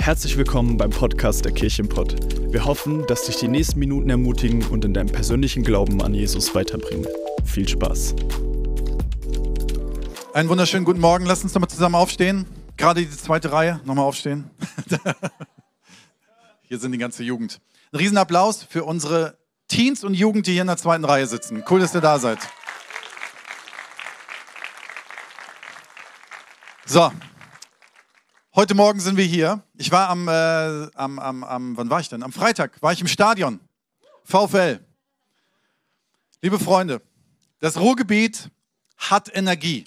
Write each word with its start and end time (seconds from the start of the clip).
Herzlich 0.00 0.38
willkommen 0.38 0.78
beim 0.78 0.88
Podcast 0.88 1.44
der 1.44 1.52
Kirchenpott. 1.52 2.16
Wir 2.50 2.64
hoffen, 2.64 3.06
dass 3.06 3.26
dich 3.26 3.36
die 3.36 3.48
nächsten 3.48 3.78
Minuten 3.78 4.08
ermutigen 4.08 4.64
und 4.64 4.82
in 4.86 4.94
deinem 4.94 5.12
persönlichen 5.12 5.62
Glauben 5.62 6.00
an 6.00 6.14
Jesus 6.14 6.54
weiterbringen. 6.54 7.06
Viel 7.44 7.68
Spaß. 7.68 8.14
Einen 10.32 10.48
wunderschönen 10.48 10.86
guten 10.86 11.00
Morgen. 11.00 11.26
Lass 11.26 11.42
uns 11.44 11.52
nochmal 11.52 11.68
zusammen 11.68 11.96
aufstehen. 11.96 12.46
Gerade 12.78 13.02
die 13.02 13.10
zweite 13.10 13.52
Reihe. 13.52 13.82
Nochmal 13.84 14.06
aufstehen. 14.06 14.48
Hier 16.62 16.78
sind 16.78 16.92
die 16.92 16.98
ganze 16.98 17.22
Jugend. 17.22 17.60
Ein 17.92 17.98
Riesenapplaus 17.98 18.62
für 18.62 18.84
unsere 18.84 19.36
Teens 19.68 20.02
und 20.02 20.14
Jugend, 20.14 20.46
die 20.46 20.52
hier 20.52 20.62
in 20.62 20.68
der 20.68 20.78
zweiten 20.78 21.04
Reihe 21.04 21.26
sitzen. 21.26 21.62
Cool, 21.68 21.80
dass 21.80 21.94
ihr 21.94 22.00
da 22.00 22.18
seid. 22.18 22.38
So, 26.86 27.12
heute 28.60 28.74
Morgen 28.74 29.00
sind 29.00 29.16
wir 29.16 29.24
hier. 29.24 29.62
Ich 29.78 29.90
war 29.90 30.10
am, 30.10 30.28
äh, 30.28 30.90
am, 30.94 31.18
am, 31.18 31.44
am, 31.44 31.78
wann 31.78 31.88
war 31.88 31.98
ich 31.98 32.10
denn? 32.10 32.22
Am 32.22 32.30
Freitag 32.30 32.82
war 32.82 32.92
ich 32.92 33.00
im 33.00 33.06
Stadion. 33.06 33.58
VfL. 34.22 34.84
Liebe 36.42 36.58
Freunde, 36.58 37.00
das 37.60 37.80
Ruhrgebiet 37.80 38.50
hat 38.98 39.34
Energie. 39.34 39.86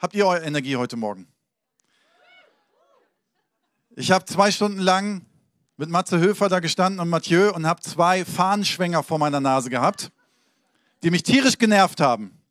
Habt 0.00 0.16
ihr 0.16 0.26
eure 0.26 0.44
Energie 0.44 0.74
heute 0.74 0.96
Morgen? 0.96 1.28
Ich 3.94 4.10
habe 4.10 4.24
zwei 4.24 4.50
Stunden 4.50 4.80
lang 4.80 5.24
mit 5.76 5.88
Matze 5.88 6.18
Höfer 6.18 6.48
da 6.48 6.58
gestanden 6.58 6.98
und 6.98 7.08
Mathieu 7.08 7.54
und 7.54 7.64
habe 7.64 7.80
zwei 7.80 8.24
Fahnenschwänger 8.24 9.04
vor 9.04 9.20
meiner 9.20 9.38
Nase 9.38 9.70
gehabt, 9.70 10.10
die 11.04 11.12
mich 11.12 11.22
tierisch 11.22 11.58
genervt 11.58 12.00
haben. 12.00 12.42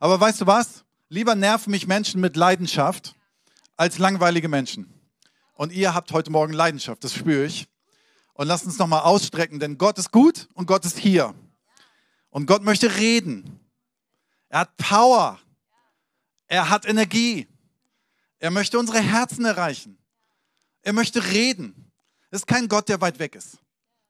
Aber 0.00 0.20
weißt 0.20 0.42
du 0.42 0.46
was? 0.46 0.84
Lieber 1.08 1.34
nerven 1.34 1.70
mich 1.70 1.86
Menschen 1.86 2.20
mit 2.20 2.36
Leidenschaft 2.36 3.15
als 3.76 3.98
langweilige 3.98 4.48
Menschen. 4.48 4.92
Und 5.54 5.72
ihr 5.72 5.94
habt 5.94 6.12
heute 6.12 6.30
Morgen 6.30 6.52
Leidenschaft, 6.52 7.02
das 7.04 7.14
spüre 7.14 7.44
ich. 7.44 7.68
Und 8.34 8.48
lasst 8.48 8.66
uns 8.66 8.78
nochmal 8.78 9.02
ausstrecken, 9.02 9.60
denn 9.60 9.78
Gott 9.78 9.98
ist 9.98 10.12
gut 10.12 10.48
und 10.54 10.66
Gott 10.66 10.84
ist 10.84 10.98
hier. 10.98 11.34
Und 12.30 12.46
Gott 12.46 12.62
möchte 12.62 12.96
reden. 12.96 13.60
Er 14.48 14.60
hat 14.60 14.76
Power. 14.76 15.40
Er 16.46 16.68
hat 16.68 16.86
Energie. 16.86 17.48
Er 18.38 18.50
möchte 18.50 18.78
unsere 18.78 19.00
Herzen 19.00 19.44
erreichen. 19.46 19.96
Er 20.82 20.92
möchte 20.92 21.24
reden. 21.24 21.90
Das 22.30 22.42
ist 22.42 22.46
kein 22.46 22.68
Gott, 22.68 22.88
der 22.88 23.00
weit 23.00 23.18
weg 23.18 23.34
ist. 23.34 23.58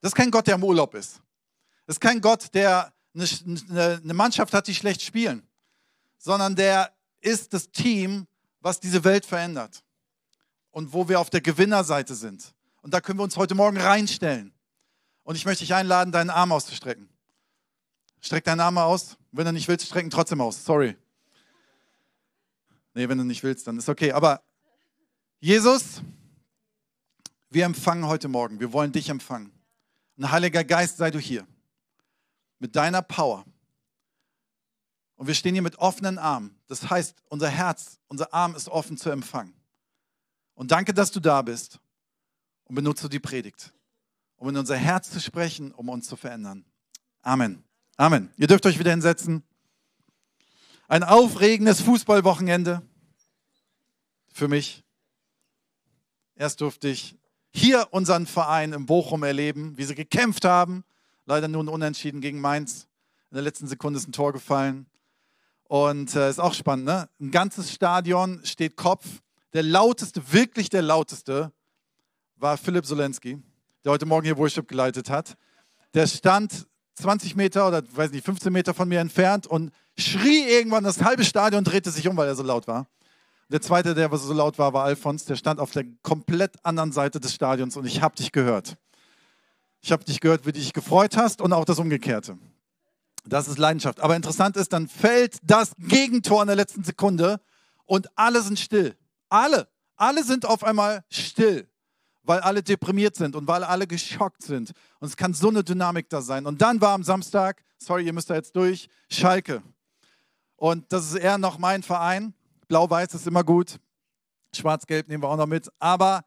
Das 0.00 0.10
ist 0.10 0.16
kein 0.16 0.30
Gott, 0.30 0.46
der 0.48 0.56
im 0.56 0.64
Urlaub 0.64 0.94
ist. 0.94 1.20
Das 1.86 1.96
ist 1.96 2.00
kein 2.00 2.20
Gott, 2.20 2.52
der 2.52 2.92
eine 3.14 4.14
Mannschaft 4.14 4.52
hat, 4.52 4.66
die 4.66 4.74
schlecht 4.74 5.02
spielen 5.02 5.46
sondern 6.26 6.56
der 6.56 6.92
ist 7.20 7.52
das 7.54 7.70
Team, 7.70 8.26
was 8.66 8.80
diese 8.80 9.04
Welt 9.04 9.24
verändert 9.24 9.84
und 10.72 10.92
wo 10.92 11.08
wir 11.08 11.20
auf 11.20 11.30
der 11.30 11.40
Gewinnerseite 11.40 12.16
sind. 12.16 12.52
Und 12.82 12.92
da 12.92 13.00
können 13.00 13.16
wir 13.16 13.22
uns 13.22 13.36
heute 13.36 13.54
Morgen 13.54 13.76
reinstellen. 13.78 14.52
Und 15.22 15.36
ich 15.36 15.46
möchte 15.46 15.62
dich 15.62 15.72
einladen, 15.72 16.10
deinen 16.10 16.30
Arm 16.30 16.50
auszustrecken. 16.50 17.08
Streck 18.20 18.42
deinen 18.42 18.58
Arm 18.58 18.76
aus. 18.76 19.16
Wenn 19.30 19.46
du 19.46 19.52
nicht 19.52 19.68
willst, 19.68 19.86
strecken 19.86 20.10
trotzdem 20.10 20.40
aus. 20.40 20.64
Sorry. 20.64 20.96
Nee, 22.94 23.08
wenn 23.08 23.18
du 23.18 23.24
nicht 23.24 23.44
willst, 23.44 23.68
dann 23.68 23.78
ist 23.78 23.88
okay. 23.88 24.10
Aber 24.10 24.42
Jesus, 25.38 26.02
wir 27.50 27.66
empfangen 27.66 28.06
heute 28.06 28.26
Morgen. 28.26 28.58
Wir 28.58 28.72
wollen 28.72 28.90
dich 28.90 29.08
empfangen. 29.10 29.52
Und 30.16 30.30
Heiliger 30.32 30.64
Geist, 30.64 30.96
sei 30.96 31.12
du 31.12 31.20
hier. 31.20 31.46
Mit 32.58 32.74
deiner 32.74 33.02
Power 33.02 33.44
und 35.16 35.26
wir 35.26 35.34
stehen 35.34 35.54
hier 35.54 35.62
mit 35.62 35.78
offenen 35.78 36.18
Armen. 36.18 36.58
Das 36.68 36.88
heißt, 36.88 37.22
unser 37.28 37.48
Herz, 37.48 37.98
unser 38.08 38.32
Arm 38.32 38.54
ist 38.54 38.68
offen 38.68 38.96
zu 38.96 39.10
empfangen. 39.10 39.54
Und 40.54 40.70
danke, 40.70 40.94
dass 40.94 41.10
du 41.10 41.20
da 41.20 41.42
bist 41.42 41.80
und 42.64 42.74
benutze 42.74 43.08
die 43.08 43.18
Predigt, 43.18 43.72
um 44.36 44.48
in 44.48 44.56
unser 44.56 44.76
Herz 44.76 45.10
zu 45.10 45.20
sprechen, 45.20 45.72
um 45.72 45.88
uns 45.88 46.06
zu 46.06 46.16
verändern. 46.16 46.64
Amen. 47.22 47.64
Amen. 47.96 48.30
Ihr 48.36 48.46
dürft 48.46 48.66
euch 48.66 48.78
wieder 48.78 48.90
hinsetzen. 48.90 49.42
Ein 50.88 51.02
aufregendes 51.02 51.80
Fußballwochenende 51.80 52.82
für 54.32 54.48
mich. 54.48 54.84
Erst 56.34 56.60
durfte 56.60 56.88
ich 56.88 57.16
hier 57.50 57.88
unseren 57.90 58.26
Verein 58.26 58.74
im 58.74 58.84
Bochum 58.84 59.22
erleben, 59.22 59.76
wie 59.78 59.84
sie 59.84 59.94
gekämpft 59.94 60.44
haben. 60.44 60.84
Leider 61.24 61.48
nun 61.48 61.68
unentschieden 61.68 62.20
gegen 62.20 62.40
Mainz. 62.40 62.86
In 63.30 63.36
der 63.36 63.42
letzten 63.42 63.66
Sekunde 63.66 63.98
ist 63.98 64.06
ein 64.06 64.12
Tor 64.12 64.32
gefallen. 64.32 64.86
Und 65.68 66.14
äh, 66.14 66.30
ist 66.30 66.40
auch 66.40 66.54
spannend, 66.54 66.86
ne? 66.86 67.08
Ein 67.20 67.30
ganzes 67.30 67.72
Stadion 67.72 68.40
steht 68.44 68.76
Kopf. 68.76 69.04
Der 69.52 69.62
lauteste, 69.62 70.32
wirklich 70.32 70.68
der 70.68 70.82
lauteste, 70.82 71.52
war 72.36 72.56
Philipp 72.56 72.86
Solensky, 72.86 73.38
der 73.84 73.92
heute 73.92 74.06
Morgen 74.06 74.26
hier 74.26 74.36
Worship 74.36 74.68
geleitet 74.68 75.10
hat. 75.10 75.36
Der 75.94 76.06
stand 76.06 76.66
20 76.94 77.36
Meter 77.36 77.66
oder 77.66 77.82
weiß 77.90 78.12
nicht, 78.12 78.24
15 78.24 78.52
Meter 78.52 78.74
von 78.74 78.88
mir 78.88 79.00
entfernt 79.00 79.46
und 79.46 79.72
schrie 79.98 80.44
irgendwann, 80.48 80.84
das 80.84 81.02
halbe 81.02 81.24
Stadion 81.24 81.64
drehte 81.64 81.90
sich 81.90 82.06
um, 82.08 82.16
weil 82.16 82.28
er 82.28 82.34
so 82.34 82.42
laut 82.42 82.68
war. 82.68 82.86
Der 83.48 83.60
zweite, 83.60 83.94
der 83.94 84.14
so 84.16 84.32
laut 84.32 84.58
war, 84.58 84.72
war 84.72 84.84
Alfons. 84.84 85.24
Der 85.24 85.36
stand 85.36 85.60
auf 85.60 85.70
der 85.70 85.84
komplett 86.02 86.52
anderen 86.64 86.92
Seite 86.92 87.20
des 87.20 87.32
Stadions 87.32 87.76
und 87.76 87.86
ich 87.86 88.02
habe 88.02 88.16
dich 88.16 88.32
gehört. 88.32 88.76
Ich 89.80 89.92
habe 89.92 90.04
dich 90.04 90.20
gehört, 90.20 90.46
wie 90.46 90.52
du 90.52 90.58
dich 90.58 90.72
gefreut 90.72 91.16
hast 91.16 91.40
und 91.40 91.52
auch 91.52 91.64
das 91.64 91.78
Umgekehrte. 91.78 92.38
Das 93.28 93.48
ist 93.48 93.58
Leidenschaft. 93.58 94.00
Aber 94.00 94.14
interessant 94.14 94.56
ist, 94.56 94.72
dann 94.72 94.88
fällt 94.88 95.38
das 95.42 95.72
Gegentor 95.78 96.42
in 96.42 96.46
der 96.46 96.56
letzten 96.56 96.84
Sekunde 96.84 97.40
und 97.84 98.08
alle 98.16 98.40
sind 98.42 98.58
still. 98.58 98.96
Alle. 99.28 99.68
Alle 99.96 100.22
sind 100.22 100.44
auf 100.44 100.62
einmal 100.62 101.04
still, 101.10 101.68
weil 102.22 102.40
alle 102.40 102.62
deprimiert 102.62 103.16
sind 103.16 103.34
und 103.34 103.48
weil 103.48 103.64
alle 103.64 103.86
geschockt 103.86 104.42
sind. 104.42 104.72
Und 105.00 105.08
es 105.08 105.16
kann 105.16 105.32
so 105.32 105.48
eine 105.48 105.64
Dynamik 105.64 106.08
da 106.08 106.20
sein. 106.20 106.46
Und 106.46 106.60
dann 106.60 106.80
war 106.80 106.92
am 106.92 107.02
Samstag, 107.02 107.62
sorry, 107.78 108.04
ihr 108.04 108.12
müsst 108.12 108.28
da 108.28 108.34
jetzt 108.34 108.54
durch, 108.54 108.88
Schalke. 109.10 109.62
Und 110.56 110.92
das 110.92 111.06
ist 111.06 111.14
eher 111.16 111.38
noch 111.38 111.58
mein 111.58 111.82
Verein. 111.82 112.34
Blau-Weiß 112.68 113.14
ist 113.14 113.26
immer 113.26 113.44
gut. 113.44 113.78
Schwarz-Gelb 114.54 115.08
nehmen 115.08 115.22
wir 115.22 115.28
auch 115.28 115.36
noch 115.36 115.46
mit. 115.46 115.70
Aber 115.78 116.24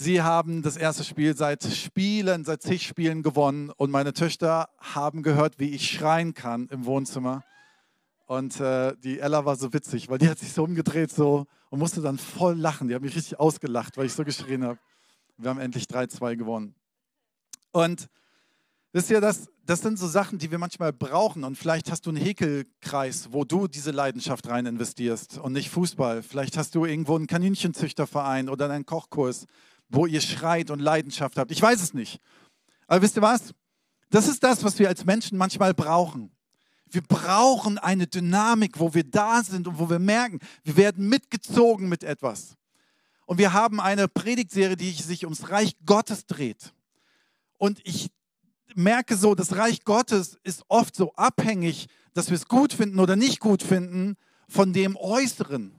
Sie 0.00 0.22
haben 0.22 0.62
das 0.62 0.76
erste 0.76 1.02
Spiel 1.02 1.36
seit 1.36 1.64
Spielen, 1.64 2.44
seit 2.44 2.62
zig 2.62 2.86
Spielen 2.86 3.24
gewonnen 3.24 3.70
und 3.70 3.90
meine 3.90 4.12
Töchter 4.12 4.68
haben 4.78 5.24
gehört, 5.24 5.58
wie 5.58 5.70
ich 5.70 5.90
schreien 5.90 6.34
kann 6.34 6.68
im 6.68 6.84
Wohnzimmer. 6.84 7.42
Und 8.26 8.60
äh, 8.60 8.94
die 9.02 9.18
Ella 9.18 9.44
war 9.44 9.56
so 9.56 9.72
witzig, 9.72 10.08
weil 10.08 10.18
die 10.18 10.28
hat 10.28 10.38
sich 10.38 10.52
so 10.52 10.62
umgedreht 10.62 11.10
so 11.10 11.46
und 11.70 11.80
musste 11.80 12.00
dann 12.00 12.16
voll 12.16 12.54
lachen. 12.54 12.86
Die 12.86 12.94
haben 12.94 13.02
mich 13.02 13.16
richtig 13.16 13.40
ausgelacht, 13.40 13.96
weil 13.96 14.06
ich 14.06 14.12
so 14.12 14.22
geschrien 14.22 14.62
habe. 14.62 14.78
Wir 15.36 15.50
haben 15.50 15.58
endlich 15.58 15.86
3-2 15.86 16.36
gewonnen. 16.36 16.76
Und 17.72 18.06
wisst 18.92 19.10
ihr, 19.10 19.20
das, 19.20 19.48
das 19.66 19.80
sind 19.80 19.98
so 19.98 20.06
Sachen, 20.06 20.38
die 20.38 20.52
wir 20.52 20.58
manchmal 20.58 20.92
brauchen. 20.92 21.42
Und 21.42 21.58
vielleicht 21.58 21.90
hast 21.90 22.06
du 22.06 22.10
einen 22.10 22.22
Häkelkreis, 22.22 23.32
wo 23.32 23.42
du 23.42 23.66
diese 23.66 23.90
Leidenschaft 23.90 24.46
rein 24.46 24.64
investierst 24.64 25.38
und 25.38 25.54
nicht 25.54 25.70
Fußball. 25.70 26.22
Vielleicht 26.22 26.56
hast 26.56 26.76
du 26.76 26.84
irgendwo 26.84 27.16
einen 27.16 27.26
Kaninchenzüchterverein 27.26 28.48
oder 28.48 28.70
einen 28.70 28.86
Kochkurs 28.86 29.48
wo 29.88 30.06
ihr 30.06 30.20
schreit 30.20 30.70
und 30.70 30.80
Leidenschaft 30.80 31.38
habt. 31.38 31.50
Ich 31.50 31.62
weiß 31.62 31.82
es 31.82 31.94
nicht. 31.94 32.20
Aber 32.86 33.02
wisst 33.02 33.16
ihr 33.16 33.22
was? 33.22 33.54
Das 34.10 34.28
ist 34.28 34.42
das, 34.42 34.64
was 34.64 34.78
wir 34.78 34.88
als 34.88 35.04
Menschen 35.04 35.38
manchmal 35.38 35.74
brauchen. 35.74 36.30
Wir 36.90 37.02
brauchen 37.02 37.78
eine 37.78 38.06
Dynamik, 38.06 38.78
wo 38.78 38.94
wir 38.94 39.04
da 39.04 39.42
sind 39.42 39.68
und 39.68 39.78
wo 39.78 39.90
wir 39.90 39.98
merken, 39.98 40.38
wir 40.64 40.76
werden 40.76 41.08
mitgezogen 41.08 41.88
mit 41.88 42.02
etwas. 42.02 42.56
Und 43.26 43.36
wir 43.36 43.52
haben 43.52 43.78
eine 43.78 44.08
Predigtserie, 44.08 44.76
die 44.76 44.90
sich 44.92 45.24
ums 45.24 45.50
Reich 45.50 45.76
Gottes 45.84 46.24
dreht. 46.24 46.72
Und 47.58 47.80
ich 47.84 48.08
merke 48.74 49.16
so, 49.16 49.34
das 49.34 49.56
Reich 49.56 49.84
Gottes 49.84 50.38
ist 50.44 50.62
oft 50.68 50.96
so 50.96 51.12
abhängig, 51.14 51.88
dass 52.14 52.30
wir 52.30 52.36
es 52.36 52.48
gut 52.48 52.72
finden 52.72 53.00
oder 53.00 53.16
nicht 53.16 53.40
gut 53.40 53.62
finden 53.62 54.16
von 54.48 54.72
dem 54.72 54.96
Äußeren. 54.96 55.74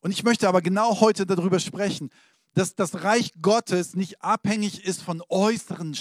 Und 0.00 0.10
ich 0.10 0.22
möchte 0.22 0.48
aber 0.48 0.62
genau 0.62 1.00
heute 1.00 1.26
darüber 1.26 1.58
sprechen, 1.58 2.10
dass 2.54 2.74
das 2.74 3.02
Reich 3.02 3.32
Gottes 3.40 3.94
nicht 3.94 4.22
abhängig 4.22 4.84
ist 4.84 5.02
von 5.02 5.22
äußeren 5.28 5.96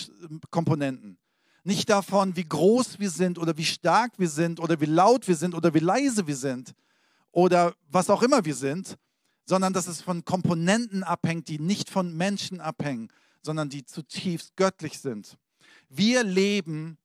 Komponenten. 0.50 1.18
Nicht 1.64 1.90
davon, 1.90 2.36
wie 2.36 2.48
groß 2.48 3.00
wir 3.00 3.10
sind 3.10 3.38
oder 3.38 3.58
wie 3.58 3.66
stark 3.66 4.14
wir 4.18 4.30
sind 4.30 4.60
oder 4.60 4.82
wie 4.82 4.86
laut 4.86 5.28
wir 5.28 5.36
sind 5.36 5.54
oder 5.54 5.74
wie 5.74 5.80
leise 5.80 6.28
wir 6.28 6.36
sind 6.36 6.74
oder 7.32 7.74
was 7.90 8.10
auch 8.10 8.24
immer 8.24 8.44
wir 8.46 8.56
sind, 8.56 8.98
sondern 9.46 9.74
dass 9.74 9.88
es 9.88 10.02
von 10.02 10.26
Komponenten 10.26 11.04
abhängt, 11.04 11.48
die 11.48 11.60
nicht 11.60 11.90
von 11.90 12.16
Menschen 12.16 12.62
abhängen, 12.62 13.10
sondern 13.42 13.70
die 13.70 13.86
zutiefst 13.86 14.56
göttlich 14.56 15.00
sind. 15.00 15.38
Wir 15.90 16.24
leben, 16.24 16.98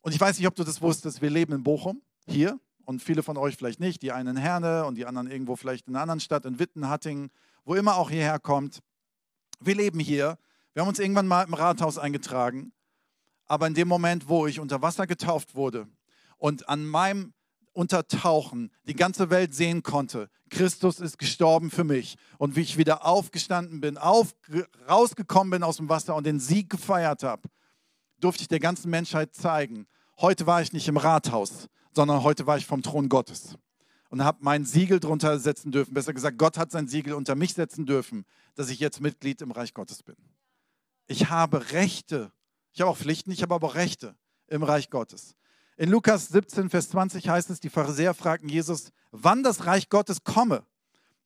und 0.00 0.14
ich 0.14 0.20
weiß 0.20 0.38
nicht, 0.38 0.46
ob 0.46 0.54
du 0.54 0.64
das 0.64 0.80
wusstest, 0.80 1.20
wir 1.20 1.30
leben 1.30 1.52
in 1.52 1.62
Bochum, 1.62 2.02
hier, 2.26 2.58
und 2.84 3.02
viele 3.02 3.22
von 3.22 3.36
euch 3.36 3.56
vielleicht 3.56 3.80
nicht, 3.80 4.02
die 4.02 4.12
einen 4.12 4.36
in 4.36 4.42
Herne 4.42 4.84
und 4.84 4.96
die 4.96 5.06
anderen 5.06 5.30
irgendwo 5.30 5.56
vielleicht 5.56 5.86
in 5.88 5.94
einer 5.94 6.02
anderen 6.02 6.20
Stadt, 6.20 6.44
in 6.44 6.58
Witten, 6.58 6.88
Hattingen, 6.88 7.30
wo 7.64 7.74
immer 7.74 7.96
auch 7.96 8.10
hierher 8.10 8.38
kommt. 8.38 8.80
Wir 9.60 9.74
leben 9.74 10.00
hier. 10.00 10.38
Wir 10.72 10.82
haben 10.82 10.88
uns 10.88 10.98
irgendwann 10.98 11.26
mal 11.26 11.42
im 11.42 11.54
Rathaus 11.54 11.98
eingetragen. 11.98 12.72
Aber 13.46 13.66
in 13.66 13.74
dem 13.74 13.88
Moment, 13.88 14.28
wo 14.28 14.46
ich 14.46 14.60
unter 14.60 14.82
Wasser 14.82 15.06
getauft 15.06 15.54
wurde 15.54 15.88
und 16.38 16.68
an 16.68 16.86
meinem 16.86 17.32
untertauchen, 17.72 18.70
die 18.84 18.94
ganze 18.94 19.30
Welt 19.30 19.54
sehen 19.54 19.82
konnte, 19.82 20.28
Christus 20.50 21.00
ist 21.00 21.18
gestorben 21.18 21.70
für 21.70 21.84
mich. 21.84 22.16
Und 22.38 22.56
wie 22.56 22.60
ich 22.60 22.78
wieder 22.78 23.04
aufgestanden 23.04 23.80
bin, 23.80 23.98
auf, 23.98 24.34
rausgekommen 24.88 25.50
bin 25.50 25.62
aus 25.62 25.76
dem 25.76 25.88
Wasser 25.88 26.14
und 26.14 26.26
den 26.26 26.40
Sieg 26.40 26.70
gefeiert 26.70 27.22
habe, 27.22 27.42
durfte 28.20 28.42
ich 28.42 28.48
der 28.48 28.60
ganzen 28.60 28.90
Menschheit 28.90 29.34
zeigen. 29.34 29.86
Heute 30.20 30.46
war 30.46 30.62
ich 30.62 30.72
nicht 30.72 30.88
im 30.88 30.96
Rathaus, 30.96 31.68
sondern 31.94 32.22
heute 32.22 32.46
war 32.46 32.56
ich 32.56 32.66
vom 32.66 32.82
Thron 32.82 33.08
Gottes 33.08 33.56
und 34.10 34.24
habe 34.24 34.38
mein 34.42 34.64
Siegel 34.64 35.00
drunter 35.00 35.38
setzen 35.38 35.72
dürfen. 35.72 35.94
Besser 35.94 36.12
gesagt, 36.12 36.36
Gott 36.36 36.58
hat 36.58 36.70
sein 36.70 36.88
Siegel 36.88 37.14
unter 37.14 37.34
mich 37.36 37.54
setzen 37.54 37.86
dürfen, 37.86 38.26
dass 38.54 38.68
ich 38.68 38.80
jetzt 38.80 39.00
Mitglied 39.00 39.40
im 39.40 39.52
Reich 39.52 39.72
Gottes 39.72 40.02
bin. 40.02 40.16
Ich 41.06 41.30
habe 41.30 41.72
Rechte. 41.72 42.32
Ich 42.72 42.80
habe 42.80 42.90
auch 42.90 42.96
Pflichten, 42.96 43.30
ich 43.30 43.42
habe 43.42 43.54
aber 43.54 43.68
auch 43.68 43.74
Rechte 43.74 44.14
im 44.48 44.62
Reich 44.62 44.90
Gottes. 44.90 45.34
In 45.76 45.90
Lukas 45.90 46.28
17, 46.28 46.70
Vers 46.70 46.90
20 46.90 47.28
heißt 47.28 47.50
es, 47.50 47.60
die 47.60 47.70
Pharisäer 47.70 48.12
fragten 48.12 48.48
Jesus, 48.48 48.90
wann 49.12 49.42
das 49.42 49.64
Reich 49.64 49.88
Gottes 49.88 50.24
komme. 50.24 50.64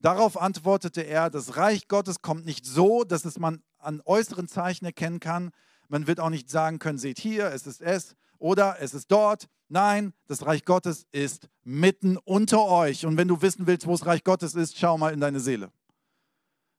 Darauf 0.00 0.40
antwortete 0.40 1.00
er, 1.00 1.31
das 1.31 1.56
Reich 1.56 1.88
Gottes 1.88 2.22
kommt 2.22 2.44
nicht 2.44 2.66
so, 2.66 3.04
dass 3.04 3.25
es 3.25 3.38
man 3.38 3.62
an 3.78 4.02
äußeren 4.04 4.46
Zeichen 4.46 4.84
erkennen 4.84 5.20
kann. 5.20 5.50
Man 5.88 6.06
wird 6.06 6.20
auch 6.20 6.31
nicht 6.31 6.50
sagen 6.50 6.78
können, 6.78 6.98
seht 6.98 7.19
hier, 7.19 7.46
es 7.46 7.66
ist 7.66 7.81
es 7.81 8.14
oder 8.44 8.76
es 8.79 8.93
ist 8.93 9.11
dort. 9.11 9.49
Nein, 9.70 10.12
das 10.26 10.44
Reich 10.44 10.67
Gottes 10.67 11.06
ist 11.12 11.49
mitten 11.62 12.19
unter 12.19 12.67
euch. 12.67 13.06
Und 13.06 13.17
wenn 13.17 13.26
du 13.26 13.41
wissen 13.41 13.67
willst, 13.67 13.87
wo 13.87 13.93
das 13.93 14.05
Reich 14.05 14.23
Gottes 14.23 14.55
ist, 14.55 14.76
schau 14.76 14.99
mal 14.99 15.14
in 15.14 15.20
deine 15.20 15.41
Seele. 15.41 15.73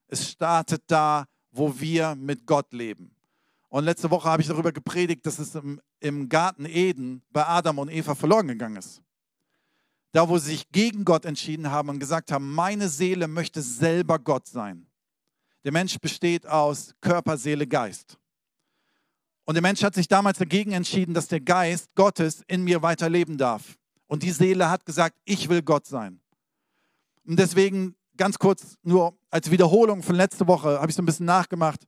Es 0.07 0.29
startet 0.29 0.83
da, 0.85 1.25
wo 1.49 1.79
wir 1.79 2.13
mit 2.13 2.45
Gott 2.45 2.71
leben. 2.71 3.15
Und 3.69 3.83
letzte 3.83 4.11
Woche 4.11 4.29
habe 4.29 4.43
ich 4.43 4.47
darüber 4.47 4.71
gepredigt, 4.71 5.25
dass 5.25 5.39
es 5.39 5.55
im, 5.55 5.81
im 6.01 6.29
Garten 6.29 6.67
Eden 6.67 7.23
bei 7.31 7.43
Adam 7.43 7.79
und 7.79 7.89
Eva 7.89 8.13
verloren 8.13 8.47
gegangen 8.47 8.77
ist. 8.77 9.01
Da, 10.11 10.29
wo 10.29 10.37
sie 10.37 10.51
sich 10.51 10.69
gegen 10.69 11.03
Gott 11.03 11.25
entschieden 11.25 11.71
haben 11.71 11.89
und 11.89 11.97
gesagt 11.97 12.31
haben, 12.31 12.53
meine 12.53 12.89
Seele 12.89 13.27
möchte 13.27 13.63
selber 13.63 14.19
Gott 14.19 14.45
sein. 14.45 14.85
Der 15.63 15.71
Mensch 15.71 15.97
besteht 15.97 16.45
aus 16.45 16.93
Körper, 17.01 17.37
Seele, 17.37 17.65
Geist. 17.65 18.19
Und 19.45 19.53
der 19.53 19.61
Mensch 19.61 19.83
hat 19.83 19.93
sich 19.93 20.07
damals 20.07 20.39
dagegen 20.39 20.71
entschieden, 20.71 21.13
dass 21.13 21.27
der 21.27 21.39
Geist 21.39 21.93
Gottes 21.95 22.43
in 22.47 22.63
mir 22.63 22.81
weiterleben 22.81 23.37
darf. 23.37 23.77
Und 24.07 24.23
die 24.23 24.31
Seele 24.31 24.69
hat 24.69 24.85
gesagt, 24.85 25.15
ich 25.23 25.49
will 25.49 25.61
Gott 25.61 25.85
sein. 25.85 26.19
Und 27.25 27.37
deswegen 27.37 27.95
ganz 28.17 28.39
kurz 28.39 28.77
nur 28.83 29.17
als 29.29 29.51
Wiederholung 29.51 30.01
von 30.03 30.15
letzter 30.15 30.47
Woche 30.47 30.79
habe 30.79 30.89
ich 30.89 30.95
so 30.95 31.01
ein 31.01 31.05
bisschen 31.05 31.25
nachgemacht 31.25 31.85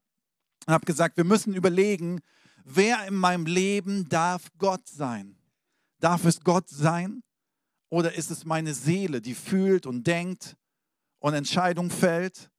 und 0.65 0.73
habe 0.73 0.85
gesagt, 0.85 1.17
wir 1.17 1.23
müssen 1.23 1.53
überlegen, 1.53 2.21
wer 2.63 3.05
in 3.07 3.15
meinem 3.15 3.45
Leben 3.45 4.07
darf 4.09 4.49
Gott 4.57 4.87
sein? 4.87 5.35
Darf 5.99 6.25
es 6.25 6.41
Gott 6.41 6.69
sein? 6.69 7.23
Oder 7.89 8.13
ist 8.13 8.29
es 8.31 8.45
meine 8.45 8.73
Seele, 8.73 9.21
die 9.21 9.33
fühlt 9.33 9.85
und 9.85 10.05
denkt 10.05 10.57
und 11.19 11.33
Entscheidungen 11.33 11.89
fällt? 11.89 12.51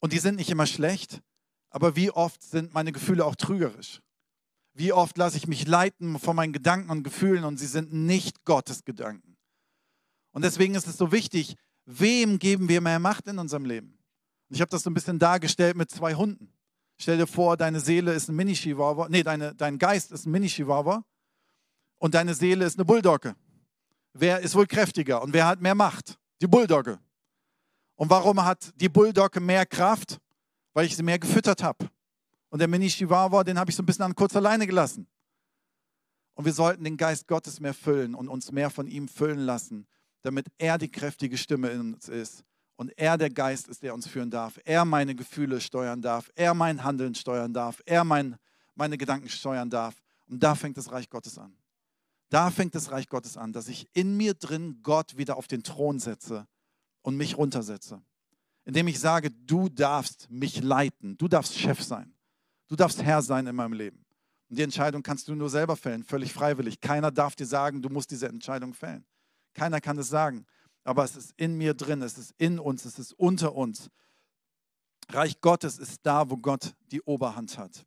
Und 0.00 0.12
die 0.12 0.18
sind 0.18 0.36
nicht 0.36 0.50
immer 0.50 0.66
schlecht, 0.66 1.20
aber 1.70 1.94
wie 1.94 2.10
oft 2.10 2.42
sind 2.42 2.74
meine 2.74 2.92
Gefühle 2.92 3.24
auch 3.24 3.36
trügerisch? 3.36 4.00
Wie 4.80 4.94
oft 4.94 5.18
lasse 5.18 5.36
ich 5.36 5.46
mich 5.46 5.66
leiten 5.66 6.18
von 6.18 6.34
meinen 6.34 6.54
Gedanken 6.54 6.88
und 6.88 7.02
Gefühlen 7.02 7.44
und 7.44 7.58
sie 7.58 7.66
sind 7.66 7.92
nicht 7.92 8.46
Gottes 8.46 8.86
Gedanken? 8.86 9.36
Und 10.32 10.42
deswegen 10.42 10.74
ist 10.74 10.86
es 10.86 10.96
so 10.96 11.12
wichtig, 11.12 11.56
wem 11.84 12.38
geben 12.38 12.70
wir 12.70 12.80
mehr 12.80 12.98
Macht 12.98 13.26
in 13.26 13.38
unserem 13.38 13.66
Leben? 13.66 13.98
Und 14.48 14.54
ich 14.54 14.62
habe 14.62 14.70
das 14.70 14.82
so 14.82 14.88
ein 14.88 14.94
bisschen 14.94 15.18
dargestellt 15.18 15.76
mit 15.76 15.90
zwei 15.90 16.14
Hunden. 16.14 16.50
Stell 16.96 17.18
dir 17.18 17.26
vor, 17.26 17.58
deine 17.58 17.78
Seele 17.78 18.14
ist 18.14 18.30
ein 18.30 18.36
Mini-Chihuahua. 18.36 19.10
Nee, 19.10 19.22
deine, 19.22 19.54
dein 19.54 19.76
Geist 19.76 20.12
ist 20.12 20.24
ein 20.24 20.30
Mini-Chihuahua 20.30 21.04
und 21.98 22.14
deine 22.14 22.32
Seele 22.32 22.64
ist 22.64 22.78
eine 22.78 22.86
Bulldogge. 22.86 23.36
Wer 24.14 24.40
ist 24.40 24.54
wohl 24.54 24.66
kräftiger 24.66 25.20
und 25.20 25.34
wer 25.34 25.46
hat 25.46 25.60
mehr 25.60 25.74
Macht? 25.74 26.18
Die 26.40 26.46
Bulldogge. 26.46 26.98
Und 27.96 28.08
warum 28.08 28.42
hat 28.42 28.72
die 28.76 28.88
Bulldogge 28.88 29.40
mehr 29.40 29.66
Kraft? 29.66 30.18
Weil 30.72 30.86
ich 30.86 30.96
sie 30.96 31.02
mehr 31.02 31.18
gefüttert 31.18 31.62
habe. 31.62 31.90
Und 32.50 32.58
der 32.58 32.68
Mini-Chihuahua, 32.68 33.44
den 33.44 33.58
habe 33.58 33.70
ich 33.70 33.76
so 33.76 33.82
ein 33.82 33.86
bisschen 33.86 34.04
an 34.04 34.14
kurz 34.14 34.36
alleine 34.36 34.66
gelassen. 34.66 35.06
Und 36.34 36.44
wir 36.44 36.52
sollten 36.52 36.84
den 36.84 36.96
Geist 36.96 37.26
Gottes 37.26 37.60
mehr 37.60 37.74
füllen 37.74 38.14
und 38.14 38.28
uns 38.28 38.52
mehr 38.52 38.70
von 38.70 38.86
ihm 38.86 39.08
füllen 39.08 39.40
lassen, 39.40 39.86
damit 40.22 40.46
er 40.58 40.78
die 40.78 40.90
kräftige 40.90 41.38
Stimme 41.38 41.68
in 41.70 41.94
uns 41.94 42.08
ist 42.08 42.44
und 42.80 42.96
er 42.96 43.18
der 43.18 43.28
Geist 43.28 43.68
ist, 43.68 43.82
der 43.82 43.92
uns 43.92 44.08
führen 44.08 44.30
darf. 44.30 44.58
Er 44.64 44.86
meine 44.86 45.14
Gefühle 45.14 45.60
steuern 45.60 46.00
darf. 46.00 46.30
Er 46.34 46.54
mein 46.54 46.82
Handeln 46.82 47.14
steuern 47.14 47.52
darf. 47.52 47.82
Er 47.84 48.04
mein, 48.04 48.36
meine 48.74 48.96
Gedanken 48.96 49.28
steuern 49.28 49.68
darf. 49.68 50.00
Und 50.28 50.42
da 50.42 50.54
fängt 50.54 50.78
das 50.78 50.90
Reich 50.90 51.10
Gottes 51.10 51.36
an. 51.36 51.54
Da 52.30 52.50
fängt 52.50 52.74
das 52.74 52.90
Reich 52.90 53.06
Gottes 53.08 53.36
an, 53.36 53.52
dass 53.52 53.68
ich 53.68 53.86
in 53.92 54.16
mir 54.16 54.32
drin 54.32 54.80
Gott 54.82 55.18
wieder 55.18 55.36
auf 55.36 55.46
den 55.46 55.62
Thron 55.62 55.98
setze 55.98 56.48
und 57.02 57.18
mich 57.18 57.36
runtersetze. 57.36 58.00
Indem 58.64 58.88
ich 58.88 58.98
sage, 58.98 59.30
du 59.30 59.68
darfst 59.68 60.30
mich 60.30 60.62
leiten. 60.62 61.18
Du 61.18 61.28
darfst 61.28 61.58
Chef 61.58 61.82
sein. 61.82 62.14
Du 62.70 62.76
darfst 62.76 63.02
Herr 63.02 63.20
sein 63.20 63.46
in 63.46 63.54
meinem 63.54 63.74
Leben. 63.74 64.06
Und 64.48 64.58
die 64.58 64.62
Entscheidung 64.62 65.02
kannst 65.02 65.28
du 65.28 65.34
nur 65.34 65.50
selber 65.50 65.76
fällen, 65.76 66.04
völlig 66.04 66.32
freiwillig. 66.32 66.80
Keiner 66.80 67.10
darf 67.10 67.36
dir 67.36 67.46
sagen, 67.46 67.82
du 67.82 67.90
musst 67.90 68.10
diese 68.10 68.28
Entscheidung 68.28 68.72
fällen. 68.72 69.04
Keiner 69.52 69.82
kann 69.82 69.98
es 69.98 70.08
sagen 70.08 70.46
aber 70.84 71.04
es 71.04 71.16
ist 71.16 71.34
in 71.36 71.56
mir 71.56 71.74
drin, 71.74 72.02
es 72.02 72.18
ist 72.18 72.34
in 72.38 72.58
uns, 72.58 72.84
es 72.84 72.98
ist 72.98 73.12
unter 73.12 73.54
uns. 73.54 73.90
Reich 75.10 75.40
Gottes 75.40 75.78
ist 75.78 76.00
da, 76.04 76.30
wo 76.30 76.36
Gott 76.36 76.74
die 76.90 77.02
Oberhand 77.02 77.58
hat. 77.58 77.84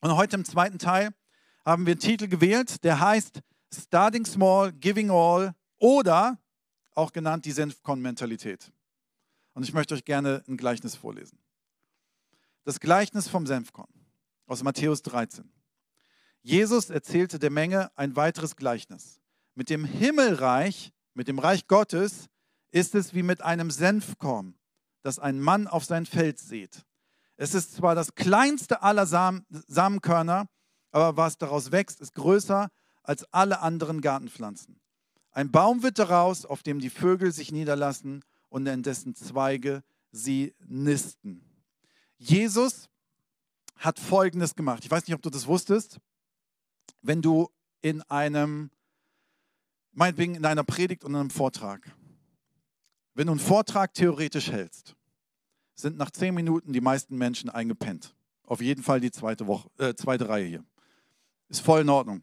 Und 0.00 0.16
heute 0.16 0.36
im 0.36 0.44
zweiten 0.44 0.78
Teil 0.78 1.10
haben 1.64 1.86
wir 1.86 1.92
einen 1.92 2.00
Titel 2.00 2.28
gewählt, 2.28 2.82
der 2.84 3.00
heißt 3.00 3.40
Starting 3.72 4.24
Small, 4.24 4.72
Giving 4.72 5.10
All 5.10 5.54
oder 5.78 6.38
auch 6.94 7.12
genannt 7.12 7.44
die 7.44 7.52
Senfkorn-Mentalität. 7.52 8.72
Und 9.52 9.64
ich 9.64 9.72
möchte 9.72 9.94
euch 9.94 10.04
gerne 10.04 10.42
ein 10.48 10.56
Gleichnis 10.56 10.94
vorlesen. 10.94 11.38
Das 12.64 12.78
Gleichnis 12.78 13.28
vom 13.28 13.46
Senfkorn 13.46 13.88
aus 14.46 14.62
Matthäus 14.62 15.02
13. 15.02 15.50
Jesus 16.42 16.90
erzählte 16.90 17.38
der 17.38 17.50
Menge 17.50 17.90
ein 17.96 18.16
weiteres 18.16 18.56
Gleichnis. 18.56 19.20
Mit 19.54 19.70
dem 19.70 19.84
Himmelreich 19.84 20.92
mit 21.14 21.28
dem 21.28 21.38
Reich 21.38 21.66
Gottes 21.66 22.28
ist 22.70 22.94
es 22.94 23.14
wie 23.14 23.22
mit 23.22 23.42
einem 23.42 23.70
Senfkorn, 23.70 24.54
das 25.02 25.18
ein 25.18 25.40
Mann 25.40 25.66
auf 25.66 25.84
sein 25.84 26.06
Feld 26.06 26.38
sieht. 26.38 26.84
Es 27.36 27.54
ist 27.54 27.74
zwar 27.74 27.94
das 27.94 28.14
kleinste 28.14 28.82
aller 28.82 29.06
Sam 29.06 29.44
Samenkörner, 29.50 30.46
aber 30.92 31.16
was 31.16 31.38
daraus 31.38 31.72
wächst, 31.72 32.00
ist 32.00 32.14
größer 32.14 32.68
als 33.02 33.24
alle 33.32 33.60
anderen 33.60 34.00
Gartenpflanzen. 34.00 34.80
Ein 35.32 35.50
Baum 35.50 35.82
wird 35.82 35.98
daraus, 35.98 36.44
auf 36.44 36.62
dem 36.62 36.80
die 36.80 36.90
Vögel 36.90 37.32
sich 37.32 37.52
niederlassen 37.52 38.24
und 38.48 38.66
in 38.66 38.82
dessen 38.82 39.14
Zweige 39.14 39.82
sie 40.12 40.54
nisten. 40.66 41.49
Jesus 42.20 42.88
hat 43.76 43.98
Folgendes 43.98 44.54
gemacht. 44.54 44.84
Ich 44.84 44.90
weiß 44.90 45.06
nicht, 45.06 45.14
ob 45.14 45.22
du 45.22 45.30
das 45.30 45.46
wusstest. 45.46 45.98
Wenn 47.02 47.22
du 47.22 47.48
in 47.80 48.02
einem 48.02 48.70
meinetwegen 49.92 50.34
in 50.34 50.44
einer 50.44 50.64
Predigt 50.64 51.04
und 51.04 51.14
einem 51.14 51.30
Vortrag. 51.30 51.94
Wenn 53.14 53.26
du 53.26 53.32
einen 53.32 53.40
Vortrag 53.40 53.94
theoretisch 53.94 54.50
hältst, 54.50 54.94
sind 55.74 55.96
nach 55.96 56.10
zehn 56.10 56.34
Minuten 56.34 56.72
die 56.72 56.80
meisten 56.80 57.16
Menschen 57.16 57.50
eingepennt. 57.50 58.14
Auf 58.44 58.60
jeden 58.60 58.82
Fall 58.82 59.00
die 59.00 59.10
zweite, 59.10 59.46
Woche, 59.46 59.68
äh, 59.78 59.94
zweite 59.94 60.28
Reihe 60.28 60.46
hier. 60.46 60.64
Ist 61.48 61.60
voll 61.60 61.80
in 61.80 61.88
Ordnung. 61.88 62.22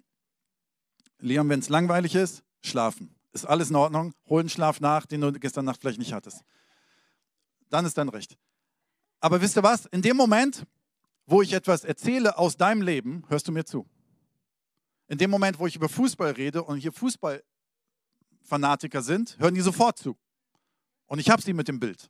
Leon, 1.19 1.49
wenn 1.49 1.59
es 1.59 1.69
langweilig 1.69 2.15
ist, 2.15 2.43
schlafen. 2.61 3.15
Ist 3.33 3.45
alles 3.45 3.69
in 3.69 3.75
Ordnung. 3.75 4.13
Hol 4.29 4.41
einen 4.41 4.49
Schlaf 4.49 4.79
nach, 4.79 5.05
den 5.05 5.21
du 5.21 5.31
gestern 5.33 5.65
Nacht 5.65 5.81
vielleicht 5.81 5.99
nicht 5.99 6.13
hattest. 6.13 6.43
Dann 7.69 7.85
ist 7.85 7.97
dein 7.97 8.09
Recht. 8.09 8.37
Aber 9.19 9.41
wisst 9.41 9.57
ihr 9.57 9.63
was? 9.63 9.85
In 9.87 10.01
dem 10.01 10.17
Moment, 10.17 10.65
wo 11.25 11.41
ich 11.41 11.53
etwas 11.53 11.83
erzähle 11.83 12.37
aus 12.37 12.57
deinem 12.57 12.81
Leben, 12.81 13.23
hörst 13.27 13.47
du 13.47 13.51
mir 13.51 13.65
zu. 13.65 13.87
In 15.07 15.17
dem 15.17 15.29
Moment, 15.29 15.57
wo 15.59 15.67
ich 15.67 15.75
über 15.75 15.89
Fußball 15.89 16.31
rede 16.31 16.63
und 16.63 16.77
hier 16.77 16.91
Fußball 16.91 17.43
Fanatiker 18.41 19.01
sind, 19.01 19.37
hören 19.39 19.55
die 19.55 19.61
sofort 19.61 19.97
zu. 19.97 20.17
Und 21.05 21.19
ich 21.19 21.29
habe 21.29 21.41
sie 21.41 21.53
mit 21.53 21.67
dem 21.67 21.79
Bild. 21.79 22.09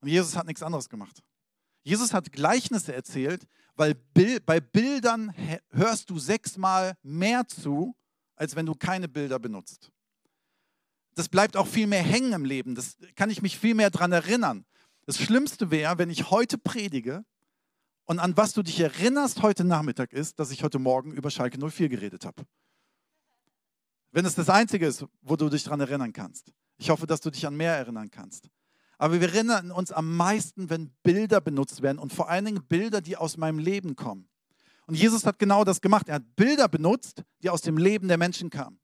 Und 0.00 0.08
Jesus 0.08 0.36
hat 0.36 0.46
nichts 0.46 0.62
anderes 0.62 0.88
gemacht. 0.88 1.22
Jesus 1.82 2.12
hat 2.12 2.32
Gleichnisse 2.32 2.94
erzählt, 2.94 3.46
weil 3.76 3.94
bei 4.46 4.60
Bildern 4.60 5.34
hörst 5.70 6.08
du 6.08 6.18
sechsmal 6.18 6.96
mehr 7.02 7.46
zu, 7.46 7.94
als 8.36 8.56
wenn 8.56 8.66
du 8.66 8.74
keine 8.74 9.08
Bilder 9.08 9.38
benutzt. 9.38 9.90
Das 11.14 11.28
bleibt 11.28 11.56
auch 11.56 11.66
viel 11.66 11.86
mehr 11.86 12.02
hängen 12.02 12.32
im 12.32 12.44
Leben. 12.44 12.74
Das 12.74 12.96
kann 13.14 13.30
ich 13.30 13.42
mich 13.42 13.58
viel 13.58 13.74
mehr 13.74 13.90
daran 13.90 14.12
erinnern. 14.12 14.64
Das 15.06 15.18
Schlimmste 15.18 15.70
wäre, 15.70 15.98
wenn 15.98 16.08
ich 16.08 16.30
heute 16.30 16.56
predige 16.56 17.24
und 18.06 18.18
an 18.18 18.36
was 18.36 18.52
du 18.54 18.62
dich 18.62 18.80
erinnerst 18.80 19.42
heute 19.42 19.64
Nachmittag 19.64 20.12
ist, 20.12 20.38
dass 20.38 20.50
ich 20.50 20.62
heute 20.62 20.78
Morgen 20.78 21.12
über 21.12 21.30
Schalke 21.30 21.58
04 21.58 21.88
geredet 21.88 22.24
habe. 22.24 22.44
Wenn 24.12 24.24
es 24.24 24.34
das 24.34 24.48
Einzige 24.48 24.86
ist, 24.86 25.04
wo 25.22 25.36
du 25.36 25.48
dich 25.48 25.64
daran 25.64 25.80
erinnern 25.80 26.12
kannst. 26.12 26.52
Ich 26.78 26.90
hoffe, 26.90 27.06
dass 27.06 27.20
du 27.20 27.30
dich 27.30 27.46
an 27.46 27.56
mehr 27.56 27.76
erinnern 27.76 28.10
kannst. 28.10 28.48
Aber 28.96 29.20
wir 29.20 29.28
erinnern 29.28 29.70
uns 29.70 29.92
am 29.92 30.16
meisten, 30.16 30.70
wenn 30.70 30.90
Bilder 31.02 31.40
benutzt 31.40 31.82
werden 31.82 31.98
und 31.98 32.12
vor 32.12 32.28
allen 32.28 32.44
Dingen 32.44 32.64
Bilder, 32.64 33.00
die 33.00 33.16
aus 33.16 33.36
meinem 33.36 33.58
Leben 33.58 33.96
kommen. 33.96 34.28
Und 34.86 34.94
Jesus 34.94 35.26
hat 35.26 35.38
genau 35.38 35.64
das 35.64 35.80
gemacht. 35.80 36.08
Er 36.08 36.16
hat 36.16 36.36
Bilder 36.36 36.68
benutzt, 36.68 37.24
die 37.42 37.50
aus 37.50 37.62
dem 37.62 37.76
Leben 37.76 38.08
der 38.08 38.18
Menschen 38.18 38.50
kamen. 38.50 38.78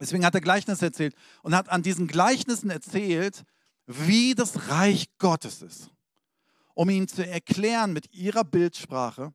Deswegen 0.00 0.24
hat 0.24 0.34
er 0.34 0.40
Gleichnisse 0.40 0.86
erzählt 0.86 1.14
und 1.42 1.54
hat 1.54 1.68
an 1.68 1.82
diesen 1.82 2.08
Gleichnissen 2.08 2.70
erzählt, 2.70 3.44
wie 3.86 4.34
das 4.34 4.68
Reich 4.68 5.06
Gottes 5.18 5.62
ist. 5.62 5.90
Um 6.74 6.88
ihnen 6.88 7.08
zu 7.08 7.26
erklären 7.26 7.92
mit 7.92 8.12
ihrer 8.14 8.44
Bildsprache, 8.44 9.32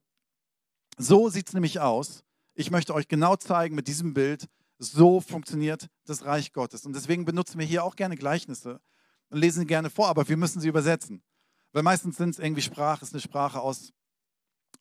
so 0.97 1.29
sieht 1.29 1.47
es 1.47 1.53
nämlich 1.53 1.79
aus. 1.79 2.23
Ich 2.55 2.71
möchte 2.71 2.93
euch 2.93 3.07
genau 3.07 3.35
zeigen 3.35 3.75
mit 3.75 3.87
diesem 3.87 4.13
Bild, 4.13 4.47
so 4.79 5.21
funktioniert 5.21 5.89
das 6.05 6.25
Reich 6.25 6.53
Gottes. 6.53 6.85
Und 6.85 6.93
deswegen 6.93 7.25
benutzen 7.25 7.59
wir 7.59 7.65
hier 7.65 7.83
auch 7.83 7.95
gerne 7.95 8.15
Gleichnisse 8.15 8.81
und 9.29 9.39
lesen 9.39 9.61
sie 9.61 9.65
gerne 9.67 9.89
vor, 9.89 10.07
aber 10.07 10.27
wir 10.27 10.37
müssen 10.37 10.59
sie 10.59 10.67
übersetzen. 10.67 11.21
Weil 11.71 11.83
meistens 11.83 12.17
sind 12.17 12.29
es 12.29 12.39
irgendwie 12.39 12.61
Sprache, 12.61 13.03
ist 13.03 13.13
eine 13.13 13.21
Sprache 13.21 13.59
aus, 13.59 13.93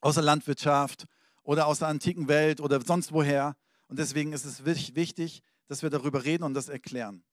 aus 0.00 0.14
der 0.14 0.24
Landwirtschaft 0.24 1.06
oder 1.42 1.66
aus 1.66 1.80
der 1.80 1.88
antiken 1.88 2.28
Welt 2.28 2.60
oder 2.60 2.80
sonst 2.80 3.12
woher. 3.12 3.56
Und 3.88 3.98
deswegen 3.98 4.32
ist 4.32 4.44
es 4.44 4.64
wichtig, 4.64 5.42
dass 5.68 5.82
wir 5.82 5.90
darüber 5.90 6.24
reden 6.24 6.44
und 6.44 6.54
das 6.54 6.68
erklären. 6.68 7.24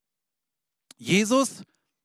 Jesus 0.98 1.64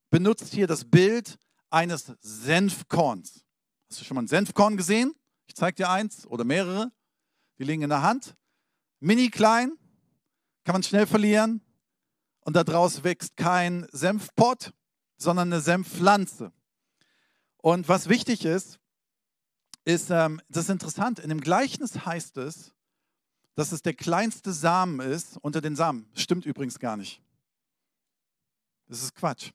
benutzt 0.09 0.53
hier 0.53 0.67
das 0.67 0.85
Bild 0.85 1.37
eines 1.69 2.11
Senfkorns. 2.21 3.45
Hast 3.89 4.01
du 4.01 4.05
schon 4.05 4.15
mal 4.15 4.23
ein 4.23 4.27
Senfkorn 4.27 4.77
gesehen? 4.77 5.13
Ich 5.47 5.55
zeige 5.55 5.75
dir 5.75 5.89
eins 5.89 6.25
oder 6.27 6.43
mehrere. 6.43 6.91
Die 7.57 7.63
liegen 7.63 7.81
in 7.81 7.89
der 7.89 8.01
Hand. 8.01 8.35
Mini 8.99 9.29
klein, 9.29 9.77
kann 10.63 10.73
man 10.73 10.83
schnell 10.83 11.07
verlieren. 11.07 11.61
Und 12.41 12.55
daraus 12.55 13.03
wächst 13.03 13.37
kein 13.37 13.87
Senfpott, 13.91 14.73
sondern 15.17 15.51
eine 15.51 15.61
Senfpflanze. 15.61 16.51
Und 17.57 17.87
was 17.87 18.09
wichtig 18.09 18.45
ist, 18.45 18.79
ist, 19.85 20.09
ähm, 20.09 20.41
das 20.49 20.65
ist 20.65 20.69
interessant, 20.69 21.19
in 21.19 21.29
dem 21.29 21.41
Gleichnis 21.41 22.05
heißt 22.05 22.37
es, 22.37 22.73
dass 23.55 23.71
es 23.71 23.81
der 23.81 23.93
kleinste 23.93 24.53
Samen 24.53 24.99
ist 24.99 25.37
unter 25.37 25.61
den 25.61 25.75
Samen. 25.75 26.09
Stimmt 26.13 26.45
übrigens 26.45 26.79
gar 26.79 26.95
nicht. 26.95 27.21
Das 28.87 29.03
ist 29.03 29.15
Quatsch. 29.15 29.51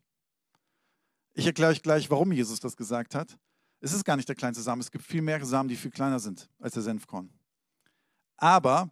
Ich 1.36 1.46
erkläre 1.46 1.72
euch 1.72 1.82
gleich, 1.82 2.08
warum 2.10 2.30
Jesus 2.30 2.60
das 2.60 2.76
gesagt 2.76 3.14
hat. 3.16 3.36
Es 3.80 3.92
ist 3.92 4.04
gar 4.04 4.16
nicht 4.16 4.28
der 4.28 4.36
kleinste 4.36 4.62
Samen. 4.62 4.80
Es 4.80 4.90
gibt 4.90 5.04
viel 5.04 5.20
mehr 5.20 5.44
Samen, 5.44 5.68
die 5.68 5.76
viel 5.76 5.90
kleiner 5.90 6.20
sind 6.20 6.48
als 6.60 6.74
der 6.74 6.82
Senfkorn. 6.82 7.28
Aber 8.36 8.88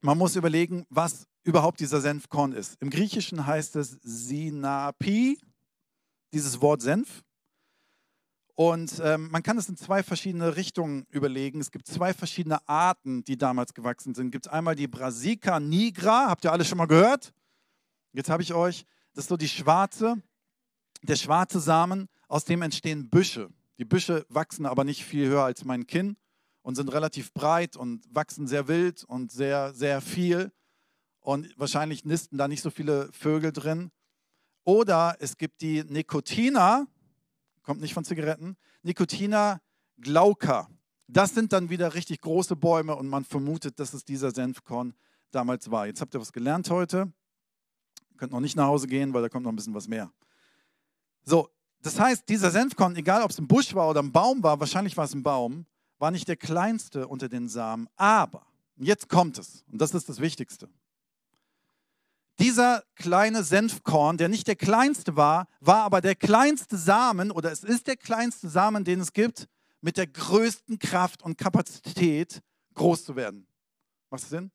man 0.00 0.16
muss 0.16 0.36
überlegen, 0.36 0.86
was 0.90 1.26
überhaupt 1.42 1.80
dieser 1.80 2.00
Senfkorn 2.00 2.52
ist. 2.52 2.76
Im 2.80 2.90
Griechischen 2.90 3.46
heißt 3.46 3.76
es 3.76 3.98
Sinapi, 4.02 5.38
dieses 6.32 6.60
Wort 6.60 6.82
Senf. 6.82 7.22
Und 8.54 9.00
ähm, 9.04 9.28
man 9.30 9.42
kann 9.42 9.58
es 9.58 9.68
in 9.68 9.76
zwei 9.76 10.02
verschiedene 10.02 10.56
Richtungen 10.56 11.04
überlegen. 11.10 11.60
Es 11.60 11.70
gibt 11.70 11.86
zwei 11.88 12.14
verschiedene 12.14 12.66
Arten, 12.68 13.24
die 13.24 13.36
damals 13.36 13.74
gewachsen 13.74 14.14
sind. 14.14 14.26
Es 14.26 14.32
gibt 14.32 14.48
einmal 14.48 14.76
die 14.76 14.88
Brassica 14.88 15.60
nigra, 15.60 16.28
habt 16.28 16.44
ihr 16.44 16.52
alle 16.52 16.64
schon 16.64 16.78
mal 16.78 16.86
gehört? 16.86 17.34
Jetzt 18.12 18.30
habe 18.30 18.42
ich 18.42 18.54
euch, 18.54 18.86
das 19.12 19.24
ist 19.24 19.28
so 19.28 19.36
die 19.36 19.48
schwarze, 19.48 20.22
der 21.08 21.16
schwarze 21.16 21.60
Samen, 21.60 22.08
aus 22.28 22.44
dem 22.44 22.62
entstehen 22.62 23.08
Büsche. 23.08 23.48
Die 23.78 23.84
Büsche 23.84 24.26
wachsen 24.28 24.66
aber 24.66 24.84
nicht 24.84 25.04
viel 25.04 25.28
höher 25.28 25.44
als 25.44 25.64
mein 25.64 25.86
Kinn 25.86 26.16
und 26.62 26.74
sind 26.74 26.92
relativ 26.92 27.32
breit 27.32 27.76
und 27.76 28.02
wachsen 28.12 28.46
sehr 28.46 28.68
wild 28.68 29.04
und 29.04 29.30
sehr, 29.30 29.72
sehr 29.74 30.00
viel. 30.00 30.52
Und 31.20 31.52
wahrscheinlich 31.58 32.04
nisten 32.04 32.38
da 32.38 32.48
nicht 32.48 32.62
so 32.62 32.70
viele 32.70 33.10
Vögel 33.12 33.52
drin. 33.52 33.90
Oder 34.64 35.16
es 35.20 35.36
gibt 35.36 35.60
die 35.60 35.84
Nikotina, 35.84 36.86
kommt 37.62 37.80
nicht 37.80 37.94
von 37.94 38.04
Zigaretten, 38.04 38.56
Nicotina 38.82 39.60
glauca. 39.98 40.68
Das 41.08 41.34
sind 41.34 41.52
dann 41.52 41.70
wieder 41.70 41.94
richtig 41.94 42.20
große 42.20 42.56
Bäume 42.56 42.96
und 42.96 43.08
man 43.08 43.24
vermutet, 43.24 43.78
dass 43.78 43.94
es 43.94 44.04
dieser 44.04 44.32
Senfkorn 44.32 44.94
damals 45.30 45.70
war. 45.70 45.86
Jetzt 45.86 46.00
habt 46.00 46.14
ihr 46.14 46.20
was 46.20 46.32
gelernt 46.32 46.68
heute. 46.70 47.12
Ihr 48.10 48.16
könnt 48.16 48.32
noch 48.32 48.40
nicht 48.40 48.56
nach 48.56 48.66
Hause 48.66 48.86
gehen, 48.88 49.14
weil 49.14 49.22
da 49.22 49.28
kommt 49.28 49.44
noch 49.44 49.52
ein 49.52 49.56
bisschen 49.56 49.74
was 49.74 49.86
mehr. 49.86 50.10
So, 51.26 51.50
das 51.82 51.98
heißt, 51.98 52.28
dieser 52.28 52.50
Senfkorn, 52.50 52.96
egal 52.96 53.22
ob 53.22 53.30
es 53.30 53.38
ein 53.38 53.48
Busch 53.48 53.74
war 53.74 53.90
oder 53.90 54.00
ein 54.00 54.12
Baum 54.12 54.42
war, 54.42 54.58
wahrscheinlich 54.60 54.96
war 54.96 55.04
es 55.04 55.14
ein 55.14 55.22
Baum, 55.22 55.66
war 55.98 56.10
nicht 56.10 56.28
der 56.28 56.36
kleinste 56.36 57.08
unter 57.08 57.28
den 57.28 57.48
Samen. 57.48 57.88
Aber, 57.96 58.46
jetzt 58.76 59.08
kommt 59.08 59.38
es, 59.38 59.64
und 59.70 59.80
das 59.80 59.92
ist 59.92 60.08
das 60.08 60.20
Wichtigste. 60.20 60.68
Dieser 62.38 62.84
kleine 62.94 63.42
Senfkorn, 63.42 64.18
der 64.18 64.28
nicht 64.28 64.46
der 64.46 64.56
kleinste 64.56 65.16
war, 65.16 65.48
war 65.60 65.84
aber 65.84 66.00
der 66.00 66.14
kleinste 66.14 66.76
Samen 66.76 67.30
oder 67.30 67.50
es 67.50 67.64
ist 67.64 67.86
der 67.86 67.96
kleinste 67.96 68.48
Samen, 68.48 68.84
den 68.84 69.00
es 69.00 69.12
gibt, 69.12 69.48
mit 69.80 69.96
der 69.96 70.06
größten 70.06 70.78
Kraft 70.78 71.22
und 71.22 71.38
Kapazität 71.38 72.42
groß 72.74 73.04
zu 73.04 73.16
werden. 73.16 73.46
Macht 74.10 74.22
das 74.22 74.30
Sinn? 74.30 74.50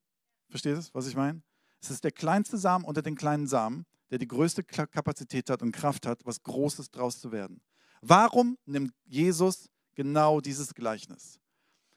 Versteht 0.50 0.78
es, 0.78 0.94
was 0.94 1.08
ich 1.08 1.16
meine? 1.16 1.42
Es 1.82 1.90
ist 1.90 2.04
der 2.04 2.12
kleinste 2.12 2.58
Samen 2.58 2.86
unter 2.86 3.02
den 3.02 3.16
kleinen 3.16 3.48
Samen, 3.48 3.86
der 4.12 4.20
die 4.20 4.28
größte 4.28 4.64
Kapazität 4.64 5.50
hat 5.50 5.62
und 5.62 5.72
Kraft 5.72 6.06
hat, 6.06 6.26
was 6.26 6.44
Großes 6.44 6.92
draus 6.92 7.20
zu 7.20 7.32
werden. 7.32 7.62
Warum 8.02 8.58
nimmt 8.66 8.94
Jesus 9.06 9.70
genau 9.96 10.42
dieses 10.42 10.74
Gleichnis? 10.76 11.40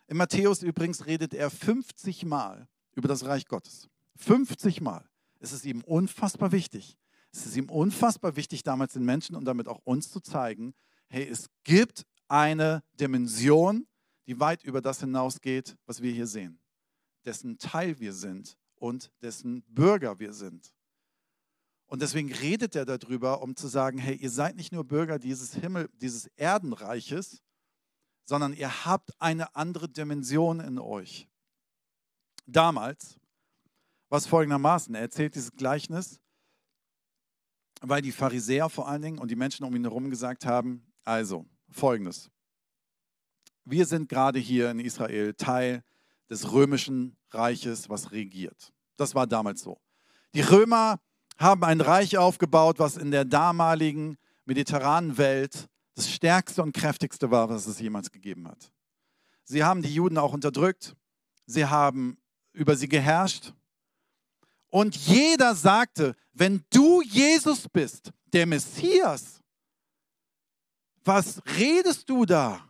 In 0.06 0.16
Matthäus 0.16 0.62
übrigens 0.62 1.06
redet 1.06 1.35
er 1.35 1.50
50 1.50 2.25
Mal 2.25 2.68
über 2.94 3.09
das 3.09 3.25
Reich 3.25 3.47
Gottes. 3.47 3.88
50 4.16 4.80
Mal. 4.80 5.09
Es 5.40 5.52
ist 5.52 5.64
ihm 5.64 5.83
unfassbar 5.83 6.52
wichtig. 6.52 6.97
Es 7.33 7.47
ist 7.47 7.56
ihm 7.56 7.68
unfassbar 7.68 8.37
wichtig, 8.37 8.62
damals 8.62 8.92
den 8.92 9.04
Menschen 9.04 9.35
und 9.35 9.44
damit 9.44 9.66
auch 9.66 9.80
uns 9.85 10.11
zu 10.11 10.21
zeigen, 10.21 10.75
hey, 11.09 11.26
es 11.26 11.49
gibt 11.64 12.04
eine 12.28 12.83
Dimension, 13.00 13.87
die 14.26 14.38
weit 14.38 14.62
über 14.62 14.80
das 14.80 15.00
hinausgeht, 15.00 15.76
was 15.87 16.00
wir 16.00 16.12
hier 16.12 16.26
sehen, 16.26 16.61
dessen 17.25 17.59
Teil 17.59 17.99
wir 17.99 18.12
sind 18.12 18.56
und 18.76 19.11
dessen 19.21 19.62
Bürger 19.62 20.18
wir 20.18 20.33
sind. 20.33 20.73
Und 21.95 22.03
deswegen 22.03 22.33
redet 22.33 22.75
er 22.75 22.87
darüber, 22.87 23.41
um 23.41 23.55
zu 23.55 23.69
sagen, 23.69 23.99
hey, 23.99 24.17
ihr 24.17 24.29
seid 24.29 24.57
nicht 24.57 24.73
nur 24.73 24.83
Bürger 24.83 25.21
dieses 25.21 25.55
Himmel, 25.55 25.89
dieses 26.01 26.27
Erdenreiches, 26.35 27.41
sondern 28.25 28.53
ihr 28.53 28.85
habt 28.85 29.13
eine 29.21 29.55
andere 29.55 29.89
Dimension 29.89 30.59
in 30.59 30.81
euch. 30.81 31.29
Damals 32.47 33.21
was 34.09 34.27
folgendermaßen, 34.27 34.93
er 34.97 35.03
erzählt 35.03 35.37
dieses 35.37 35.53
Gleichnis, 35.53 36.19
weil 37.81 38.03
die 38.03 38.11
Pharisäer 38.11 38.69
vor 38.69 38.89
allen 38.89 39.03
Dingen 39.03 39.19
und 39.21 39.31
die 39.31 39.37
Menschen 39.37 39.65
um 39.65 39.77
ihn 39.77 39.85
herum 39.85 40.11
gesagt 40.11 40.47
haben, 40.47 40.85
also 41.05 41.47
folgendes, 41.71 42.29
wir 43.65 43.87
sind 43.87 44.09
gerade 44.09 44.41
hier 44.41 44.69
in 44.73 44.81
Israel 44.81 45.33
Teil 45.35 45.85
des 46.29 46.51
römischen 46.51 47.17
Reiches, 47.31 47.89
was 47.89 48.11
regiert. 48.11 48.73
Das 48.97 49.15
war 49.15 49.29
damals 49.29 49.61
so. 49.63 49.81
Die 50.35 50.41
Römer 50.41 50.99
haben 51.37 51.64
ein 51.64 51.81
Reich 51.81 52.17
aufgebaut, 52.17 52.79
was 52.79 52.97
in 52.97 53.11
der 53.11 53.25
damaligen 53.25 54.17
mediterranen 54.45 55.19
Welt 55.19 55.69
das 55.95 56.11
stärkste 56.11 56.62
und 56.62 56.73
kräftigste 56.75 57.31
war, 57.31 57.49
was 57.49 57.67
es 57.67 57.81
jemals 57.81 58.11
gegeben 58.11 58.49
hat. 58.49 58.73
Sie 59.45 59.62
haben 59.62 59.83
die 59.83 59.95
Juden 59.95 60.19
auch 60.19 60.33
unterdrückt, 60.33 60.97
sie 61.47 61.67
haben 61.67 62.19
über 62.53 62.76
sie 62.76 62.88
geherrscht 62.88 63.53
und 64.75 64.97
jeder 64.97 65.55
sagte, 65.55 66.17
wenn 66.33 66.64
du 66.71 67.00
Jesus 67.00 67.69
bist, 67.69 68.11
der 68.33 68.45
Messias, 68.45 69.41
was 71.05 71.41
redest 71.59 72.11
du 72.11 72.25
da? 72.25 72.69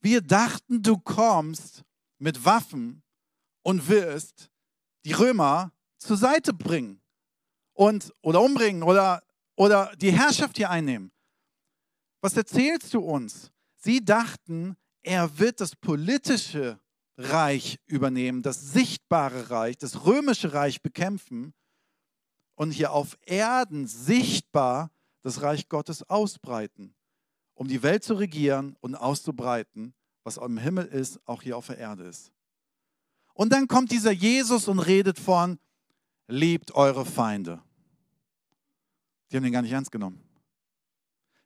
Wir 0.00 0.20
dachten, 0.20 0.82
du 0.82 0.98
kommst 0.98 1.82
mit 2.18 2.44
Waffen 2.44 3.02
und 3.62 3.88
wirst 3.88 4.50
die 5.06 5.12
Römer 5.12 5.72
zur 5.96 6.18
Seite 6.18 6.52
bringen 6.52 6.97
und 7.78 8.12
oder 8.22 8.42
umbringen 8.42 8.82
oder, 8.82 9.22
oder 9.54 9.94
die 9.96 10.10
Herrschaft 10.10 10.56
hier 10.56 10.68
einnehmen. 10.68 11.12
Was 12.20 12.36
erzählst 12.36 12.92
du 12.92 12.98
uns? 12.98 13.52
Sie 13.76 14.04
dachten, 14.04 14.76
er 15.02 15.38
wird 15.38 15.60
das 15.60 15.76
politische 15.76 16.80
Reich 17.16 17.78
übernehmen, 17.86 18.42
das 18.42 18.72
sichtbare 18.72 19.50
Reich, 19.50 19.78
das 19.78 20.04
römische 20.04 20.52
Reich 20.54 20.82
bekämpfen 20.82 21.54
und 22.56 22.72
hier 22.72 22.90
auf 22.90 23.16
Erden 23.24 23.86
sichtbar 23.86 24.90
das 25.22 25.42
Reich 25.42 25.68
Gottes 25.68 26.02
ausbreiten, 26.02 26.96
um 27.54 27.68
die 27.68 27.84
Welt 27.84 28.02
zu 28.02 28.14
regieren 28.14 28.76
und 28.80 28.96
auszubreiten, 28.96 29.94
was 30.24 30.36
im 30.36 30.58
Himmel 30.58 30.86
ist, 30.86 31.20
auch 31.26 31.42
hier 31.42 31.56
auf 31.56 31.68
der 31.68 31.78
Erde 31.78 32.04
ist. 32.04 32.32
Und 33.34 33.52
dann 33.52 33.68
kommt 33.68 33.92
dieser 33.92 34.10
Jesus 34.10 34.66
und 34.66 34.80
redet 34.80 35.20
von, 35.20 35.60
liebt 36.26 36.72
eure 36.74 37.06
Feinde. 37.06 37.62
Die 39.30 39.36
haben 39.36 39.44
den 39.44 39.52
gar 39.52 39.62
nicht 39.62 39.72
ernst 39.72 39.92
genommen. 39.92 40.22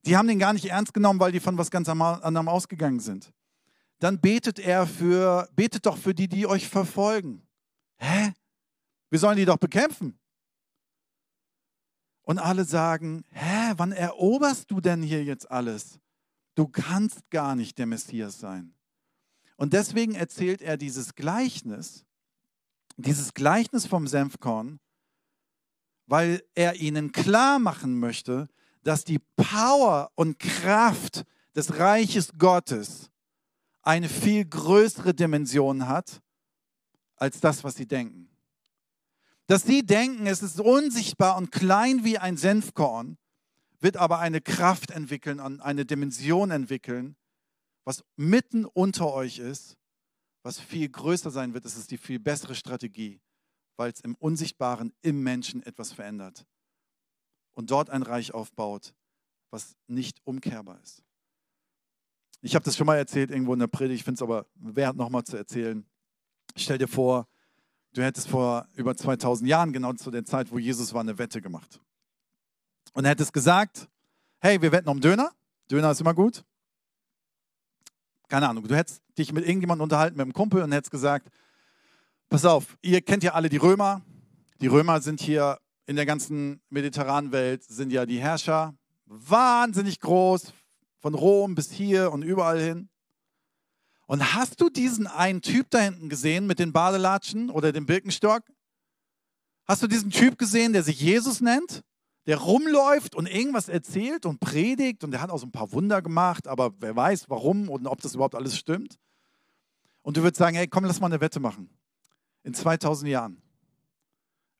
Die 0.05 0.17
haben 0.17 0.29
den 0.29 0.39
gar 0.39 0.53
nicht 0.53 0.67
ernst 0.67 0.95
genommen, 0.95 1.21
weil 1.21 1.33
die 1.33 1.41
von 1.41 1.59
was 1.59 1.71
ganz 1.71 1.89
anderem 1.89 2.49
ausgegangen 2.49 3.01
sind 3.01 3.33
dann 4.03 4.21
betet 4.21 4.59
er 4.59 4.89
für, 4.89 5.49
betet 5.55 5.87
doch 5.87 5.97
für 5.97 6.13
die, 6.13 6.27
die 6.27 6.49
euch 6.49 6.69
verfolgen. 6.69 7.47
Hä? 7.99 8.33
Wir 9.11 9.19
sollen 9.21 9.37
die 9.37 9.45
doch 9.45 9.59
bekämpfen. 9.59 10.19
Und 12.23 12.41
alle 12.41 12.65
sagen, 12.65 13.25
hä, 13.31 13.75
wann 13.77 13.93
eroberst 13.93 14.69
du 14.73 14.81
denn 14.81 15.03
hier 15.03 15.23
jetzt 15.23 15.49
alles? 15.49 16.01
Du 16.57 16.67
kannst 16.67 17.31
gar 17.31 17.55
nicht 17.55 17.79
der 17.79 17.87
Messias 17.87 18.41
sein. 18.41 18.75
Und 19.57 19.73
deswegen 19.73 20.17
erzählt 20.17 20.63
er 20.63 20.77
dieses 20.77 21.15
Gleichnis, 21.15 22.05
dieses 22.97 23.35
Gleichnis 23.35 23.87
vom 23.87 24.09
Senfkorn, 24.09 24.81
weil 26.13 26.45
er 26.55 26.75
ihnen 26.75 27.11
klar 27.11 27.59
machen 27.59 27.99
möchte, 27.99 28.51
dass 28.83 29.03
die 29.03 29.19
Power 29.19 30.13
und 30.15 30.39
Kraft 30.39 31.25
des 31.57 31.79
Reiches 31.79 32.35
Gottes 32.37 33.11
eine 33.81 34.11
viel 34.11 34.45
größere 34.45 35.15
Dimension 35.15 35.89
hat 35.89 36.21
als 37.17 37.41
das, 37.41 37.65
was 37.65 37.77
sie 37.77 37.87
denken. 37.87 38.29
Dass 39.47 39.63
sie 39.63 39.87
denken, 39.87 40.27
es 40.27 40.43
ist 40.43 40.61
unsichtbar 40.61 41.39
und 41.39 41.51
klein 41.51 42.05
wie 42.05 42.19
ein 42.19 42.37
Senfkorn, 42.37 43.17
wird 43.81 43.97
aber 43.97 44.19
eine 44.19 44.43
Kraft 44.43 44.91
entwickeln 44.91 45.41
und 45.41 45.63
eine 45.63 45.87
Dimension 45.87 46.51
entwickeln, 46.51 47.17
was 47.85 48.05
mitten 48.17 48.67
unter 48.67 49.15
euch 49.15 49.39
ist, 49.39 49.79
was 50.43 50.61
viel 50.61 50.91
größer 50.91 51.31
sein 51.31 51.55
wird. 51.55 51.65
Es 51.65 51.79
ist 51.79 51.91
die 51.91 51.97
viel 51.97 52.21
bessere 52.21 52.55
Strategie, 52.55 53.22
weil 53.77 53.91
es 53.91 54.01
im 54.01 54.15
Unsichtbaren 54.17 54.93
im 55.03 55.23
Menschen 55.23 55.63
etwas 55.63 55.93
verändert 55.93 56.47
und 57.53 57.71
dort 57.71 57.91
ein 57.91 58.03
Reich 58.03 58.33
aufbaut, 58.35 58.95
was 59.51 59.77
nicht 59.87 60.21
umkehrbar 60.25 60.81
ist. 60.83 61.03
Ich 62.41 62.55
habe 62.55 62.65
das 62.65 62.77
schon 62.77 62.87
mal 62.87 62.97
erzählt 62.97 63.31
irgendwo 63.31 63.53
in 63.53 63.61
der 63.61 63.69
Predigt, 63.69 64.01
ich 64.01 64.05
finde 64.05 64.17
es 64.17 64.23
aber 64.23 64.47
wert, 64.55 64.97
nochmal 64.97 65.25
zu 65.25 65.37
erzählen. 65.37 65.87
Stell 66.57 66.79
dir 66.79 66.89
vor, 66.89 67.29
du 67.93 68.03
hättest 68.03 68.29
vor 68.29 68.67
über 68.75 68.97
2000 68.97 69.49
Jahren, 69.49 69.73
genau 69.73 69.93
zu 69.93 70.11
der 70.11 70.25
Zeit, 70.25 70.51
wo 70.51 70.59
Jesus 70.59 70.93
war, 70.93 71.03
eine 71.03 71.19
Wette 71.19 71.41
gemacht. 71.41 71.81
Und 72.95 73.05
hättest 73.05 73.33
gesagt, 73.33 73.89
hey, 74.41 74.61
wir 74.61 74.73
wetten 74.73 74.89
um 74.89 75.01
Döner. 75.01 75.31
Döner 75.71 75.93
ist 75.93 76.01
immer 76.01 76.15
gut. 76.15 76.45
Keine 78.29 78.49
Ahnung, 78.49 78.67
du 78.67 78.75
hättest 78.75 79.03
dich 79.17 79.33
mit 79.33 79.45
irgendjemandem 79.45 79.85
unterhalten, 79.85 80.17
mit 80.17 80.25
einem 80.25 80.33
Kumpel 80.33 80.63
und 80.63 80.73
hättest 80.73 80.91
gesagt, 80.91 81.31
pass 82.33 82.47
auf, 82.47 82.79
ihr 82.81 83.03
kennt 83.03 83.23
ja 83.23 83.35
alle 83.35 83.51
die 83.51 83.59
Römer. 83.59 84.01
Die 84.63 84.67
Römer 84.67 85.03
sind 85.03 85.21
hier 85.21 85.59
in 85.85 85.97
der 85.97 86.07
ganzen 86.07 86.63
mediterranen 86.71 87.31
Welt, 87.31 87.63
sind 87.63 87.93
ja 87.93 88.07
die 88.07 88.21
Herrscher. 88.21 88.75
Wahnsinnig 89.05 90.01
groß, 90.01 90.55
von 91.01 91.13
Rom 91.13 91.55
bis 91.55 91.71
hier 91.71 92.11
und 92.11 92.23
überall 92.23 92.59
hin. 92.59 92.89
Und 94.07 94.35
hast 94.35 94.63
du 94.63 94.71
diesen 94.71 95.07
einen 95.07 95.43
Typ 95.43 95.69
da 95.69 95.81
hinten 95.81 96.09
gesehen 96.09 96.47
mit 96.47 96.59
den 96.59 96.73
Badelatschen 96.73 97.51
oder 97.51 97.71
dem 97.71 97.85
Birkenstock? 97.85 98.45
Hast 99.67 99.83
du 99.83 99.87
diesen 99.87 100.11
Typ 100.11 100.39
gesehen, 100.39 100.73
der 100.73 100.83
sich 100.83 101.01
Jesus 101.03 101.43
nennt? 101.43 101.83
Der 102.25 102.39
rumläuft 102.39 103.15
und 103.15 103.27
irgendwas 103.27 103.69
erzählt 103.69 104.25
und 104.25 104.41
predigt 104.41 105.05
und 105.05 105.11
der 105.11 105.21
hat 105.21 105.29
auch 105.29 105.39
so 105.39 105.45
ein 105.45 105.53
paar 105.53 105.71
Wunder 105.73 106.01
gemacht, 106.01 106.49
aber 106.49 106.73
wer 106.79 106.97
weiß 106.97 107.29
warum 107.29 107.69
und 107.69 107.87
ob 107.87 108.01
das 108.01 108.15
überhaupt 108.15 108.37
alles 108.37 108.57
stimmt. 108.57 108.97
Und 110.01 110.17
du 110.17 110.23
würdest 110.23 110.39
sagen, 110.39 110.57
hey, 110.57 110.67
komm, 110.67 110.87
lass 110.87 110.99
mal 110.99 111.09
eine 111.09 111.21
Wette 111.21 111.39
machen. 111.39 111.69
In 112.43 112.55
2000 112.55 113.11
Jahren. 113.11 113.43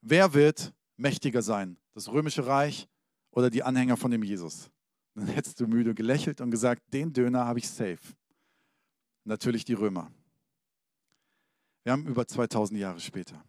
Wer 0.01 0.33
wird 0.33 0.73
mächtiger 0.97 1.41
sein? 1.41 1.77
Das 1.93 2.11
römische 2.11 2.45
Reich 2.45 2.87
oder 3.31 3.49
die 3.49 3.63
Anhänger 3.63 3.97
von 3.97 4.11
dem 4.11 4.23
Jesus? 4.23 4.69
Dann 5.15 5.27
hättest 5.27 5.59
du 5.59 5.67
müde 5.67 5.93
gelächelt 5.93 6.41
und 6.41 6.51
gesagt, 6.51 6.81
den 6.93 7.13
Döner 7.13 7.45
habe 7.45 7.59
ich 7.59 7.69
safe 7.69 8.15
natürlich 9.25 9.65
die 9.65 9.73
Römer. 9.73 10.11
Wir 11.83 11.91
haben 11.91 12.05
über 12.07 12.27
2000 12.27 12.79
Jahre 12.79 12.99
später. 12.99 13.43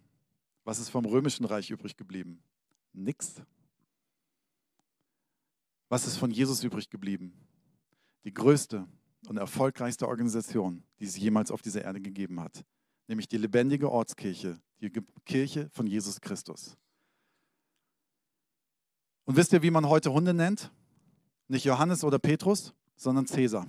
Was 0.64 0.78
ist 0.78 0.88
vom 0.88 1.04
römischen 1.04 1.44
Reich 1.44 1.70
übrig 1.70 1.96
geblieben? 1.96 2.42
Nix. 2.92 3.42
Was 5.88 6.06
ist 6.06 6.16
von 6.16 6.30
Jesus 6.30 6.64
übrig 6.64 6.88
geblieben? 6.90 7.32
Die 8.24 8.32
größte 8.32 8.86
und 9.28 9.36
erfolgreichste 9.36 10.08
Organisation, 10.08 10.82
die 10.98 11.04
es 11.04 11.16
jemals 11.16 11.50
auf 11.50 11.62
dieser 11.62 11.82
Erde 11.82 12.00
gegeben 12.00 12.40
hat, 12.40 12.64
nämlich 13.06 13.28
die 13.28 13.38
lebendige 13.38 13.90
Ortskirche, 13.90 14.60
die 14.80 14.90
Kirche 15.24 15.68
von 15.70 15.86
Jesus 15.86 16.20
Christus. 16.20 16.76
Und 19.24 19.36
wisst 19.36 19.52
ihr, 19.52 19.62
wie 19.62 19.70
man 19.70 19.88
heute 19.88 20.12
Hunde 20.12 20.34
nennt? 20.34 20.70
Nicht 21.48 21.64
Johannes 21.64 22.04
oder 22.04 22.18
Petrus, 22.18 22.74
sondern 22.96 23.26
Cäsar 23.26 23.66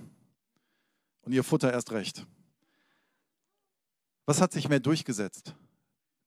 und 1.22 1.32
ihr 1.32 1.44
Futter 1.44 1.72
erst 1.72 1.92
recht. 1.92 2.26
Was 4.26 4.40
hat 4.40 4.52
sich 4.52 4.68
mehr 4.68 4.80
durchgesetzt? 4.80 5.54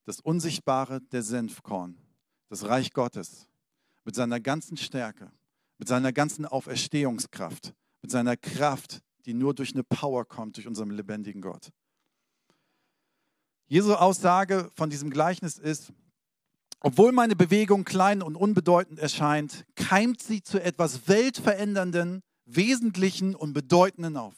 Das 0.05 0.19
Unsichtbare 0.19 1.01
der 1.01 1.21
Senfkorn, 1.21 1.97
das 2.49 2.65
Reich 2.65 2.91
Gottes, 2.93 3.47
mit 4.05 4.15
seiner 4.15 4.39
ganzen 4.39 4.77
Stärke, 4.77 5.31
mit 5.77 5.87
seiner 5.87 6.11
ganzen 6.11 6.45
Auferstehungskraft, 6.45 7.73
mit 8.01 8.11
seiner 8.11 8.37
Kraft, 8.37 9.01
die 9.25 9.33
nur 9.33 9.53
durch 9.53 9.73
eine 9.73 9.83
Power 9.83 10.25
kommt, 10.25 10.57
durch 10.57 10.67
unseren 10.67 10.91
lebendigen 10.91 11.41
Gott. 11.41 11.71
Jesu 13.69 13.93
Aussage 13.93 14.71
von 14.75 14.89
diesem 14.89 15.11
Gleichnis 15.11 15.59
ist, 15.59 15.93
obwohl 16.79 17.11
meine 17.11 17.35
Bewegung 17.35 17.83
klein 17.83 18.23
und 18.23 18.35
unbedeutend 18.35 18.97
erscheint, 18.97 19.63
keimt 19.75 20.23
sie 20.23 20.41
zu 20.41 20.59
etwas 20.61 21.07
Weltverändernden, 21.07 22.23
Wesentlichen 22.45 23.35
und 23.35 23.53
Bedeutenden 23.53 24.17
auf. 24.17 24.33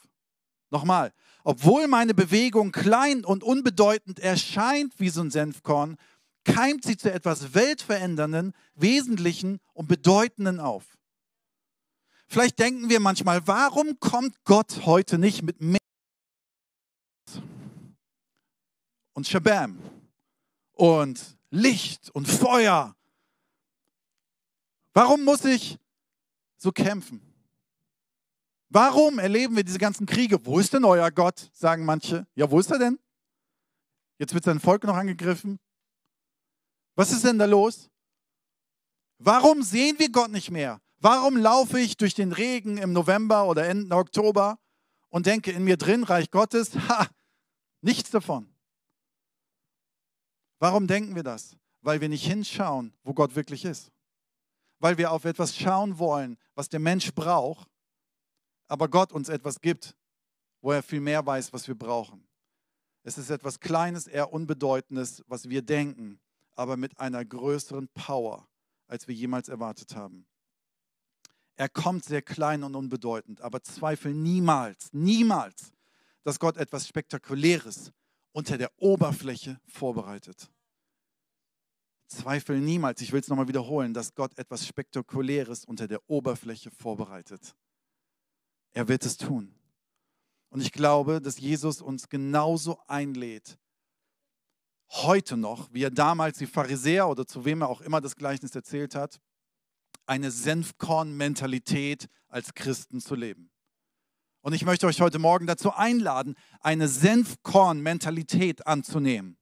Nochmal, 0.69 1.13
obwohl 1.45 1.87
meine 1.87 2.13
Bewegung 2.13 2.73
klein 2.73 3.23
und 3.23 3.41
unbedeutend 3.41 4.19
erscheint 4.19 4.99
wie 4.99 5.09
so 5.09 5.21
ein 5.21 5.31
Senfkorn, 5.31 5.95
keimt 6.43 6.83
sie 6.83 6.97
zu 6.97 7.11
etwas 7.11 7.53
Weltverändernden, 7.53 8.53
Wesentlichen 8.75 9.59
und 9.73 9.87
Bedeutenden 9.87 10.59
auf. 10.59 10.97
Vielleicht 12.27 12.59
denken 12.59 12.89
wir 12.89 12.99
manchmal, 12.99 13.47
warum 13.47 13.97
kommt 13.99 14.43
Gott 14.43 14.85
heute 14.85 15.17
nicht 15.17 15.43
mit 15.43 15.61
mehr 15.61 15.80
und 19.13 19.27
Shabam 19.27 19.79
und 20.73 21.37
Licht 21.49 22.09
und 22.11 22.27
Feuer? 22.27 22.95
Warum 24.93 25.23
muss 25.23 25.45
ich 25.45 25.77
so 26.57 26.71
kämpfen? 26.71 27.21
Warum 28.69 29.19
erleben 29.19 29.55
wir 29.55 29.63
diese 29.63 29.79
ganzen 29.79 30.05
Kriege? 30.05 30.45
Wo 30.45 30.59
ist 30.59 30.73
denn 30.73 30.85
euer 30.85 31.11
Gott? 31.11 31.49
Sagen 31.53 31.83
manche. 31.83 32.25
Ja, 32.35 32.49
wo 32.49 32.59
ist 32.59 32.71
er 32.71 32.79
denn? 32.79 32.99
Jetzt 34.17 34.33
wird 34.33 34.43
sein 34.43 34.59
Volk 34.59 34.83
noch 34.83 34.95
angegriffen. 34.95 35.59
Was 36.95 37.11
ist 37.11 37.25
denn 37.25 37.39
da 37.39 37.45
los? 37.45 37.89
Warum 39.17 39.61
sehen 39.63 39.97
wir 39.99 40.11
Gott 40.11 40.31
nicht 40.31 40.51
mehr? 40.51 40.79
Warum 40.99 41.35
laufe 41.35 41.79
ich 41.79 41.97
durch 41.97 42.13
den 42.13 42.31
Regen 42.31 42.77
im 42.77 42.93
November 42.93 43.45
oder 43.47 43.67
Ende 43.67 43.95
Oktober 43.95 44.59
und 45.09 45.25
denke 45.25 45.51
in 45.51 45.63
mir 45.63 45.77
drin, 45.77 46.03
Reich 46.03 46.31
Gottes, 46.31 46.75
ha, 46.89 47.07
nichts 47.81 48.11
davon. 48.11 48.50
Warum 50.61 50.87
denken 50.87 51.15
wir 51.15 51.23
das? 51.23 51.57
Weil 51.81 51.99
wir 51.99 52.07
nicht 52.07 52.25
hinschauen, 52.25 52.93
wo 53.03 53.13
Gott 53.13 53.35
wirklich 53.35 53.65
ist. 53.65 53.91
Weil 54.79 54.97
wir 54.97 55.11
auf 55.11 55.25
etwas 55.25 55.57
schauen 55.57 55.99
wollen, 55.99 56.37
was 56.55 56.69
der 56.69 56.79
Mensch 56.79 57.13
braucht 57.13 57.67
aber 58.71 58.87
Gott 58.87 59.11
uns 59.11 59.27
etwas 59.27 59.59
gibt, 59.59 59.97
wo 60.61 60.71
er 60.71 60.81
viel 60.81 61.01
mehr 61.01 61.25
weiß, 61.25 61.51
was 61.51 61.67
wir 61.67 61.75
brauchen. 61.75 62.25
Es 63.03 63.17
ist 63.17 63.29
etwas 63.29 63.59
Kleines, 63.59 64.07
eher 64.07 64.31
Unbedeutendes, 64.31 65.25
was 65.27 65.49
wir 65.49 65.61
denken, 65.61 66.21
aber 66.55 66.77
mit 66.77 66.97
einer 66.97 67.25
größeren 67.25 67.89
Power, 67.89 68.47
als 68.87 69.09
wir 69.09 69.13
jemals 69.13 69.49
erwartet 69.49 69.93
haben. 69.93 70.25
Er 71.57 71.67
kommt 71.67 72.05
sehr 72.05 72.21
klein 72.21 72.63
und 72.63 72.75
unbedeutend, 72.75 73.41
aber 73.41 73.61
zweifel 73.61 74.13
niemals, 74.13 74.87
niemals, 74.93 75.73
dass 76.23 76.39
Gott 76.39 76.55
etwas 76.55 76.87
Spektakuläres 76.87 77.91
unter 78.31 78.57
der 78.57 78.71
Oberfläche 78.77 79.59
vorbereitet. 79.67 80.49
Zweifel 82.07 82.59
niemals, 82.59 83.01
ich 83.01 83.13
will 83.13 83.21
es 83.21 83.29
nochmal 83.29 83.47
wiederholen, 83.47 83.93
dass 83.93 84.13
Gott 84.13 84.37
etwas 84.37 84.67
Spektakuläres 84.67 85.63
unter 85.63 85.87
der 85.87 86.01
Oberfläche 86.09 86.69
vorbereitet. 86.69 87.55
Er 88.73 88.87
wird 88.87 89.05
es 89.05 89.17
tun. 89.17 89.55
Und 90.49 90.61
ich 90.61 90.73
glaube, 90.73 91.21
dass 91.21 91.39
Jesus 91.39 91.81
uns 91.81 92.09
genauso 92.09 92.79
einlädt, 92.87 93.57
heute 94.89 95.37
noch, 95.37 95.73
wie 95.73 95.83
er 95.83 95.91
damals 95.91 96.37
die 96.37 96.47
Pharisäer 96.47 97.07
oder 97.07 97.25
zu 97.25 97.45
wem 97.45 97.61
er 97.61 97.69
auch 97.69 97.79
immer 97.79 98.01
das 98.01 98.17
Gleichnis 98.17 98.53
erzählt 98.53 98.93
hat, 98.93 99.21
eine 100.05 100.31
Senfkorn-Mentalität 100.31 102.07
als 102.27 102.53
Christen 102.53 102.99
zu 102.99 103.15
leben. 103.15 103.49
Und 104.41 104.53
ich 104.53 104.65
möchte 104.65 104.87
euch 104.87 104.99
heute 105.01 105.19
Morgen 105.19 105.45
dazu 105.45 105.71
einladen, 105.73 106.35
eine 106.61 106.87
Senfkorn-Mentalität 106.87 108.65
anzunehmen. 108.65 109.37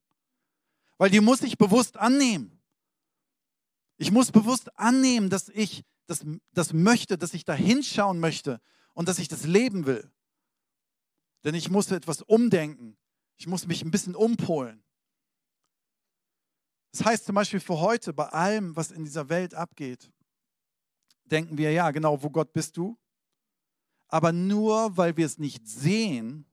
Weil 0.97 1.09
die 1.09 1.21
muss 1.21 1.41
ich 1.41 1.57
bewusst 1.57 1.97
annehmen. 1.97 2.61
Ich 3.97 4.11
muss 4.11 4.31
bewusst 4.31 4.77
annehmen, 4.77 5.29
dass 5.29 5.49
ich 5.49 5.83
das, 6.07 6.25
das 6.53 6.73
möchte, 6.73 7.17
dass 7.17 7.33
ich 7.33 7.45
da 7.45 7.53
hinschauen 7.53 8.19
möchte 8.19 8.59
und 8.93 9.07
dass 9.07 9.19
ich 9.19 9.29
das 9.29 9.45
leben 9.45 9.85
will. 9.85 10.11
Denn 11.43 11.55
ich 11.55 11.69
muss 11.69 11.91
etwas 11.91 12.21
umdenken. 12.21 12.97
Ich 13.37 13.47
muss 13.47 13.67
mich 13.67 13.83
ein 13.83 13.91
bisschen 13.91 14.15
umpolen. 14.15 14.83
Das 16.91 17.05
heißt 17.05 17.25
zum 17.25 17.35
Beispiel 17.35 17.59
für 17.59 17.79
heute, 17.79 18.11
bei 18.11 18.27
allem, 18.27 18.75
was 18.75 18.91
in 18.91 19.05
dieser 19.05 19.29
Welt 19.29 19.53
abgeht, 19.53 20.11
denken 21.25 21.57
wir, 21.57 21.71
ja, 21.71 21.91
genau, 21.91 22.21
wo 22.21 22.29
Gott 22.29 22.51
bist 22.51 22.75
du? 22.75 22.97
Aber 24.09 24.33
nur 24.33 24.97
weil 24.97 25.15
wir 25.17 25.25
es 25.25 25.37
nicht 25.37 25.67
sehen, 25.67 26.45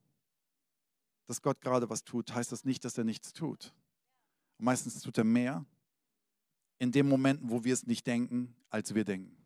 dass 1.27 1.43
Gott 1.43 1.61
gerade 1.61 1.91
was 1.91 2.05
tut, 2.05 2.33
heißt 2.33 2.53
das 2.53 2.65
nicht, 2.65 2.85
dass 2.85 2.97
er 2.97 3.05
nichts 3.05 3.33
tut. 3.33 3.75
Meistens 4.59 5.01
tut 5.01 5.19
er 5.19 5.25
mehr 5.25 5.65
in 6.79 6.93
den 6.93 7.09
Momenten, 7.09 7.51
wo 7.51 7.65
wir 7.65 7.75
es 7.75 7.87
nicht 7.87 8.07
denken, 8.07 8.55
als 8.69 8.95
wir 8.95 9.05
denken. 9.05 9.37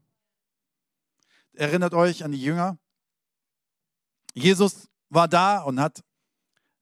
Erinnert 1.53 1.95
euch 1.95 2.25
an 2.25 2.33
die 2.33 2.43
Jünger? 2.43 2.79
Jesus 4.35 4.89
war 5.09 5.29
da 5.29 5.63
und 5.63 5.81
hat 5.81 6.05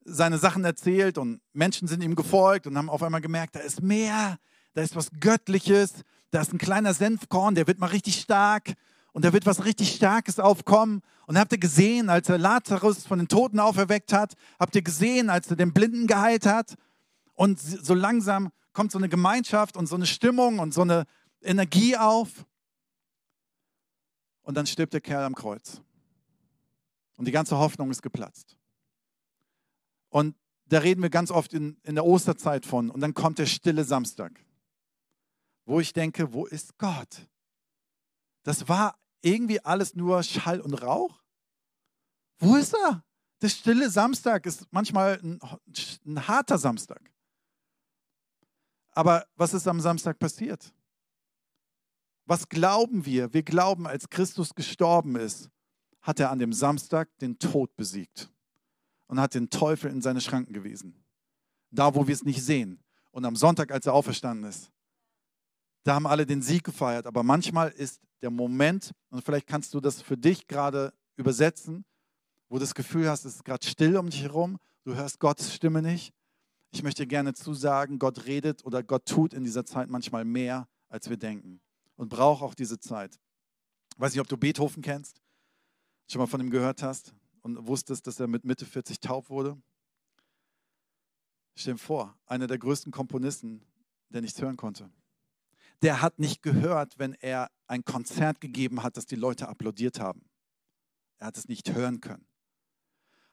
seine 0.04 0.38
Sachen 0.38 0.64
erzählt 0.64 1.18
und 1.18 1.40
Menschen 1.52 1.88
sind 1.88 2.02
ihm 2.02 2.14
gefolgt 2.14 2.66
und 2.66 2.76
haben 2.76 2.90
auf 2.90 3.02
einmal 3.02 3.20
gemerkt, 3.20 3.54
da 3.54 3.60
ist 3.60 3.82
mehr, 3.82 4.38
da 4.72 4.82
ist 4.82 4.96
was 4.96 5.10
Göttliches, 5.20 6.04
da 6.30 6.40
ist 6.40 6.52
ein 6.52 6.58
kleiner 6.58 6.94
Senfkorn, 6.94 7.54
der 7.54 7.66
wird 7.66 7.78
mal 7.78 7.88
richtig 7.88 8.20
stark 8.20 8.74
und 9.12 9.24
da 9.24 9.32
wird 9.32 9.46
was 9.46 9.64
richtig 9.64 9.94
Starkes 9.94 10.38
aufkommen. 10.38 11.02
Und 11.26 11.38
habt 11.38 11.52
ihr 11.52 11.58
gesehen, 11.58 12.08
als 12.08 12.28
er 12.28 12.38
Lazarus 12.38 13.06
von 13.06 13.18
den 13.18 13.28
Toten 13.28 13.60
auferweckt 13.60 14.12
hat, 14.12 14.34
habt 14.58 14.74
ihr 14.74 14.82
gesehen, 14.82 15.28
als 15.28 15.50
er 15.50 15.56
den 15.56 15.72
Blinden 15.72 16.06
geheilt 16.06 16.46
hat 16.46 16.76
und 17.34 17.60
so 17.60 17.94
langsam 17.94 18.50
kommt 18.72 18.92
so 18.92 18.98
eine 18.98 19.08
Gemeinschaft 19.08 19.76
und 19.76 19.86
so 19.86 19.96
eine 19.96 20.06
Stimmung 20.06 20.58
und 20.58 20.72
so 20.72 20.82
eine 20.82 21.04
Energie 21.40 21.96
auf. 21.96 22.46
Und 24.42 24.56
dann 24.56 24.66
stirbt 24.66 24.92
der 24.92 25.00
Kerl 25.00 25.24
am 25.24 25.34
Kreuz. 25.34 25.82
Und 27.16 27.26
die 27.26 27.32
ganze 27.32 27.58
Hoffnung 27.58 27.90
ist 27.90 28.02
geplatzt. 28.02 28.56
Und 30.08 30.36
da 30.66 30.78
reden 30.78 31.02
wir 31.02 31.10
ganz 31.10 31.30
oft 31.30 31.54
in, 31.54 31.76
in 31.82 31.94
der 31.94 32.04
Osterzeit 32.04 32.64
von. 32.66 32.90
Und 32.90 33.00
dann 33.00 33.14
kommt 33.14 33.38
der 33.38 33.46
stille 33.46 33.84
Samstag, 33.84 34.44
wo 35.64 35.80
ich 35.80 35.92
denke, 35.92 36.32
wo 36.32 36.46
ist 36.46 36.78
Gott? 36.78 37.28
Das 38.48 38.66
war 38.66 38.98
irgendwie 39.20 39.60
alles 39.62 39.94
nur 39.94 40.22
Schall 40.22 40.62
und 40.62 40.72
Rauch. 40.72 41.22
Wo 42.38 42.56
ist 42.56 42.72
er? 42.72 43.04
Der 43.42 43.50
stille 43.50 43.90
Samstag 43.90 44.46
ist 44.46 44.66
manchmal 44.70 45.20
ein, 45.22 45.38
ein 46.06 46.26
harter 46.26 46.56
Samstag. 46.56 47.12
Aber 48.92 49.26
was 49.36 49.52
ist 49.52 49.68
am 49.68 49.82
Samstag 49.82 50.18
passiert? 50.18 50.72
Was 52.24 52.48
glauben 52.48 53.04
wir? 53.04 53.34
Wir 53.34 53.42
glauben, 53.42 53.86
als 53.86 54.08
Christus 54.08 54.54
gestorben 54.54 55.16
ist, 55.16 55.50
hat 56.00 56.18
er 56.18 56.30
an 56.30 56.38
dem 56.38 56.54
Samstag 56.54 57.10
den 57.18 57.38
Tod 57.38 57.76
besiegt 57.76 58.32
und 59.08 59.20
hat 59.20 59.34
den 59.34 59.50
Teufel 59.50 59.90
in 59.90 60.00
seine 60.00 60.22
Schranken 60.22 60.54
gewiesen. 60.54 61.04
Da, 61.70 61.94
wo 61.94 62.06
wir 62.06 62.14
es 62.14 62.24
nicht 62.24 62.42
sehen. 62.42 62.82
Und 63.10 63.26
am 63.26 63.36
Sonntag, 63.36 63.72
als 63.72 63.84
er 63.84 63.92
auferstanden 63.92 64.48
ist, 64.48 64.72
da 65.84 65.96
haben 65.96 66.06
alle 66.06 66.24
den 66.24 66.40
Sieg 66.40 66.64
gefeiert. 66.64 67.06
Aber 67.06 67.22
manchmal 67.22 67.68
ist 67.72 68.00
der 68.22 68.30
Moment, 68.30 68.92
und 69.10 69.24
vielleicht 69.24 69.46
kannst 69.46 69.74
du 69.74 69.80
das 69.80 70.02
für 70.02 70.16
dich 70.16 70.46
gerade 70.46 70.92
übersetzen, 71.16 71.84
wo 72.48 72.56
du 72.56 72.60
das 72.60 72.74
Gefühl 72.74 73.08
hast, 73.08 73.24
es 73.24 73.36
ist 73.36 73.44
gerade 73.44 73.66
still 73.66 73.96
um 73.96 74.10
dich 74.10 74.22
herum, 74.22 74.58
du 74.84 74.94
hörst 74.94 75.20
Gottes 75.20 75.54
Stimme 75.54 75.82
nicht. 75.82 76.12
Ich 76.70 76.82
möchte 76.82 77.06
gerne 77.06 77.34
zusagen, 77.34 77.98
Gott 77.98 78.26
redet 78.26 78.64
oder 78.64 78.82
Gott 78.82 79.06
tut 79.06 79.32
in 79.32 79.44
dieser 79.44 79.64
Zeit 79.64 79.88
manchmal 79.88 80.24
mehr, 80.24 80.68
als 80.88 81.08
wir 81.08 81.16
denken. 81.16 81.60
Und 81.96 82.08
braucht 82.08 82.42
auch 82.42 82.54
diese 82.54 82.78
Zeit. 82.78 83.18
Ich 83.94 84.00
weiß 84.00 84.12
nicht, 84.12 84.20
ob 84.20 84.28
du 84.28 84.36
Beethoven 84.36 84.82
kennst, 84.82 85.20
schon 86.10 86.20
mal 86.20 86.26
von 86.26 86.40
ihm 86.40 86.50
gehört 86.50 86.82
hast 86.82 87.14
und 87.42 87.66
wusstest, 87.66 88.06
dass 88.06 88.20
er 88.20 88.28
mit 88.28 88.44
Mitte 88.44 88.66
40 88.66 89.00
taub 89.00 89.30
wurde. 89.30 89.60
Stell 91.54 91.74
dir 91.74 91.78
vor, 91.78 92.16
einer 92.26 92.46
der 92.46 92.58
größten 92.58 92.92
Komponisten, 92.92 93.62
der 94.10 94.20
nichts 94.20 94.40
hören 94.40 94.56
konnte. 94.56 94.90
Der 95.82 96.02
hat 96.02 96.18
nicht 96.18 96.42
gehört, 96.42 96.98
wenn 96.98 97.14
er 97.14 97.50
ein 97.66 97.84
Konzert 97.84 98.40
gegeben 98.40 98.82
hat, 98.82 98.96
dass 98.96 99.06
die 99.06 99.16
Leute 99.16 99.48
applaudiert 99.48 100.00
haben. 100.00 100.28
Er 101.18 101.28
hat 101.28 101.36
es 101.36 101.48
nicht 101.48 101.72
hören 101.72 102.00
können. 102.00 102.26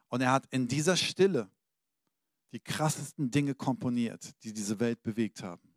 Und 0.10 0.22
er 0.22 0.32
hat 0.32 0.46
in 0.52 0.68
dieser 0.68 0.96
Stille 0.96 1.50
die 2.52 2.60
krassesten 2.60 3.32
Dinge 3.32 3.56
komponiert, 3.56 4.32
die 4.44 4.54
diese 4.54 4.80
Welt 4.80 5.02
bewegt 5.04 5.44
haben. 5.44 5.76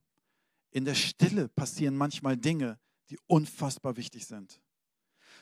In 0.71 0.85
der 0.85 0.95
Stille 0.95 1.49
passieren 1.49 1.97
manchmal 1.97 2.37
Dinge, 2.37 2.79
die 3.11 3.19
unfassbar 3.27 3.97
wichtig 3.97 4.27
sind. 4.27 4.61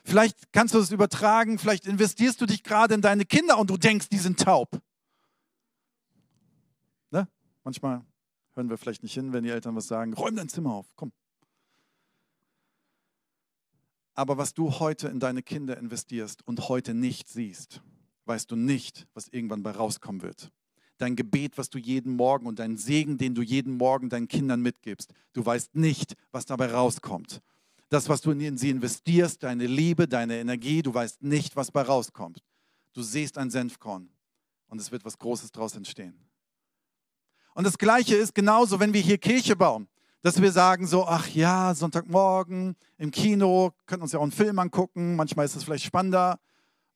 Vielleicht 0.04 0.52
kannst 0.52 0.74
du 0.74 0.78
es 0.78 0.92
übertragen, 0.92 1.58
vielleicht 1.58 1.86
investierst 1.86 2.40
du 2.40 2.46
dich 2.46 2.62
gerade 2.62 2.94
in 2.94 3.02
deine 3.02 3.24
Kinder 3.24 3.58
und 3.58 3.68
du 3.68 3.76
denkst, 3.76 4.08
die 4.08 4.18
sind 4.18 4.40
taub. 4.40 4.80
Ne? 7.10 7.28
Manchmal 7.64 8.04
hören 8.56 8.68
wir 8.70 8.78
vielleicht 8.78 9.02
nicht 9.02 9.14
hin, 9.14 9.32
wenn 9.32 9.44
die 9.44 9.50
Eltern 9.50 9.76
was 9.76 9.86
sagen, 9.86 10.14
räum 10.14 10.34
dein 10.34 10.48
Zimmer 10.48 10.72
auf, 10.72 10.86
komm. 10.96 11.12
Aber 14.14 14.38
was 14.38 14.54
du 14.54 14.80
heute 14.80 15.08
in 15.08 15.20
deine 15.20 15.42
Kinder 15.42 15.76
investierst 15.76 16.46
und 16.46 16.68
heute 16.68 16.94
nicht 16.94 17.28
siehst, 17.28 17.82
weißt 18.24 18.50
du 18.50 18.56
nicht, 18.56 19.06
was 19.14 19.28
irgendwann 19.28 19.62
bei 19.62 19.70
rauskommen 19.70 20.22
wird. 20.22 20.50
Dein 20.98 21.14
Gebet, 21.14 21.58
was 21.58 21.68
du 21.68 21.78
jeden 21.78 22.16
Morgen 22.16 22.46
und 22.46 22.58
dein 22.58 22.78
Segen, 22.78 23.18
den 23.18 23.34
du 23.34 23.42
jeden 23.42 23.76
Morgen 23.76 24.08
deinen 24.08 24.26
Kindern 24.26 24.62
mitgibst, 24.62 25.12
du 25.34 25.44
weißt 25.44 25.74
nicht, 25.76 26.16
was 26.32 26.46
dabei 26.46 26.72
rauskommt 26.72 27.42
das, 27.88 28.08
was 28.08 28.20
du 28.20 28.32
in 28.32 28.58
sie 28.58 28.70
investierst, 28.70 29.42
deine 29.42 29.66
Liebe, 29.66 30.08
deine 30.08 30.38
Energie, 30.38 30.82
du 30.82 30.92
weißt 30.92 31.22
nicht, 31.22 31.56
was 31.56 31.70
bei 31.70 31.82
rauskommt. 31.82 32.42
Du 32.92 33.02
siehst 33.02 33.38
ein 33.38 33.50
Senfkorn 33.50 34.08
und 34.68 34.80
es 34.80 34.90
wird 34.90 35.04
was 35.04 35.18
Großes 35.18 35.52
daraus 35.52 35.76
entstehen. 35.76 36.25
Und 37.56 37.64
das 37.64 37.78
Gleiche 37.78 38.16
ist 38.16 38.34
genauso, 38.34 38.80
wenn 38.80 38.92
wir 38.92 39.00
hier 39.00 39.16
Kirche 39.16 39.56
bauen, 39.56 39.88
dass 40.20 40.42
wir 40.42 40.52
sagen 40.52 40.86
so, 40.86 41.06
ach 41.06 41.26
ja, 41.28 41.74
Sonntagmorgen 41.74 42.76
im 42.98 43.10
Kino, 43.10 43.72
können 43.86 44.02
uns 44.02 44.12
ja 44.12 44.18
auch 44.18 44.24
einen 44.24 44.30
Film 44.30 44.58
angucken, 44.58 45.16
manchmal 45.16 45.46
ist 45.46 45.56
es 45.56 45.64
vielleicht 45.64 45.86
spannender 45.86 46.38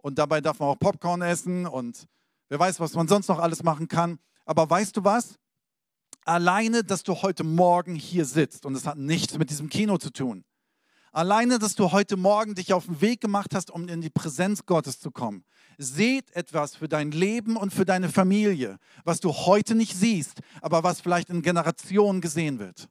und 0.02 0.18
dabei 0.18 0.42
darf 0.42 0.58
man 0.58 0.68
auch 0.68 0.78
Popcorn 0.78 1.22
essen 1.22 1.66
und 1.66 2.06
wer 2.50 2.58
weiß, 2.58 2.78
was 2.78 2.92
man 2.92 3.08
sonst 3.08 3.28
noch 3.28 3.38
alles 3.38 3.62
machen 3.62 3.88
kann. 3.88 4.18
Aber 4.44 4.68
weißt 4.68 4.94
du 4.98 5.02
was? 5.02 5.38
Alleine, 6.26 6.84
dass 6.84 7.04
du 7.04 7.14
heute 7.14 7.42
Morgen 7.42 7.94
hier 7.94 8.26
sitzt 8.26 8.66
und 8.66 8.74
es 8.74 8.86
hat 8.86 8.98
nichts 8.98 9.38
mit 9.38 9.48
diesem 9.48 9.70
Kino 9.70 9.96
zu 9.96 10.10
tun. 10.10 10.44
Alleine, 11.10 11.58
dass 11.58 11.74
du 11.74 11.90
heute 11.90 12.18
Morgen 12.18 12.54
dich 12.54 12.74
auf 12.74 12.84
den 12.84 13.00
Weg 13.00 13.22
gemacht 13.22 13.54
hast, 13.54 13.70
um 13.70 13.88
in 13.88 14.02
die 14.02 14.10
Präsenz 14.10 14.66
Gottes 14.66 15.00
zu 15.00 15.10
kommen. 15.10 15.42
Seht 15.78 16.30
etwas 16.36 16.76
für 16.76 16.88
dein 16.88 17.10
Leben 17.10 17.56
und 17.56 17.72
für 17.72 17.84
deine 17.84 18.08
Familie, 18.08 18.78
was 19.04 19.20
du 19.20 19.32
heute 19.32 19.74
nicht 19.74 19.96
siehst, 19.96 20.40
aber 20.60 20.82
was 20.82 21.00
vielleicht 21.00 21.30
in 21.30 21.42
Generationen 21.42 22.20
gesehen 22.20 22.58
wird. 22.58 22.88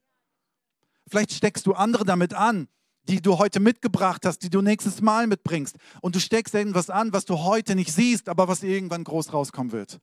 Vielleicht 1.08 1.32
steckst 1.34 1.66
du 1.66 1.74
andere 1.74 2.06
damit 2.06 2.34
an, 2.34 2.68
die 3.08 3.22
du 3.22 3.40
heute 3.40 3.60
mitgebracht 3.60 4.26
hast, 4.26 4.40
die 4.40 4.50
du 4.50 4.62
nächstes 4.62 5.02
Mal 5.02 5.28
mitbringst. 5.28 5.78
Und 6.02 6.16
du 6.16 6.20
steckst 6.20 6.54
irgendwas 6.54 6.90
an, 6.90 7.12
was 7.12 7.26
du 7.26 7.40
heute 7.40 7.76
nicht 7.76 7.92
siehst, 7.92 8.30
aber 8.30 8.48
was 8.48 8.64
irgendwann 8.64 9.04
groß 9.04 9.34
rauskommen 9.34 9.72
wird. 9.72 10.00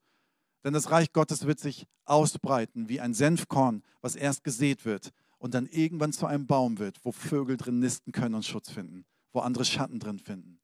Denn 0.64 0.72
das 0.72 0.90
Reich 0.90 1.12
Gottes 1.12 1.46
wird 1.46 1.60
sich 1.60 1.86
ausbreiten 2.04 2.88
wie 2.88 3.00
ein 3.00 3.14
Senfkorn, 3.14 3.82
was 4.00 4.16
erst 4.16 4.42
gesät 4.42 4.84
wird 4.84 5.12
und 5.38 5.54
dann 5.54 5.66
irgendwann 5.66 6.12
zu 6.12 6.26
einem 6.26 6.46
Baum 6.46 6.78
wird, 6.78 6.98
wo 7.04 7.12
Vögel 7.12 7.56
drin 7.56 7.78
nisten 7.78 8.10
können 8.10 8.34
und 8.34 8.44
Schutz 8.44 8.70
finden, 8.70 9.04
wo 9.32 9.40
andere 9.40 9.64
Schatten 9.64 10.00
drin 10.00 10.18
finden. 10.18 10.58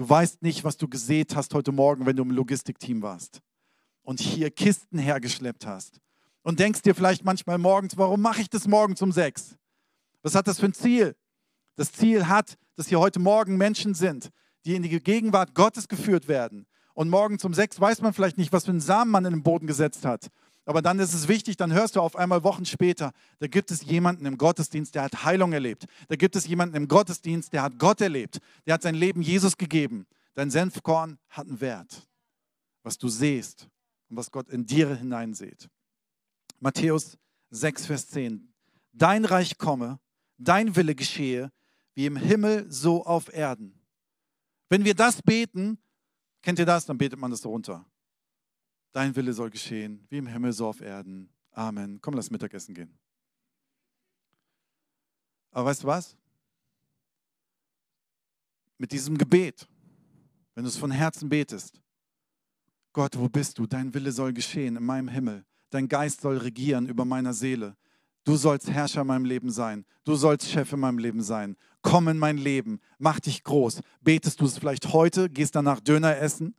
Du 0.00 0.08
weißt 0.08 0.40
nicht, 0.40 0.64
was 0.64 0.78
du 0.78 0.88
gesät 0.88 1.36
hast 1.36 1.52
heute 1.52 1.72
Morgen, 1.72 2.06
wenn 2.06 2.16
du 2.16 2.22
im 2.22 2.30
Logistikteam 2.30 3.02
warst 3.02 3.42
und 4.00 4.18
hier 4.18 4.50
Kisten 4.50 4.98
hergeschleppt 4.98 5.66
hast. 5.66 6.00
Und 6.40 6.58
denkst 6.58 6.80
dir 6.80 6.94
vielleicht 6.94 7.22
manchmal 7.22 7.58
morgens, 7.58 7.98
warum 7.98 8.22
mache 8.22 8.40
ich 8.40 8.48
das 8.48 8.66
morgens 8.66 9.02
um 9.02 9.12
sechs? 9.12 9.58
Was 10.22 10.34
hat 10.34 10.48
das 10.48 10.58
für 10.58 10.64
ein 10.64 10.72
Ziel? 10.72 11.14
Das 11.76 11.92
Ziel 11.92 12.28
hat, 12.28 12.54
dass 12.76 12.88
hier 12.88 12.98
heute 12.98 13.20
Morgen 13.20 13.58
Menschen 13.58 13.92
sind, 13.92 14.30
die 14.64 14.74
in 14.74 14.82
die 14.84 15.00
Gegenwart 15.00 15.54
Gottes 15.54 15.86
geführt 15.86 16.28
werden. 16.28 16.66
Und 16.94 17.10
morgens 17.10 17.44
um 17.44 17.52
sechs 17.52 17.78
weiß 17.78 18.00
man 18.00 18.14
vielleicht 18.14 18.38
nicht, 18.38 18.54
was 18.54 18.64
für 18.64 18.70
einen 18.70 18.80
Samen 18.80 19.10
man 19.10 19.26
in 19.26 19.34
den 19.34 19.42
Boden 19.42 19.66
gesetzt 19.66 20.06
hat. 20.06 20.28
Aber 20.64 20.82
dann 20.82 20.98
ist 20.98 21.14
es 21.14 21.26
wichtig, 21.26 21.56
dann 21.56 21.72
hörst 21.72 21.96
du 21.96 22.00
auf 22.00 22.16
einmal 22.16 22.44
Wochen 22.44 22.64
später, 22.64 23.12
da 23.38 23.46
gibt 23.46 23.70
es 23.70 23.84
jemanden 23.84 24.26
im 24.26 24.36
Gottesdienst, 24.36 24.94
der 24.94 25.02
hat 25.02 25.24
Heilung 25.24 25.52
erlebt. 25.52 25.86
Da 26.08 26.16
gibt 26.16 26.36
es 26.36 26.46
jemanden 26.46 26.76
im 26.76 26.86
Gottesdienst, 26.86 27.52
der 27.52 27.62
hat 27.62 27.78
Gott 27.78 28.00
erlebt. 28.00 28.38
Der 28.66 28.74
hat 28.74 28.82
sein 28.82 28.94
Leben 28.94 29.22
Jesus 29.22 29.56
gegeben. 29.56 30.06
Dein 30.34 30.50
Senfkorn 30.50 31.18
hat 31.28 31.48
einen 31.48 31.60
Wert, 31.60 32.06
was 32.82 32.98
du 32.98 33.08
siehst 33.08 33.68
und 34.08 34.16
was 34.16 34.30
Gott 34.30 34.48
in 34.48 34.66
dir 34.66 34.94
hineinsieht. 34.94 35.68
Matthäus 36.60 37.18
6, 37.50 37.86
Vers 37.86 38.08
10. 38.08 38.52
Dein 38.92 39.24
Reich 39.24 39.56
komme, 39.58 39.98
dein 40.38 40.76
Wille 40.76 40.94
geschehe, 40.94 41.50
wie 41.94 42.06
im 42.06 42.16
Himmel, 42.16 42.70
so 42.70 43.04
auf 43.04 43.32
Erden. 43.32 43.80
Wenn 44.68 44.84
wir 44.84 44.94
das 44.94 45.22
beten, 45.22 45.78
kennt 46.42 46.58
ihr 46.58 46.66
das, 46.66 46.86
dann 46.86 46.98
betet 46.98 47.18
man 47.18 47.30
das 47.30 47.44
runter. 47.44 47.84
Dein 48.92 49.14
Wille 49.14 49.32
soll 49.32 49.50
geschehen, 49.50 50.04
wie 50.08 50.18
im 50.18 50.26
Himmel, 50.26 50.52
so 50.52 50.66
auf 50.66 50.80
Erden. 50.80 51.28
Amen. 51.52 52.00
Komm, 52.00 52.14
lass 52.14 52.30
Mittagessen 52.30 52.74
gehen. 52.74 52.98
Aber 55.52 55.66
weißt 55.66 55.82
du 55.82 55.86
was? 55.86 56.16
Mit 58.78 58.92
diesem 58.92 59.18
Gebet, 59.18 59.68
wenn 60.54 60.64
du 60.64 60.68
es 60.68 60.76
von 60.76 60.90
Herzen 60.90 61.28
betest, 61.28 61.80
Gott, 62.92 63.16
wo 63.16 63.28
bist 63.28 63.58
du? 63.58 63.66
Dein 63.66 63.94
Wille 63.94 64.10
soll 64.10 64.32
geschehen 64.32 64.76
in 64.76 64.84
meinem 64.84 65.08
Himmel. 65.08 65.44
Dein 65.70 65.86
Geist 65.86 66.22
soll 66.22 66.38
regieren 66.38 66.88
über 66.88 67.04
meiner 67.04 67.32
Seele. 67.32 67.76
Du 68.24 68.36
sollst 68.36 68.68
Herrscher 68.68 69.02
in 69.02 69.06
meinem 69.06 69.24
Leben 69.24 69.50
sein. 69.50 69.84
Du 70.04 70.14
sollst 70.16 70.48
Chef 70.48 70.72
in 70.72 70.80
meinem 70.80 70.98
Leben 70.98 71.22
sein. 71.22 71.56
Komm 71.82 72.08
in 72.08 72.18
mein 72.18 72.36
Leben. 72.36 72.80
Mach 72.98 73.20
dich 73.20 73.44
groß. 73.44 73.80
Betest 74.00 74.40
du 74.40 74.46
es 74.46 74.58
vielleicht 74.58 74.92
heute? 74.92 75.30
Gehst 75.30 75.54
danach 75.54 75.80
Döner 75.80 76.16
essen? 76.18 76.54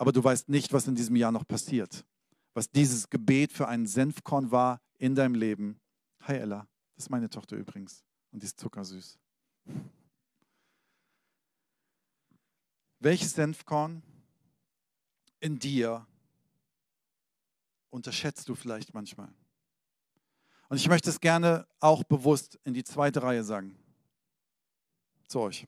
Aber 0.00 0.12
du 0.12 0.24
weißt 0.24 0.48
nicht, 0.48 0.72
was 0.72 0.86
in 0.86 0.94
diesem 0.94 1.14
Jahr 1.14 1.30
noch 1.30 1.46
passiert. 1.46 2.06
Was 2.54 2.70
dieses 2.70 3.10
Gebet 3.10 3.52
für 3.52 3.68
einen 3.68 3.86
Senfkorn 3.86 4.50
war 4.50 4.80
in 4.96 5.14
deinem 5.14 5.34
Leben. 5.34 5.78
Hi 6.22 6.36
Ella, 6.36 6.66
Das 6.94 7.04
ist 7.04 7.10
meine 7.10 7.28
Tochter 7.28 7.56
übrigens. 7.56 8.02
Und 8.30 8.40
die 8.40 8.46
ist 8.46 8.58
zuckersüß. 8.58 9.18
Welches 13.00 13.34
Senfkorn 13.34 14.02
in 15.38 15.58
dir 15.58 16.06
unterschätzt 17.90 18.48
du 18.48 18.54
vielleicht 18.54 18.94
manchmal? 18.94 19.28
Und 20.70 20.78
ich 20.78 20.88
möchte 20.88 21.10
es 21.10 21.20
gerne 21.20 21.68
auch 21.78 22.04
bewusst 22.04 22.58
in 22.64 22.72
die 22.72 22.84
zweite 22.84 23.22
Reihe 23.22 23.44
sagen. 23.44 23.78
Zu 25.28 25.40
euch. 25.40 25.66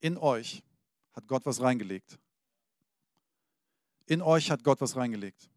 In 0.00 0.18
euch 0.18 0.64
hat 1.12 1.28
Gott 1.28 1.46
was 1.46 1.60
reingelegt. 1.60 2.18
In 4.06 4.22
euch 4.22 4.50
hat 4.50 4.62
Gott 4.64 4.80
was 4.80 4.96
reingelegt. 4.96 5.50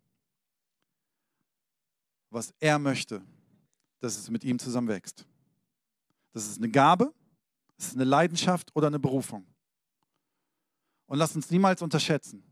Was 2.29 2.53
er 2.59 2.79
möchte, 2.79 3.21
dass 3.99 4.17
es 4.17 4.29
mit 4.29 4.43
ihm 4.43 4.59
zusammen 4.59 4.87
wächst. 4.87 5.25
Das 6.31 6.47
ist 6.47 6.57
eine 6.57 6.69
Gabe, 6.69 7.13
das 7.77 7.87
ist 7.87 7.95
eine 7.95 8.03
Leidenschaft 8.03 8.75
oder 8.75 8.87
eine 8.87 8.99
Berufung. 8.99 9.45
Und 11.05 11.17
lass 11.17 11.35
uns 11.35 11.49
niemals 11.49 11.81
unterschätzen, 11.81 12.43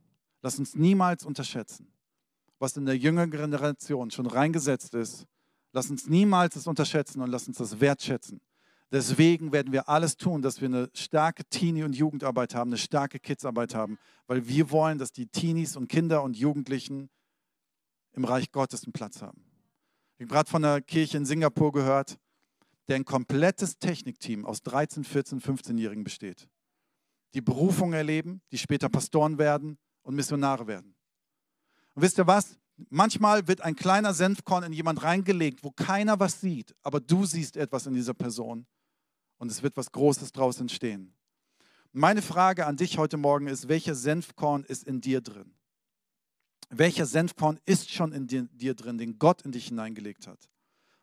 lass 0.41 0.57
uns 0.57 0.75
niemals 0.75 1.25
unterschätzen, 1.25 1.91
was 2.59 2.75
in 2.75 2.85
der 2.85 2.97
jüngeren 2.97 3.29
Generation 3.29 4.09
schon 4.09 4.25
reingesetzt 4.25 4.93
ist. 4.95 5.25
Lass 5.73 5.91
uns 5.91 6.07
niemals 6.07 6.55
es 6.55 6.65
unterschätzen 6.65 7.21
und 7.21 7.29
lass 7.29 7.47
uns 7.47 7.57
das 7.57 7.79
wertschätzen. 7.79 8.41
Deswegen 8.91 9.51
werden 9.51 9.73
wir 9.73 9.89
alles 9.89 10.15
tun, 10.15 10.41
dass 10.41 10.61
wir 10.61 10.69
eine 10.69 10.89
starke 10.93 11.43
Teenie- 11.45 11.83
und 11.83 11.93
Jugendarbeit 11.93 12.55
haben, 12.55 12.69
eine 12.69 12.77
starke 12.77 13.19
Kidsarbeit 13.19 13.75
haben, 13.75 13.97
weil 14.27 14.47
wir 14.47 14.71
wollen, 14.71 14.97
dass 14.97 15.11
die 15.11 15.27
Teenies 15.27 15.75
und 15.75 15.89
Kinder 15.89 16.23
und 16.23 16.37
Jugendlichen 16.37 17.09
im 18.13 18.23
Reich 18.23 18.51
Gottes 18.51 18.85
einen 18.85 18.93
Platz 18.93 19.21
haben. 19.21 19.43
Ich 20.17 20.23
habe 20.23 20.33
gerade 20.33 20.49
von 20.49 20.63
einer 20.63 20.81
Kirche 20.81 21.17
in 21.17 21.25
Singapur 21.25 21.71
gehört, 21.73 22.17
der 22.87 22.95
ein 22.95 23.05
komplettes 23.05 23.77
Technikteam 23.77 24.45
aus 24.45 24.63
13, 24.63 25.03
14, 25.03 25.41
15-Jährigen 25.41 26.05
besteht 26.05 26.47
die 27.33 27.41
Berufung 27.41 27.93
erleben, 27.93 28.41
die 28.51 28.57
später 28.57 28.89
Pastoren 28.89 29.37
werden 29.37 29.77
und 30.01 30.15
Missionare 30.15 30.67
werden. 30.67 30.95
Und 31.93 32.01
wisst 32.01 32.17
ihr 32.17 32.27
was? 32.27 32.57
Manchmal 32.89 33.47
wird 33.47 33.61
ein 33.61 33.75
kleiner 33.75 34.13
Senfkorn 34.13 34.63
in 34.63 34.73
jemand 34.73 35.03
reingelegt, 35.03 35.63
wo 35.63 35.71
keiner 35.71 36.19
was 36.19 36.41
sieht, 36.41 36.75
aber 36.83 36.99
du 36.99 37.25
siehst 37.25 37.57
etwas 37.57 37.87
in 37.87 37.93
dieser 37.93 38.13
Person 38.13 38.67
und 39.37 39.51
es 39.51 39.63
wird 39.63 39.77
was 39.77 39.91
Großes 39.91 40.31
draus 40.31 40.59
entstehen. 40.59 41.13
Meine 41.93 42.21
Frage 42.21 42.65
an 42.65 42.77
dich 42.77 42.97
heute 42.97 43.17
Morgen 43.17 43.47
ist, 43.47 43.67
welcher 43.67 43.95
Senfkorn 43.95 44.63
ist 44.63 44.83
in 44.83 45.01
dir 45.01 45.21
drin? 45.21 45.53
Welcher 46.69 47.05
Senfkorn 47.05 47.59
ist 47.65 47.91
schon 47.91 48.11
in 48.11 48.27
dir, 48.27 48.43
dir 48.51 48.75
drin, 48.75 48.97
den 48.97 49.17
Gott 49.19 49.41
in 49.43 49.51
dich 49.51 49.67
hineingelegt 49.67 50.27
hat? 50.27 50.49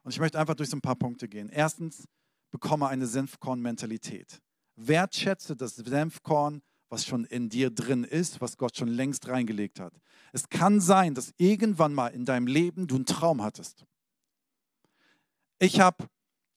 Und 0.03 0.13
ich 0.13 0.21
möchte 0.21 0.39
einfach 0.39 0.55
durch 0.55 0.69
so 0.69 0.77
ein 0.77 0.83
paar 0.83 0.97
Punkte 0.97 1.27
gehen. 1.27 1.49
Erstens, 1.49 2.07
bekomme 2.51 2.87
eine 2.87 3.07
Senfkorn-Mentalität. 3.07 4.41
Wertschätze 4.77 5.57
das 5.57 5.77
Senfkorn, 5.77 6.63
was 6.89 7.07
schon 7.07 7.25
in 7.25 7.49
dir 7.49 7.71
drin 7.71 8.05
ist, 8.05 8.41
was 8.41 8.57
Gott 8.57 8.77
schon 8.77 8.89
längst 8.89 9.27
reingelegt 9.27 9.81
hat. 9.81 9.95
Es 10.33 10.49
kann 10.49 10.81
sein, 10.81 11.15
dass 11.15 11.33
irgendwann 11.39 11.95
mal 11.95 12.09
in 12.09 12.25
deinem 12.25 12.47
Leben 12.47 12.87
du 12.87 12.97
einen 12.97 13.07
Traum 13.07 13.43
hattest. 13.43 13.85
Ich 15.59 15.81
habe 15.81 16.09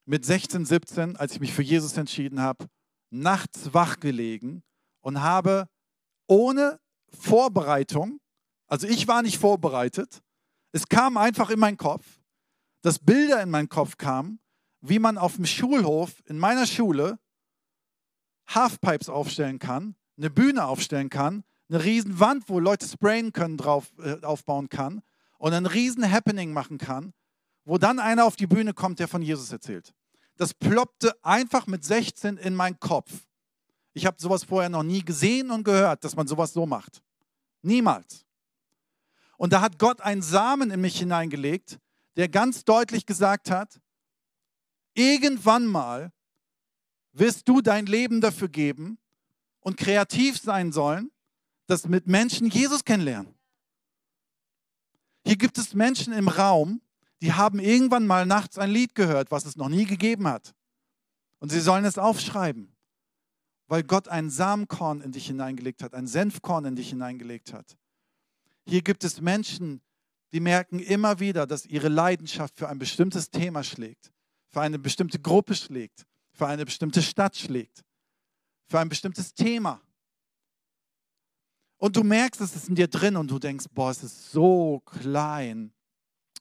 mit 0.07 0.25
16, 0.25 0.65
17, 0.65 1.17
als 1.17 1.33
ich 1.33 1.39
mich 1.41 1.53
für 1.53 1.61
Jesus 1.61 1.97
entschieden 1.97 2.41
habe, 2.41 2.67
nachts 3.09 3.73
wach 3.73 3.99
gelegen 3.99 4.63
und 5.01 5.21
habe 5.21 5.67
ohne 6.27 6.79
Vorbereitung, 7.09 8.19
also 8.67 8.87
ich 8.87 9.07
war 9.07 9.21
nicht 9.21 9.37
vorbereitet, 9.37 10.21
es 10.71 10.87
kam 10.87 11.17
einfach 11.17 11.49
in 11.49 11.59
meinen 11.59 11.77
Kopf, 11.77 12.19
dass 12.81 12.99
Bilder 12.99 13.41
in 13.41 13.49
meinen 13.49 13.69
Kopf 13.69 13.97
kamen, 13.97 14.39
wie 14.79 14.99
man 14.99 15.17
auf 15.17 15.35
dem 15.35 15.45
Schulhof 15.45 16.23
in 16.25 16.39
meiner 16.39 16.65
Schule 16.65 17.19
Halfpipes 18.47 19.09
aufstellen 19.09 19.59
kann, 19.59 19.95
eine 20.17 20.29
Bühne 20.29 20.65
aufstellen 20.65 21.09
kann, 21.09 21.43
eine 21.69 21.83
riesen 21.83 22.19
Wand, 22.19 22.47
wo 22.47 22.59
Leute 22.59 22.87
sprayen 22.87 23.33
können, 23.33 23.57
drauf 23.57 23.91
äh, 23.99 24.23
aufbauen 24.23 24.69
kann 24.69 25.01
und 25.37 25.51
ein 25.51 25.65
riesen 25.65 26.09
Happening 26.09 26.53
machen 26.53 26.77
kann, 26.77 27.13
wo 27.65 27.77
dann 27.77 27.99
einer 27.99 28.23
auf 28.23 28.37
die 28.37 28.47
Bühne 28.47 28.73
kommt, 28.73 28.99
der 28.99 29.09
von 29.09 29.21
Jesus 29.21 29.51
erzählt. 29.51 29.93
Das 30.37 30.53
ploppte 30.53 31.13
einfach 31.23 31.67
mit 31.67 31.83
16 31.83 32.37
in 32.37 32.55
meinen 32.55 32.79
Kopf. 32.79 33.11
Ich 33.93 34.05
habe 34.05 34.17
sowas 34.19 34.43
vorher 34.43 34.69
noch 34.69 34.83
nie 34.83 35.03
gesehen 35.03 35.49
und 35.49 35.63
gehört, 35.63 36.03
dass 36.03 36.15
man 36.15 36.27
sowas 36.27 36.53
so 36.53 36.65
macht. 36.65 37.01
Niemals. 37.63 38.25
Und 39.37 39.53
da 39.53 39.61
hat 39.61 39.79
Gott 39.79 40.01
einen 40.01 40.21
Samen 40.21 40.71
in 40.71 40.79
mich 40.81 40.99
hineingelegt, 40.99 41.79
der 42.15 42.29
ganz 42.29 42.63
deutlich 42.63 43.05
gesagt 43.05 43.49
hat, 43.49 43.79
irgendwann 44.93 45.65
mal 45.65 46.11
wirst 47.11 47.47
du 47.47 47.61
dein 47.61 47.87
Leben 47.87 48.21
dafür 48.21 48.49
geben 48.49 48.99
und 49.59 49.77
kreativ 49.77 50.39
sein 50.39 50.71
sollen, 50.71 51.11
dass 51.65 51.87
mit 51.87 52.07
Menschen 52.07 52.47
Jesus 52.47 52.85
kennenlernen. 52.85 53.33
Hier 55.25 55.35
gibt 55.35 55.57
es 55.57 55.73
Menschen 55.73 56.13
im 56.13 56.27
Raum, 56.27 56.81
die 57.21 57.33
haben 57.33 57.59
irgendwann 57.59 58.05
mal 58.05 58.25
nachts 58.25 58.57
ein 58.57 58.69
Lied 58.69 58.95
gehört, 58.95 59.31
was 59.31 59.45
es 59.45 59.55
noch 59.55 59.69
nie 59.69 59.85
gegeben 59.85 60.27
hat. 60.27 60.53
Und 61.39 61.51
sie 61.51 61.59
sollen 61.59 61.85
es 61.85 61.97
aufschreiben, 61.97 62.75
weil 63.67 63.83
Gott 63.83 64.07
ein 64.07 64.29
Samenkorn 64.29 65.01
in 65.01 65.11
dich 65.11 65.27
hineingelegt 65.27 65.83
hat, 65.83 65.93
ein 65.93 66.07
Senfkorn 66.07 66.65
in 66.65 66.75
dich 66.75 66.89
hineingelegt 66.89 67.53
hat. 67.53 67.77
Hier 68.65 68.81
gibt 68.81 69.03
es 69.03 69.21
Menschen, 69.21 69.81
die 70.33 70.39
merken 70.39 70.79
immer 70.79 71.19
wieder, 71.19 71.47
dass 71.47 71.65
ihre 71.65 71.87
Leidenschaft 71.87 72.57
für 72.57 72.67
ein 72.67 72.79
bestimmtes 72.79 73.29
Thema 73.29 73.63
schlägt, 73.63 74.11
für 74.49 74.61
eine 74.61 74.77
bestimmte 74.77 75.19
Gruppe 75.19 75.55
schlägt, 75.55 76.05
für 76.33 76.47
eine 76.47 76.65
bestimmte 76.65 77.01
Stadt 77.01 77.37
schlägt, 77.37 77.83
für 78.67 78.79
ein 78.79 78.89
bestimmtes 78.89 79.33
Thema. 79.33 79.81
Und 81.77 81.95
du 81.95 82.03
merkst, 82.03 82.41
es 82.41 82.55
ist 82.55 82.69
in 82.69 82.75
dir 82.75 82.87
drin 82.87 83.15
und 83.15 83.29
du 83.29 83.39
denkst, 83.39 83.65
boah, 83.71 83.91
es 83.91 84.03
ist 84.03 84.31
so 84.31 84.81
klein 84.85 85.71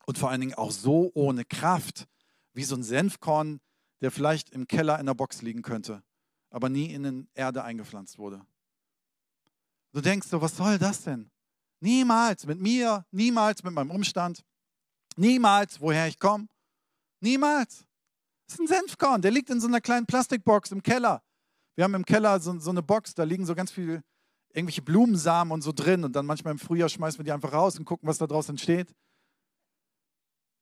und 0.06 0.16
vor 0.18 0.30
allen 0.30 0.40
Dingen 0.40 0.54
auch 0.54 0.70
so 0.70 1.10
ohne 1.14 1.44
Kraft, 1.44 2.06
wie 2.54 2.64
so 2.64 2.74
ein 2.74 2.82
Senfkorn, 2.82 3.60
der 4.00 4.10
vielleicht 4.10 4.50
im 4.50 4.66
Keller 4.66 4.98
in 4.98 5.06
der 5.06 5.14
Box 5.14 5.42
liegen 5.42 5.62
könnte, 5.62 6.02
aber 6.50 6.68
nie 6.68 6.92
in 6.92 7.02
die 7.02 7.28
Erde 7.34 7.62
eingepflanzt 7.64 8.18
wurde. 8.18 8.44
Du 9.92 10.00
denkst 10.00 10.28
so, 10.28 10.40
was 10.40 10.56
soll 10.56 10.78
das 10.78 11.02
denn? 11.02 11.30
Niemals 11.80 12.46
mit 12.46 12.60
mir, 12.60 13.04
niemals 13.10 13.62
mit 13.62 13.72
meinem 13.72 13.90
Umstand, 13.90 14.42
niemals, 15.16 15.80
woher 15.80 16.06
ich 16.06 16.18
komme, 16.18 16.48
niemals. 17.20 17.86
Das 18.46 18.54
ist 18.54 18.60
ein 18.60 18.68
Senfkorn, 18.68 19.22
der 19.22 19.30
liegt 19.30 19.50
in 19.50 19.60
so 19.60 19.66
einer 19.66 19.80
kleinen 19.80 20.06
Plastikbox 20.06 20.72
im 20.72 20.82
Keller. 20.82 21.22
Wir 21.74 21.84
haben 21.84 21.94
im 21.94 22.04
Keller 22.04 22.40
so, 22.40 22.58
so 22.58 22.70
eine 22.70 22.82
Box, 22.82 23.14
da 23.14 23.24
liegen 23.24 23.44
so 23.44 23.54
ganz 23.54 23.70
viele 23.70 24.02
irgendwelche 24.54 24.82
Blumensamen 24.82 25.52
und 25.52 25.62
so 25.62 25.72
drin 25.72 26.04
und 26.04 26.16
dann 26.16 26.24
manchmal 26.24 26.52
im 26.52 26.58
Frühjahr 26.58 26.88
schmeißen 26.88 27.18
wir 27.18 27.24
die 27.24 27.32
einfach 27.32 27.52
raus 27.52 27.78
und 27.78 27.84
gucken, 27.84 28.08
was 28.08 28.18
da 28.18 28.26
draus 28.26 28.48
entsteht. 28.48 28.94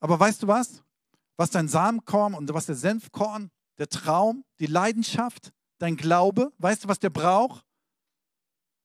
Aber 0.05 0.21
weißt 0.21 0.43
du 0.43 0.49
was? 0.49 0.85
Was 1.39 1.49
dein 1.49 1.67
Samenkorn 1.67 2.35
und 2.35 2.53
was 2.53 2.67
der 2.67 2.75
Senfkorn, 2.75 3.51
der 3.79 3.89
Traum, 3.89 4.45
die 4.59 4.67
Leidenschaft, 4.67 5.51
dein 5.79 5.97
Glaube, 5.97 6.53
weißt 6.59 6.85
du, 6.85 6.89
was 6.89 6.99
der 6.99 7.09
braucht? 7.09 7.65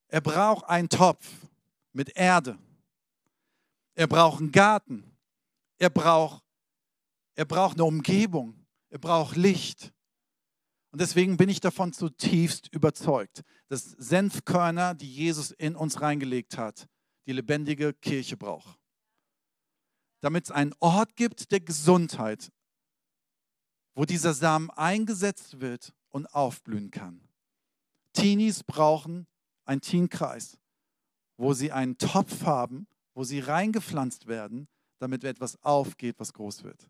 Er 0.07 0.21
braucht 0.21 0.63
einen 0.69 0.87
Topf 0.87 1.29
mit 1.91 2.15
Erde. 2.15 2.57
Er 3.95 4.07
braucht 4.07 4.39
einen 4.39 4.53
Garten. 4.53 5.03
Er 5.77 5.89
braucht, 5.89 6.41
er 7.35 7.43
braucht 7.43 7.75
eine 7.75 7.83
Umgebung. 7.83 8.65
Er 8.89 8.99
braucht 8.99 9.35
Licht. 9.35 9.91
Und 10.91 11.01
deswegen 11.01 11.35
bin 11.35 11.49
ich 11.49 11.59
davon 11.59 11.91
zutiefst 11.91 12.73
überzeugt, 12.73 13.43
dass 13.67 13.83
Senfkörner, 13.83 14.95
die 14.95 15.13
Jesus 15.13 15.51
in 15.51 15.75
uns 15.75 15.99
reingelegt 15.99 16.57
hat, 16.57 16.87
die 17.25 17.33
lebendige 17.33 17.93
Kirche 17.93 18.37
braucht. 18.37 18.78
Damit 20.21 20.45
es 20.45 20.51
einen 20.51 20.73
Ort 20.79 21.15
gibt 21.15 21.51
der 21.51 21.61
Gesundheit, 21.61 22.51
wo 23.95 24.05
dieser 24.05 24.33
Samen 24.33 24.69
eingesetzt 24.71 25.59
wird 25.59 25.93
und 26.09 26.33
aufblühen 26.33 26.91
kann. 26.91 27.27
Teenies 28.13 28.63
brauchen 28.63 29.27
einen 29.65 29.81
Teenkreis, 29.81 30.57
wo 31.37 31.53
sie 31.53 31.71
einen 31.71 31.97
Topf 31.97 32.43
haben, 32.43 32.87
wo 33.13 33.23
sie 33.23 33.39
reingepflanzt 33.39 34.27
werden, 34.27 34.67
damit 34.99 35.23
etwas 35.23 35.61
aufgeht, 35.63 36.19
was 36.19 36.33
groß 36.33 36.63
wird. 36.63 36.89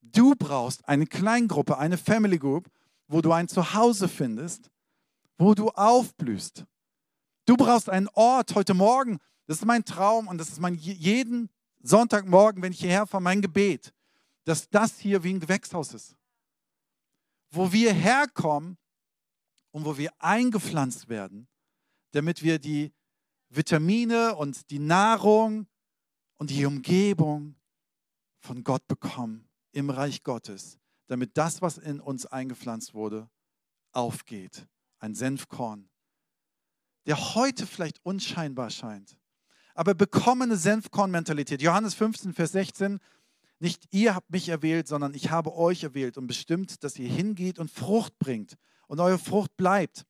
Du 0.00 0.34
brauchst 0.34 0.88
eine 0.88 1.06
Kleingruppe, 1.06 1.76
eine 1.78 1.98
Family 1.98 2.38
Group, 2.38 2.70
wo 3.08 3.20
du 3.20 3.32
ein 3.32 3.48
Zuhause 3.48 4.08
findest, 4.08 4.70
wo 5.36 5.54
du 5.54 5.70
aufblühst. 5.70 6.64
Du 7.46 7.56
brauchst 7.56 7.88
einen 7.88 8.08
Ort 8.08 8.54
heute 8.54 8.74
Morgen. 8.74 9.18
Das 9.46 9.58
ist 9.58 9.64
mein 9.64 9.84
Traum 9.84 10.28
und 10.28 10.38
das 10.38 10.48
ist 10.50 10.60
mein 10.60 10.74
jeden 10.74 11.48
Sonntagmorgen, 11.88 12.62
wenn 12.62 12.72
ich 12.72 12.80
hierher 12.80 13.06
fahre, 13.06 13.22
mein 13.22 13.42
Gebet, 13.42 13.92
dass 14.44 14.68
das 14.68 14.98
hier 14.98 15.22
wie 15.24 15.34
ein 15.34 15.40
Gewächshaus 15.40 15.94
ist. 15.94 16.16
Wo 17.50 17.72
wir 17.72 17.92
herkommen 17.92 18.78
und 19.70 19.84
wo 19.84 19.96
wir 19.96 20.12
eingepflanzt 20.18 21.08
werden, 21.08 21.48
damit 22.12 22.42
wir 22.42 22.58
die 22.58 22.92
Vitamine 23.48 24.36
und 24.36 24.70
die 24.70 24.78
Nahrung 24.78 25.66
und 26.36 26.50
die 26.50 26.64
Umgebung 26.64 27.56
von 28.38 28.62
Gott 28.62 28.86
bekommen 28.86 29.48
im 29.72 29.90
Reich 29.90 30.22
Gottes, 30.22 30.78
damit 31.06 31.36
das, 31.36 31.60
was 31.62 31.78
in 31.78 32.00
uns 32.00 32.26
eingepflanzt 32.26 32.94
wurde, 32.94 33.28
aufgeht. 33.92 34.66
Ein 35.00 35.14
Senfkorn, 35.14 35.88
der 37.06 37.34
heute 37.34 37.66
vielleicht 37.66 38.04
unscheinbar 38.04 38.70
scheint. 38.70 39.17
Aber 39.78 39.94
bekommene 39.94 40.56
Senfkorn-Mentalität. 40.56 41.62
Johannes 41.62 41.94
15, 41.94 42.32
Vers 42.32 42.50
16. 42.50 42.98
Nicht 43.60 43.84
ihr 43.92 44.16
habt 44.16 44.28
mich 44.28 44.48
erwählt, 44.48 44.88
sondern 44.88 45.14
ich 45.14 45.30
habe 45.30 45.54
euch 45.54 45.84
erwählt 45.84 46.18
und 46.18 46.26
bestimmt, 46.26 46.82
dass 46.82 46.98
ihr 46.98 47.08
hingeht 47.08 47.60
und 47.60 47.70
Frucht 47.70 48.18
bringt 48.18 48.56
und 48.88 48.98
eure 48.98 49.20
Frucht 49.20 49.56
bleibt. 49.56 50.04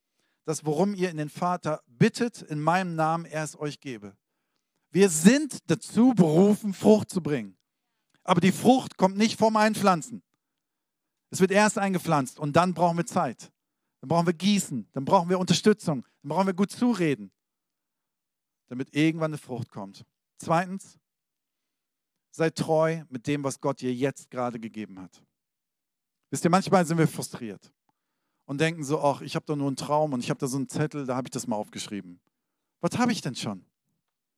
Das, 0.47 0.65
worum 0.65 0.95
ihr 0.95 1.11
in 1.11 1.19
den 1.19 1.29
Vater 1.29 1.83
bittet, 1.87 2.41
in 2.41 2.63
meinem 2.63 2.95
Namen 2.95 3.27
er 3.27 3.45
es 3.45 3.61
euch 3.61 3.79
gebe. 3.81 4.17
Wir 4.91 5.11
sind 5.11 5.59
dazu 5.71 6.15
berufen, 6.15 6.73
Frucht 6.73 7.11
zu 7.11 7.23
bringen. 7.23 7.55
Aber 8.25 8.41
die 8.41 8.53
Frucht 8.53 8.97
kommt 8.97 9.19
nicht 9.19 9.39
vom 9.39 9.55
Einpflanzen. 9.59 10.23
Es 11.29 11.41
wird 11.41 11.51
erst 11.51 11.77
eingepflanzt 11.77 12.39
und 12.39 12.57
dann 12.57 12.73
brauchen 12.73 12.97
wir 12.97 13.05
Zeit. 13.05 13.53
Dann 14.01 14.09
brauchen 14.09 14.25
wir 14.25 14.33
Gießen, 14.33 14.89
dann 14.95 15.05
brauchen 15.05 15.29
wir 15.29 15.39
Unterstützung, 15.39 16.07
dann 16.23 16.31
brauchen 16.31 16.47
wir 16.47 16.55
gut 16.55 16.71
zureden, 16.71 17.33
damit 18.69 18.95
irgendwann 18.95 19.31
eine 19.31 19.39
Frucht 19.39 19.71
kommt. 19.71 20.05
Zweitens, 20.39 20.99
sei 22.31 22.51
treu 22.51 23.03
mit 23.09 23.27
dem, 23.27 23.43
was 23.45 23.61
Gott 23.61 23.81
dir 23.81 23.93
jetzt 23.93 24.31
gerade 24.31 24.61
gegeben 24.61 25.01
hat. 25.01 25.23
Wisst 26.31 26.45
ihr, 26.45 26.51
manchmal 26.51 26.87
sind 26.87 26.99
wir 26.99 27.09
frustriert 27.09 27.73
und 28.45 28.61
denken 28.61 28.85
so, 28.85 29.03
ach, 29.03 29.23
ich 29.23 29.35
habe 29.35 29.47
doch 29.47 29.57
nur 29.57 29.67
einen 29.67 29.77
Traum 29.77 30.13
und 30.13 30.21
ich 30.21 30.31
habe 30.31 30.39
da 30.39 30.47
so 30.47 30.57
einen 30.57 30.69
Zettel, 30.69 31.07
da 31.07 31.17
habe 31.17 31.27
ich 31.27 31.33
das 31.33 31.47
mal 31.47 31.57
aufgeschrieben. 31.57 32.21
Was 32.81 32.97
habe 32.99 33.13
ich 33.13 33.21
denn 33.21 33.35
schon? 33.35 33.65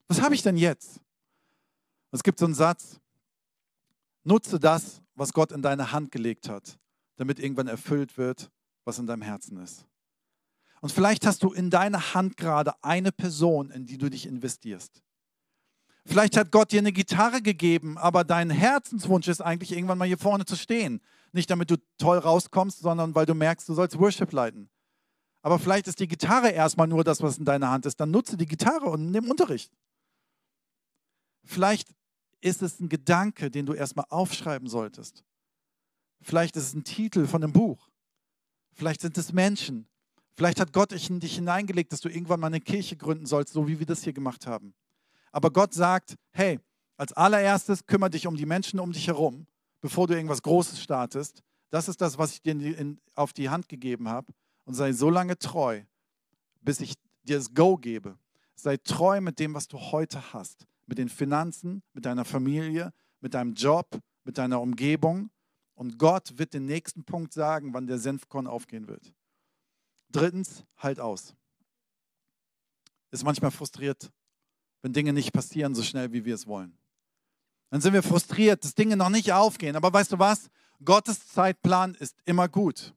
Was 0.08 0.20
habe 0.22 0.34
ich 0.34 0.42
denn 0.42 0.56
jetzt? 0.56 1.00
Es 2.10 2.22
gibt 2.22 2.38
so 2.38 2.46
einen 2.46 2.54
Satz, 2.54 3.00
nutze 4.24 4.58
das, 4.58 5.02
was 5.14 5.32
Gott 5.32 5.52
in 5.52 5.62
deine 5.62 5.92
Hand 5.92 6.10
gelegt 6.10 6.48
hat, 6.48 6.78
damit 7.16 7.38
irgendwann 7.38 7.68
erfüllt 7.68 8.16
wird, 8.16 8.50
was 8.84 8.98
in 8.98 9.06
deinem 9.06 9.22
Herzen 9.22 9.58
ist. 9.58 9.86
Und 10.80 10.90
vielleicht 10.90 11.26
hast 11.26 11.42
du 11.42 11.52
in 11.52 11.70
deiner 11.70 12.14
Hand 12.14 12.36
gerade 12.36 12.72
eine 12.82 13.12
Person, 13.12 13.70
in 13.70 13.86
die 13.86 13.98
du 13.98 14.08
dich 14.08 14.26
investierst. 14.26 15.02
Vielleicht 16.06 16.36
hat 16.36 16.50
Gott 16.50 16.72
dir 16.72 16.78
eine 16.78 16.92
Gitarre 16.92 17.42
gegeben, 17.42 17.98
aber 17.98 18.24
dein 18.24 18.48
Herzenswunsch 18.50 19.28
ist 19.28 19.42
eigentlich, 19.42 19.72
irgendwann 19.72 19.98
mal 19.98 20.08
hier 20.08 20.18
vorne 20.18 20.46
zu 20.46 20.56
stehen. 20.56 21.00
Nicht 21.32 21.50
damit 21.50 21.70
du 21.70 21.76
toll 21.98 22.18
rauskommst, 22.18 22.80
sondern 22.80 23.14
weil 23.14 23.26
du 23.26 23.34
merkst, 23.34 23.68
du 23.68 23.74
sollst 23.74 23.98
Worship 23.98 24.32
leiten. 24.32 24.70
Aber 25.42 25.58
vielleicht 25.58 25.86
ist 25.86 26.00
die 26.00 26.08
Gitarre 26.08 26.50
erstmal 26.50 26.86
nur 26.86 27.04
das, 27.04 27.22
was 27.22 27.38
in 27.38 27.44
deiner 27.44 27.70
Hand 27.70 27.86
ist. 27.86 28.00
Dann 28.00 28.10
nutze 28.10 28.36
die 28.36 28.46
Gitarre 28.46 28.86
und 28.86 29.10
nimm 29.10 29.30
Unterricht. 29.30 29.72
Vielleicht 31.44 31.94
ist 32.40 32.62
es 32.62 32.80
ein 32.80 32.88
Gedanke, 32.88 33.50
den 33.50 33.66
du 33.66 33.74
erstmal 33.74 34.06
aufschreiben 34.08 34.68
solltest. 34.68 35.24
Vielleicht 36.22 36.56
ist 36.56 36.64
es 36.64 36.74
ein 36.74 36.84
Titel 36.84 37.26
von 37.26 37.42
einem 37.42 37.52
Buch. 37.52 37.90
Vielleicht 38.72 39.00
sind 39.00 39.16
es 39.16 39.32
Menschen. 39.32 39.86
Vielleicht 40.36 40.60
hat 40.60 40.72
Gott 40.72 40.92
dich 40.92 41.10
in 41.10 41.20
dich 41.20 41.34
hineingelegt, 41.34 41.92
dass 41.92 42.00
du 42.00 42.08
irgendwann 42.08 42.40
mal 42.40 42.46
eine 42.46 42.60
Kirche 42.60 42.96
gründen 42.96 43.26
sollst, 43.26 43.52
so 43.52 43.68
wie 43.68 43.78
wir 43.78 43.86
das 43.86 44.02
hier 44.02 44.12
gemacht 44.12 44.46
haben. 44.46 44.74
Aber 45.32 45.50
Gott 45.50 45.74
sagt, 45.74 46.16
hey, 46.32 46.58
als 46.96 47.12
allererstes 47.12 47.86
kümmere 47.86 48.10
dich 48.10 48.26
um 48.26 48.36
die 48.36 48.46
Menschen 48.46 48.80
um 48.80 48.92
dich 48.92 49.06
herum, 49.06 49.46
bevor 49.80 50.06
du 50.06 50.14
irgendwas 50.14 50.42
Großes 50.42 50.82
startest. 50.82 51.42
Das 51.70 51.88
ist 51.88 52.00
das, 52.00 52.18
was 52.18 52.32
ich 52.32 52.42
dir 52.42 52.52
in 52.52 53.00
auf 53.14 53.32
die 53.32 53.48
Hand 53.48 53.68
gegeben 53.68 54.08
habe. 54.08 54.32
Und 54.64 54.74
sei 54.74 54.92
so 54.92 55.08
lange 55.08 55.38
treu, 55.38 55.82
bis 56.60 56.80
ich 56.80 56.94
dir 57.22 57.36
das 57.36 57.54
Go 57.54 57.76
gebe. 57.76 58.18
Sei 58.54 58.76
treu 58.76 59.20
mit 59.20 59.38
dem, 59.38 59.54
was 59.54 59.68
du 59.68 59.78
heute 59.78 60.32
hast. 60.32 60.66
Mit 60.86 60.98
den 60.98 61.08
Finanzen, 61.08 61.82
mit 61.92 62.04
deiner 62.04 62.24
Familie, 62.24 62.92
mit 63.20 63.34
deinem 63.34 63.54
Job, 63.54 63.98
mit 64.24 64.38
deiner 64.38 64.60
Umgebung. 64.60 65.30
Und 65.74 65.98
Gott 65.98 66.38
wird 66.38 66.52
den 66.52 66.66
nächsten 66.66 67.04
Punkt 67.04 67.32
sagen, 67.32 67.72
wann 67.72 67.86
der 67.86 67.98
Senfkorn 67.98 68.46
aufgehen 68.46 68.86
wird. 68.88 69.14
Drittens, 70.10 70.64
halt 70.76 71.00
aus. 71.00 71.34
Ist 73.10 73.24
manchmal 73.24 73.50
frustriert, 73.50 74.10
wenn 74.82 74.92
Dinge 74.92 75.12
nicht 75.12 75.32
passieren 75.32 75.74
so 75.74 75.82
schnell, 75.82 76.12
wie 76.12 76.24
wir 76.24 76.34
es 76.34 76.46
wollen. 76.46 76.76
Dann 77.70 77.80
sind 77.80 77.92
wir 77.92 78.02
frustriert, 78.02 78.64
dass 78.64 78.74
Dinge 78.74 78.96
noch 78.96 79.10
nicht 79.10 79.32
aufgehen. 79.32 79.76
Aber 79.76 79.92
weißt 79.92 80.12
du 80.12 80.18
was? 80.18 80.50
Gottes 80.84 81.28
Zeitplan 81.28 81.94
ist 81.94 82.16
immer 82.24 82.48
gut. 82.48 82.94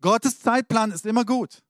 Gottes 0.00 0.40
Zeitplan 0.40 0.92
ist 0.92 1.04
immer 1.04 1.24
gut. 1.24 1.62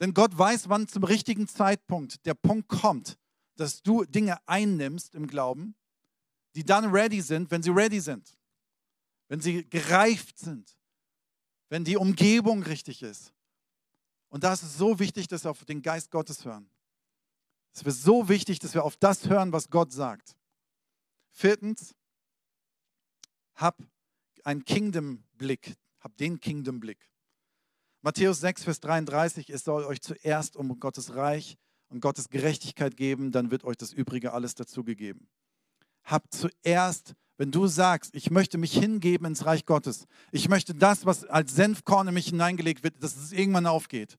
Denn 0.00 0.12
Gott 0.12 0.36
weiß, 0.36 0.68
wann 0.68 0.88
zum 0.88 1.04
richtigen 1.04 1.48
Zeitpunkt 1.48 2.26
der 2.26 2.34
Punkt 2.34 2.68
kommt, 2.68 3.18
dass 3.56 3.82
du 3.82 4.04
Dinge 4.04 4.36
einnimmst 4.46 5.14
im 5.14 5.26
Glauben, 5.26 5.74
die 6.54 6.64
dann 6.64 6.90
ready 6.90 7.22
sind, 7.22 7.50
wenn 7.50 7.62
sie 7.62 7.70
ready 7.70 8.00
sind 8.00 8.36
wenn 9.32 9.40
sie 9.40 9.66
gereift 9.70 10.38
sind, 10.38 10.76
wenn 11.72 11.84
die 11.84 11.96
Umgebung 11.96 12.62
richtig 12.62 13.02
ist. 13.02 13.32
Und 14.28 14.44
da 14.44 14.52
ist 14.52 14.62
es 14.62 14.76
so 14.76 14.98
wichtig, 14.98 15.26
dass 15.28 15.44
wir 15.44 15.50
auf 15.50 15.64
den 15.64 15.80
Geist 15.80 16.10
Gottes 16.10 16.44
hören. 16.44 16.68
Es 17.72 17.80
ist 17.80 18.02
so 18.02 18.28
wichtig, 18.28 18.58
dass 18.58 18.74
wir 18.74 18.84
auf 18.84 18.98
das 18.98 19.30
hören, 19.30 19.54
was 19.54 19.70
Gott 19.70 19.90
sagt. 19.90 20.36
Viertens, 21.30 21.94
hab 23.54 23.78
einen 24.44 24.66
Kingdom-Blick, 24.66 25.74
hab 26.00 26.14
den 26.18 26.40
Kingdom-Blick. 26.40 27.10
Matthäus 28.02 28.40
6, 28.40 28.64
Vers 28.64 28.80
33, 28.80 29.48
es 29.48 29.64
soll 29.64 29.84
euch 29.84 30.02
zuerst 30.02 30.56
um 30.56 30.78
Gottes 30.78 31.14
Reich 31.14 31.56
und 31.88 32.00
Gottes 32.00 32.28
Gerechtigkeit 32.28 32.98
geben, 32.98 33.32
dann 33.32 33.50
wird 33.50 33.64
euch 33.64 33.78
das 33.78 33.94
Übrige 33.94 34.34
alles 34.34 34.54
dazugegeben. 34.54 35.26
Habt 36.04 36.34
zuerst 36.34 37.14
wenn 37.42 37.50
du 37.50 37.66
sagst, 37.66 38.14
ich 38.14 38.30
möchte 38.30 38.56
mich 38.56 38.72
hingeben 38.72 39.26
ins 39.26 39.46
Reich 39.46 39.66
Gottes, 39.66 40.06
ich 40.30 40.48
möchte 40.48 40.76
das, 40.76 41.06
was 41.06 41.24
als 41.24 41.56
Senfkorn 41.56 42.06
in 42.06 42.14
mich 42.14 42.26
hineingelegt 42.26 42.84
wird, 42.84 43.02
dass 43.02 43.16
es 43.16 43.32
irgendwann 43.32 43.66
aufgeht, 43.66 44.16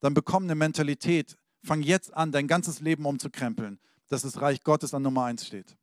dann 0.00 0.14
bekomm 0.14 0.44
eine 0.44 0.54
Mentalität. 0.54 1.36
Fang 1.62 1.82
jetzt 1.82 2.14
an, 2.14 2.32
dein 2.32 2.46
ganzes 2.46 2.80
Leben 2.80 3.04
umzukrempeln, 3.04 3.78
dass 4.08 4.22
das 4.22 4.40
Reich 4.40 4.62
Gottes 4.62 4.94
an 4.94 5.02
Nummer 5.02 5.24
1 5.24 5.46
steht. 5.46 5.76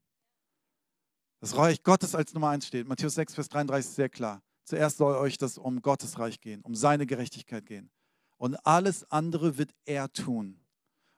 Das 1.39 1.55
Reich 1.55 1.83
Gottes 1.83 2.15
als 2.15 2.33
Nummer 2.33 2.49
1 2.49 2.65
steht. 2.65 2.87
Matthäus 2.87 3.13
6, 3.13 3.35
Vers 3.35 3.49
33 3.49 3.87
ist 3.87 3.95
sehr 3.95 4.09
klar. 4.09 4.41
Zuerst 4.63 4.97
soll 4.97 5.15
euch 5.15 5.37
das 5.37 5.59
um 5.59 5.83
Gottes 5.83 6.17
Reich 6.17 6.41
gehen, 6.41 6.61
um 6.61 6.73
seine 6.73 7.05
Gerechtigkeit 7.05 7.67
gehen. 7.67 7.91
Und 8.37 8.55
alles 8.65 9.09
andere 9.11 9.59
wird 9.59 9.75
er 9.85 10.11
tun. 10.13 10.59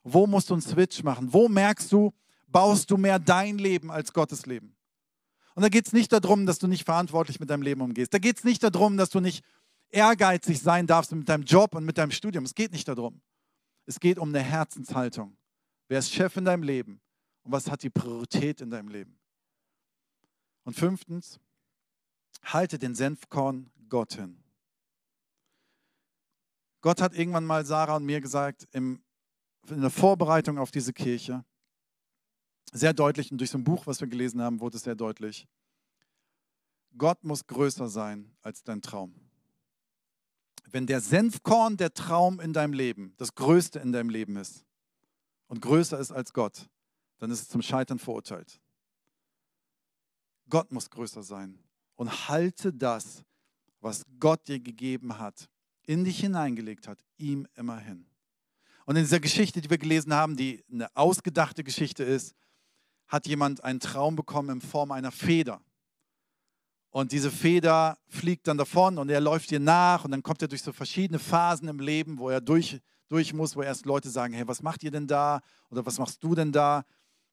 Wo 0.03 0.27
musst 0.27 0.49
du 0.49 0.55
einen 0.55 0.61
Switch 0.61 1.03
machen? 1.03 1.31
Wo 1.31 1.47
merkst 1.47 1.89
du, 1.89 2.13
baust 2.53 2.89
du 2.89 2.95
mehr 2.95 3.19
dein 3.19 3.57
Leben 3.57 3.91
als 3.91 4.13
Gottes 4.13 4.45
Leben? 4.45 4.77
Und 5.55 5.63
da 5.63 5.69
geht 5.69 5.85
es 5.87 5.93
nicht 5.93 6.13
darum, 6.13 6.45
dass 6.45 6.59
du 6.59 6.67
nicht 6.67 6.85
verantwortlich 6.85 7.39
mit 7.39 7.49
deinem 7.49 7.61
Leben 7.61 7.81
umgehst. 7.81 8.13
Da 8.13 8.19
geht 8.19 8.37
es 8.37 8.43
nicht 8.45 8.63
darum, 8.63 8.95
dass 8.95 9.09
du 9.09 9.19
nicht 9.19 9.43
ehrgeizig 9.89 10.61
sein 10.61 10.87
darfst 10.87 11.11
mit 11.11 11.27
deinem 11.27 11.43
Job 11.43 11.75
und 11.75 11.83
mit 11.83 11.97
deinem 11.97 12.11
Studium. 12.11 12.45
Es 12.45 12.55
geht 12.55 12.71
nicht 12.71 12.87
darum. 12.87 13.21
Es 13.85 13.99
geht 13.99 14.17
um 14.17 14.29
eine 14.29 14.41
Herzenshaltung. 14.41 15.37
Wer 15.89 15.99
ist 15.99 16.11
Chef 16.11 16.37
in 16.37 16.45
deinem 16.45 16.63
Leben 16.63 17.01
und 17.43 17.51
was 17.51 17.69
hat 17.69 17.83
die 17.83 17.89
Priorität 17.89 18.61
in 18.61 18.69
deinem 18.69 18.87
Leben? 18.87 19.19
Und 20.63 20.75
fünftens, 20.75 21.39
halte 22.41 22.79
den 22.79 22.95
Senfkorn 22.95 23.69
Gott 23.89 24.13
hin. 24.13 24.41
Gott 26.81 27.01
hat 27.01 27.13
irgendwann 27.13 27.45
mal 27.45 27.65
Sarah 27.65 27.97
und 27.97 28.05
mir 28.05 28.21
gesagt, 28.21 28.67
im, 28.71 29.03
in 29.67 29.81
der 29.81 29.89
Vorbereitung 29.89 30.57
auf 30.57 30.71
diese 30.71 30.93
Kirche, 30.93 31.45
sehr 32.73 32.93
deutlich 32.93 33.31
und 33.31 33.37
durch 33.37 33.51
so 33.51 33.57
ein 33.57 33.63
Buch, 33.63 33.87
was 33.87 34.01
wir 34.01 34.07
gelesen 34.07 34.41
haben, 34.41 34.59
wurde 34.59 34.77
es 34.77 34.83
sehr 34.83 34.95
deutlich. 34.95 35.47
Gott 36.97 37.23
muss 37.23 37.45
größer 37.47 37.87
sein 37.87 38.35
als 38.41 38.63
dein 38.63 38.81
Traum. 38.81 39.15
Wenn 40.69 40.87
der 40.87 41.01
Senfkorn 41.01 41.77
der 41.77 41.93
Traum 41.93 42.39
in 42.39 42.51
deinem 42.51 42.73
Leben, 42.73 43.13
das 43.17 43.35
Größte 43.35 43.79
in 43.79 43.91
deinem 43.91 44.09
Leben 44.09 44.37
ist 44.37 44.65
und 45.47 45.61
größer 45.61 45.99
ist 45.99 46.11
als 46.11 46.33
Gott, 46.33 46.67
dann 47.19 47.31
ist 47.31 47.41
es 47.41 47.49
zum 47.49 47.61
Scheitern 47.61 47.99
verurteilt. 47.99 48.59
Gott 50.49 50.71
muss 50.71 50.89
größer 50.89 51.23
sein 51.23 51.59
und 51.95 52.27
halte 52.27 52.73
das, 52.73 53.23
was 53.81 54.03
Gott 54.19 54.47
dir 54.47 54.59
gegeben 54.59 55.19
hat, 55.19 55.49
in 55.85 56.05
dich 56.05 56.19
hineingelegt 56.19 56.87
hat, 56.87 57.03
ihm 57.17 57.47
immer 57.55 57.77
hin. 57.77 58.05
Und 58.85 58.95
in 58.95 59.03
dieser 59.03 59.19
Geschichte, 59.19 59.61
die 59.61 59.69
wir 59.69 59.77
gelesen 59.77 60.13
haben, 60.13 60.35
die 60.35 60.63
eine 60.71 60.93
ausgedachte 60.95 61.63
Geschichte 61.63 62.03
ist, 62.03 62.35
hat 63.13 63.27
jemand 63.27 63.63
einen 63.63 63.79
Traum 63.79 64.15
bekommen 64.15 64.49
in 64.49 64.59
Form 64.59 64.91
einer 64.91 65.11
Feder. 65.11 65.61
Und 66.89 67.11
diese 67.11 67.29
Feder 67.29 67.99
fliegt 68.07 68.47
dann 68.47 68.57
davon 68.57 68.97
und 68.97 69.07
er 69.07 69.21
läuft 69.21 69.51
ihr 69.51 69.59
nach 69.59 70.03
und 70.03 70.09
dann 70.09 70.23
kommt 70.23 70.41
er 70.41 70.47
durch 70.47 70.63
so 70.63 70.73
verschiedene 70.73 71.19
Phasen 71.19 71.67
im 71.67 71.79
Leben, 71.79 72.17
wo 72.17 72.31
er 72.31 72.41
durch, 72.41 72.81
durch 73.09 73.31
muss, 73.31 73.55
wo 73.55 73.61
erst 73.61 73.85
Leute 73.85 74.09
sagen, 74.09 74.33
hey, 74.33 74.47
was 74.47 74.63
macht 74.63 74.81
ihr 74.81 74.89
denn 74.89 75.05
da? 75.05 75.41
Oder 75.69 75.85
was 75.85 75.99
machst 75.99 76.23
du 76.23 76.33
denn 76.33 76.51
da? 76.51 76.85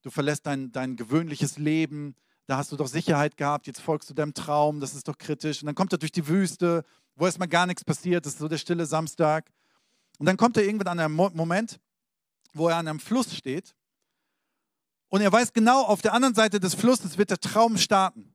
Du 0.03 0.11
verlässt 0.11 0.47
dein, 0.47 0.70
dein 0.70 0.97
gewöhnliches 0.97 1.57
Leben, 1.57 2.14
da 2.47 2.59
hast 2.59 2.72
du 2.72 2.76
doch 2.76 2.87
Sicherheit 2.87 3.39
gehabt, 3.39 3.66
jetzt 3.66 3.81
folgst 3.81 4.11
du 4.11 4.12
deinem 4.12 4.35
Traum, 4.35 4.81
das 4.81 4.95
ist 4.95 5.09
doch 5.09 5.16
kritisch. 5.16 5.62
Und 5.62 5.66
dann 5.66 5.74
kommt 5.74 5.93
er 5.93 5.99
durch 5.99 6.12
die 6.12 6.28
Wüste, 6.28 6.85
wo 7.16 7.24
erstmal 7.24 7.49
gar 7.49 7.64
nichts 7.64 7.87
passiert, 7.87 8.26
das 8.26 8.35
ist 8.35 8.41
so 8.41 8.49
der 8.49 8.59
stille 8.59 8.85
Samstag. 8.85 9.51
Und 10.18 10.26
dann 10.26 10.37
kommt 10.37 10.59
er 10.59 10.62
irgendwann 10.62 10.89
an 10.89 11.01
einem 11.01 11.14
Moment, 11.14 11.81
wo 12.53 12.68
er 12.68 12.76
an 12.76 12.87
einem 12.87 13.01
Fluss 13.01 13.35
steht 13.35 13.74
und 15.11 15.21
er 15.21 15.31
weiß 15.31 15.53
genau, 15.53 15.83
auf 15.83 16.03
der 16.03 16.15
anderen 16.15 16.35
Seite 16.35 16.61
des 16.61 16.75
Flusses 16.75 17.19
wird 17.19 17.31
der 17.31 17.41
Traum 17.41 17.77
starten. 17.77 18.33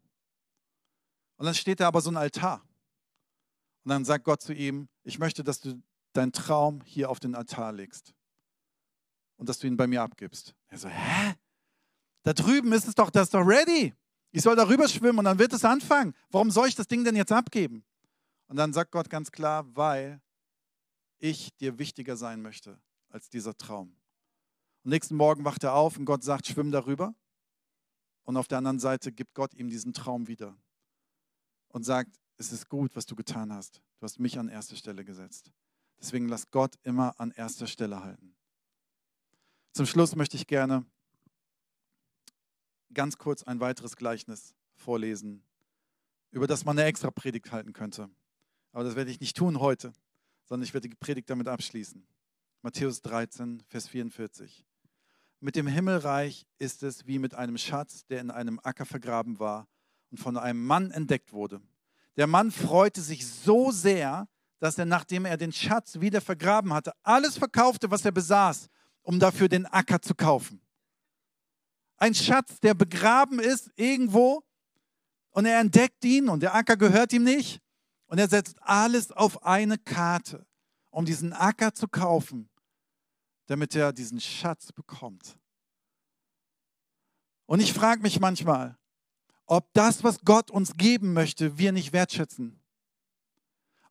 Und 1.38 1.46
dann 1.46 1.56
steht 1.56 1.80
da 1.80 1.88
aber 1.88 2.02
so 2.02 2.12
ein 2.12 2.18
Altar. 2.18 2.62
Und 3.84 3.90
dann 3.90 4.06
sagt 4.06 4.26
Gott 4.26 4.42
zu 4.42 4.54
ihm, 4.54 4.90
ich 5.04 5.18
möchte, 5.18 5.44
dass 5.44 5.62
du 5.62 5.82
deinen 6.14 6.32
Traum 6.32 6.82
hier 6.84 7.10
auf 7.10 7.20
den 7.20 7.34
Altar 7.34 7.72
legst 7.72 8.14
und 9.38 9.50
dass 9.50 9.60
du 9.60 9.68
ihn 9.68 9.78
bei 9.78 9.88
mir 9.88 10.02
abgibst. 10.02 10.54
Er 10.68 10.78
so, 10.78 10.90
hä? 10.90 11.36
Da 12.24 12.34
drüben 12.34 12.72
ist 12.74 12.88
es 12.88 12.96
doch, 12.96 13.10
das 13.10 13.24
ist 13.24 13.34
doch 13.34 13.46
ready. 13.46 13.94
Ich 14.32 14.42
soll 14.42 14.56
darüber 14.56 14.88
schwimmen 14.88 15.20
und 15.20 15.26
dann 15.26 15.40
wird 15.40 15.54
es 15.54 15.64
anfangen. 15.64 16.14
Warum 16.30 16.52
soll 16.52 16.68
ich 16.68 16.76
das 16.76 16.88
Ding 16.88 17.04
denn 17.06 17.16
jetzt 17.16 17.32
abgeben? 17.32 17.86
Und 18.48 18.58
dann 18.58 18.74
sagt 18.74 18.92
Gott 18.92 19.10
ganz 19.10 19.32
klar, 19.32 19.66
weil 19.76 20.22
ich 21.20 21.56
dir 21.56 21.80
wichtiger 21.80 22.18
sein 22.18 22.42
möchte 22.42 22.80
als 23.10 23.30
dieser 23.30 23.56
Traum. 23.56 23.96
Am 24.86 24.92
nächsten 24.92 25.16
Morgen 25.16 25.44
wacht 25.46 25.64
er 25.64 25.74
auf 25.74 25.98
und 25.98 26.06
Gott 26.06 26.24
sagt, 26.24 26.46
schwimm 26.46 26.70
darüber. 26.70 27.16
Und 28.24 28.38
auf 28.38 28.48
der 28.48 28.60
anderen 28.60 28.78
Seite 28.78 29.12
gibt 29.12 29.34
Gott 29.34 29.56
ihm 29.56 29.68
diesen 29.68 29.94
Traum 29.94 30.28
wieder 30.28 30.56
und 31.70 31.84
sagt, 31.84 32.20
es 32.38 32.52
ist 32.52 32.70
gut, 32.70 32.96
was 32.96 33.08
du 33.08 33.16
getan 33.16 33.52
hast. 33.52 33.82
Du 33.98 34.04
hast 34.04 34.20
mich 34.20 34.38
an 34.38 34.48
erste 34.48 34.76
Stelle 34.76 35.04
gesetzt. 35.04 35.52
Deswegen 36.00 36.28
lass 36.28 36.52
Gott 36.52 36.76
immer 36.84 37.20
an 37.20 37.32
erster 37.32 37.66
Stelle 37.66 38.04
halten. 38.04 38.36
Zum 39.72 39.88
Schluss 39.88 40.16
möchte 40.16 40.38
ich 40.38 40.46
gerne 40.46 40.86
ganz 42.94 43.18
kurz 43.18 43.42
ein 43.42 43.60
weiteres 43.60 43.96
Gleichnis 43.96 44.54
vorlesen, 44.76 45.44
über 46.30 46.46
das 46.46 46.64
man 46.64 46.78
eine 46.78 46.88
extra 46.88 47.10
Predigt 47.10 47.52
halten 47.52 47.74
könnte. 47.74 48.08
Aber 48.72 48.84
das 48.84 48.96
werde 48.96 49.10
ich 49.10 49.20
nicht 49.20 49.36
tun 49.36 49.60
heute, 49.60 49.94
sondern 50.44 50.64
ich 50.64 50.76
werde 50.76 50.90
die 50.90 50.96
Predigt 50.96 51.32
damit 51.32 51.48
abschließen. 51.48 52.06
Matthäus 52.62 53.02
13, 53.02 53.64
Vers 53.68 53.88
44. 53.88 54.65
Mit 55.46 55.56
dem 55.56 55.68
Himmelreich 55.68 56.48
ist 56.58 56.82
es 56.82 57.06
wie 57.06 57.20
mit 57.20 57.36
einem 57.36 57.60
Schatz, 57.60 58.04
der 58.08 58.20
in 58.20 58.32
einem 58.32 58.60
Acker 58.64 58.84
vergraben 58.84 59.38
war 59.38 59.68
und 60.10 60.18
von 60.18 60.38
einem 60.38 60.66
Mann 60.66 60.90
entdeckt 60.90 61.34
wurde. 61.34 61.62
Der 62.18 62.26
Mann 62.26 62.50
freute 62.50 63.00
sich 63.00 63.28
so 63.28 63.70
sehr, 63.70 64.28
dass 64.58 64.80
er, 64.80 64.86
nachdem 64.86 65.24
er 65.24 65.38
den 65.38 65.52
Schatz 65.52 66.00
wieder 66.00 66.20
vergraben 66.20 66.74
hatte, 66.74 66.94
alles 67.04 67.38
verkaufte, 67.38 67.92
was 67.92 68.04
er 68.04 68.12
besaß, 68.12 68.70
um 69.04 69.20
dafür 69.20 69.48
den 69.48 69.68
Acker 69.68 70.02
zu 70.02 70.16
kaufen. 70.16 70.62
Ein 71.98 72.16
Schatz, 72.16 72.60
der 72.62 72.74
begraben 72.74 73.38
ist 73.40 73.70
irgendwo 73.76 74.44
und 75.30 75.46
er 75.46 75.60
entdeckt 75.60 76.04
ihn 76.06 76.28
und 76.28 76.42
der 76.42 76.56
Acker 76.56 76.76
gehört 76.76 77.14
ihm 77.14 77.24
nicht 77.24 77.62
und 78.08 78.18
er 78.18 78.30
setzt 78.30 78.58
alles 78.64 79.12
auf 79.12 79.44
eine 79.44 79.78
Karte, 79.78 80.48
um 80.90 81.06
diesen 81.06 81.34
Acker 81.34 81.76
zu 81.76 81.88
kaufen 81.88 82.50
damit 83.48 83.76
er 83.76 83.94
diesen 83.94 84.20
Schatz 84.20 84.72
bekommt. 84.72 85.38
Und 87.46 87.60
ich 87.60 87.74
frage 87.74 88.02
mich 88.02 88.20
manchmal, 88.20 88.78
ob 89.46 89.72
das, 89.74 90.04
was 90.04 90.20
Gott 90.22 90.50
uns 90.50 90.76
geben 90.78 91.14
möchte, 91.14 91.58
wir 91.58 91.72
nicht 91.72 91.94
wertschätzen. 91.94 92.60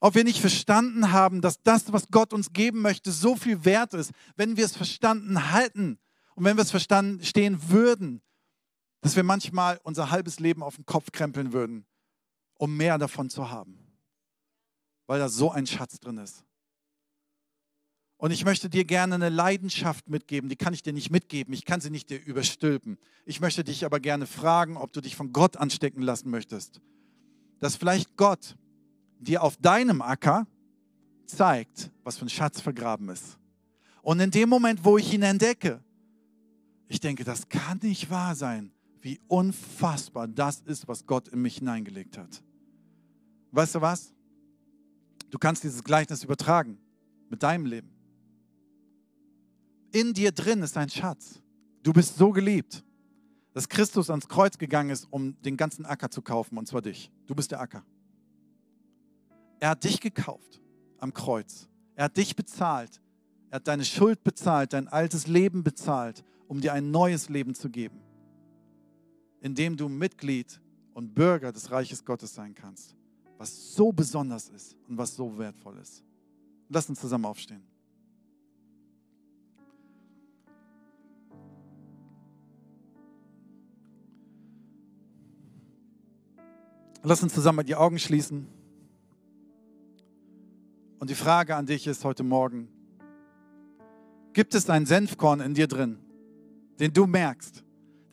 Ob 0.00 0.16
wir 0.16 0.24
nicht 0.24 0.40
verstanden 0.40 1.12
haben, 1.12 1.40
dass 1.40 1.62
das, 1.62 1.92
was 1.92 2.08
Gott 2.08 2.32
uns 2.32 2.52
geben 2.52 2.82
möchte, 2.82 3.12
so 3.12 3.36
viel 3.36 3.64
wert 3.64 3.94
ist, 3.94 4.12
wenn 4.36 4.56
wir 4.56 4.64
es 4.64 4.76
verstanden 4.76 5.52
halten 5.52 5.98
und 6.34 6.44
wenn 6.44 6.56
wir 6.56 6.62
es 6.62 6.70
verstanden 6.70 7.24
stehen 7.24 7.70
würden, 7.70 8.20
dass 9.00 9.16
wir 9.16 9.22
manchmal 9.22 9.80
unser 9.84 10.10
halbes 10.10 10.40
Leben 10.40 10.62
auf 10.62 10.76
den 10.76 10.86
Kopf 10.86 11.12
krempeln 11.12 11.52
würden, 11.52 11.86
um 12.58 12.76
mehr 12.76 12.98
davon 12.98 13.30
zu 13.30 13.50
haben, 13.50 13.78
weil 15.06 15.20
da 15.20 15.28
so 15.28 15.50
ein 15.50 15.66
Schatz 15.66 16.00
drin 16.00 16.18
ist. 16.18 16.44
Und 18.24 18.30
ich 18.30 18.46
möchte 18.46 18.70
dir 18.70 18.86
gerne 18.86 19.16
eine 19.16 19.28
Leidenschaft 19.28 20.08
mitgeben, 20.08 20.48
die 20.48 20.56
kann 20.56 20.72
ich 20.72 20.82
dir 20.82 20.94
nicht 20.94 21.10
mitgeben, 21.10 21.52
ich 21.52 21.66
kann 21.66 21.82
sie 21.82 21.90
nicht 21.90 22.08
dir 22.08 22.24
überstülpen. 22.24 22.96
Ich 23.26 23.42
möchte 23.42 23.64
dich 23.64 23.84
aber 23.84 24.00
gerne 24.00 24.24
fragen, 24.24 24.78
ob 24.78 24.94
du 24.94 25.02
dich 25.02 25.14
von 25.14 25.34
Gott 25.34 25.58
anstecken 25.58 26.00
lassen 26.00 26.30
möchtest. 26.30 26.80
Dass 27.60 27.76
vielleicht 27.76 28.16
Gott 28.16 28.56
dir 29.18 29.42
auf 29.42 29.58
deinem 29.58 30.00
Acker 30.00 30.46
zeigt, 31.26 31.90
was 32.02 32.16
für 32.16 32.24
ein 32.24 32.30
Schatz 32.30 32.62
vergraben 32.62 33.10
ist. 33.10 33.38
Und 34.00 34.20
in 34.20 34.30
dem 34.30 34.48
Moment, 34.48 34.86
wo 34.86 34.96
ich 34.96 35.12
ihn 35.12 35.20
entdecke, 35.20 35.84
ich 36.88 37.00
denke, 37.00 37.24
das 37.24 37.50
kann 37.50 37.78
nicht 37.82 38.08
wahr 38.08 38.34
sein, 38.34 38.72
wie 39.02 39.20
unfassbar 39.28 40.28
das 40.28 40.62
ist, 40.62 40.88
was 40.88 41.04
Gott 41.04 41.28
in 41.28 41.42
mich 41.42 41.58
hineingelegt 41.58 42.16
hat. 42.16 42.42
Weißt 43.50 43.74
du 43.74 43.82
was? 43.82 44.14
Du 45.28 45.36
kannst 45.36 45.62
dieses 45.62 45.84
Gleichnis 45.84 46.24
übertragen 46.24 46.78
mit 47.28 47.42
deinem 47.42 47.66
Leben 47.66 47.93
in 49.94 50.12
dir 50.12 50.32
drin 50.32 50.62
ist 50.62 50.76
ein 50.76 50.90
Schatz. 50.90 51.40
Du 51.82 51.92
bist 51.92 52.16
so 52.16 52.32
geliebt, 52.32 52.84
dass 53.52 53.68
Christus 53.68 54.10
ans 54.10 54.28
Kreuz 54.28 54.58
gegangen 54.58 54.90
ist, 54.90 55.06
um 55.10 55.40
den 55.42 55.56
ganzen 55.56 55.86
Acker 55.86 56.10
zu 56.10 56.20
kaufen, 56.20 56.58
und 56.58 56.66
zwar 56.66 56.82
dich. 56.82 57.12
Du 57.26 57.34
bist 57.34 57.52
der 57.52 57.60
Acker. 57.60 57.84
Er 59.60 59.70
hat 59.70 59.84
dich 59.84 60.00
gekauft 60.00 60.60
am 60.98 61.14
Kreuz. 61.14 61.68
Er 61.94 62.06
hat 62.06 62.16
dich 62.16 62.34
bezahlt. 62.34 63.00
Er 63.50 63.56
hat 63.56 63.68
deine 63.68 63.84
Schuld 63.84 64.24
bezahlt, 64.24 64.72
dein 64.72 64.88
altes 64.88 65.28
Leben 65.28 65.62
bezahlt, 65.62 66.24
um 66.48 66.60
dir 66.60 66.72
ein 66.72 66.90
neues 66.90 67.28
Leben 67.28 67.54
zu 67.54 67.70
geben, 67.70 68.00
indem 69.40 69.76
du 69.76 69.88
Mitglied 69.88 70.60
und 70.92 71.14
Bürger 71.14 71.52
des 71.52 71.70
Reiches 71.70 72.04
Gottes 72.04 72.34
sein 72.34 72.54
kannst, 72.54 72.96
was 73.38 73.74
so 73.74 73.92
besonders 73.92 74.48
ist 74.48 74.76
und 74.88 74.98
was 74.98 75.14
so 75.14 75.38
wertvoll 75.38 75.78
ist. 75.78 76.02
Lass 76.68 76.88
uns 76.88 77.00
zusammen 77.00 77.26
aufstehen. 77.26 77.73
Lass 87.06 87.22
uns 87.22 87.34
zusammen 87.34 87.66
die 87.66 87.74
Augen 87.74 87.98
schließen. 87.98 88.46
Und 90.98 91.10
die 91.10 91.14
Frage 91.14 91.54
an 91.54 91.66
dich 91.66 91.86
ist 91.86 92.02
heute 92.02 92.22
Morgen, 92.22 92.68
gibt 94.32 94.54
es 94.54 94.70
einen 94.70 94.86
Senfkorn 94.86 95.40
in 95.40 95.52
dir 95.52 95.66
drin, 95.66 95.98
den 96.80 96.94
du 96.94 97.06
merkst, 97.06 97.62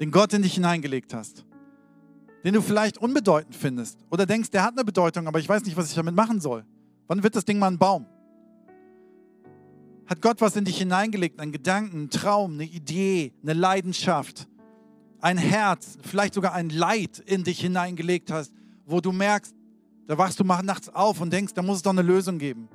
den 0.01 0.11
Gott 0.11 0.33
in 0.33 0.41
dich 0.41 0.55
hineingelegt 0.55 1.13
hast, 1.13 1.45
den 2.43 2.53
du 2.53 2.61
vielleicht 2.61 2.97
unbedeutend 2.97 3.55
findest 3.55 3.97
oder 4.09 4.25
denkst, 4.25 4.49
der 4.49 4.63
hat 4.63 4.73
eine 4.73 4.83
Bedeutung, 4.83 5.25
aber 5.25 5.39
ich 5.39 5.47
weiß 5.47 5.63
nicht, 5.63 5.77
was 5.77 5.87
ich 5.87 5.95
damit 5.95 6.13
machen 6.13 6.41
soll. 6.41 6.65
Wann 7.07 7.23
wird 7.23 7.37
das 7.37 7.45
Ding 7.45 7.59
mal 7.59 7.67
ein 7.67 7.79
Baum? 7.79 8.07
Hat 10.05 10.21
Gott 10.21 10.41
was 10.41 10.57
in 10.57 10.65
dich 10.65 10.77
hineingelegt, 10.77 11.39
einen 11.39 11.53
Gedanken, 11.53 11.95
einen 11.95 12.09
Traum, 12.09 12.55
eine 12.55 12.65
Idee, 12.65 13.31
eine 13.41 13.53
Leidenschaft, 13.53 14.49
ein 15.21 15.37
Herz, 15.37 15.97
vielleicht 16.01 16.33
sogar 16.33 16.53
ein 16.53 16.69
Leid 16.69 17.19
in 17.19 17.45
dich 17.45 17.61
hineingelegt 17.61 18.31
hast, 18.31 18.51
wo 18.86 18.99
du 18.99 19.11
merkst, 19.11 19.55
da 20.07 20.17
wachst 20.17 20.39
du 20.39 20.43
nachts 20.43 20.89
auf 20.89 21.21
und 21.21 21.32
denkst, 21.32 21.53
da 21.53 21.61
muss 21.61 21.77
es 21.77 21.84
doch 21.84 21.91
eine 21.91 22.01
Lösung 22.01 22.38
geben. 22.38 22.67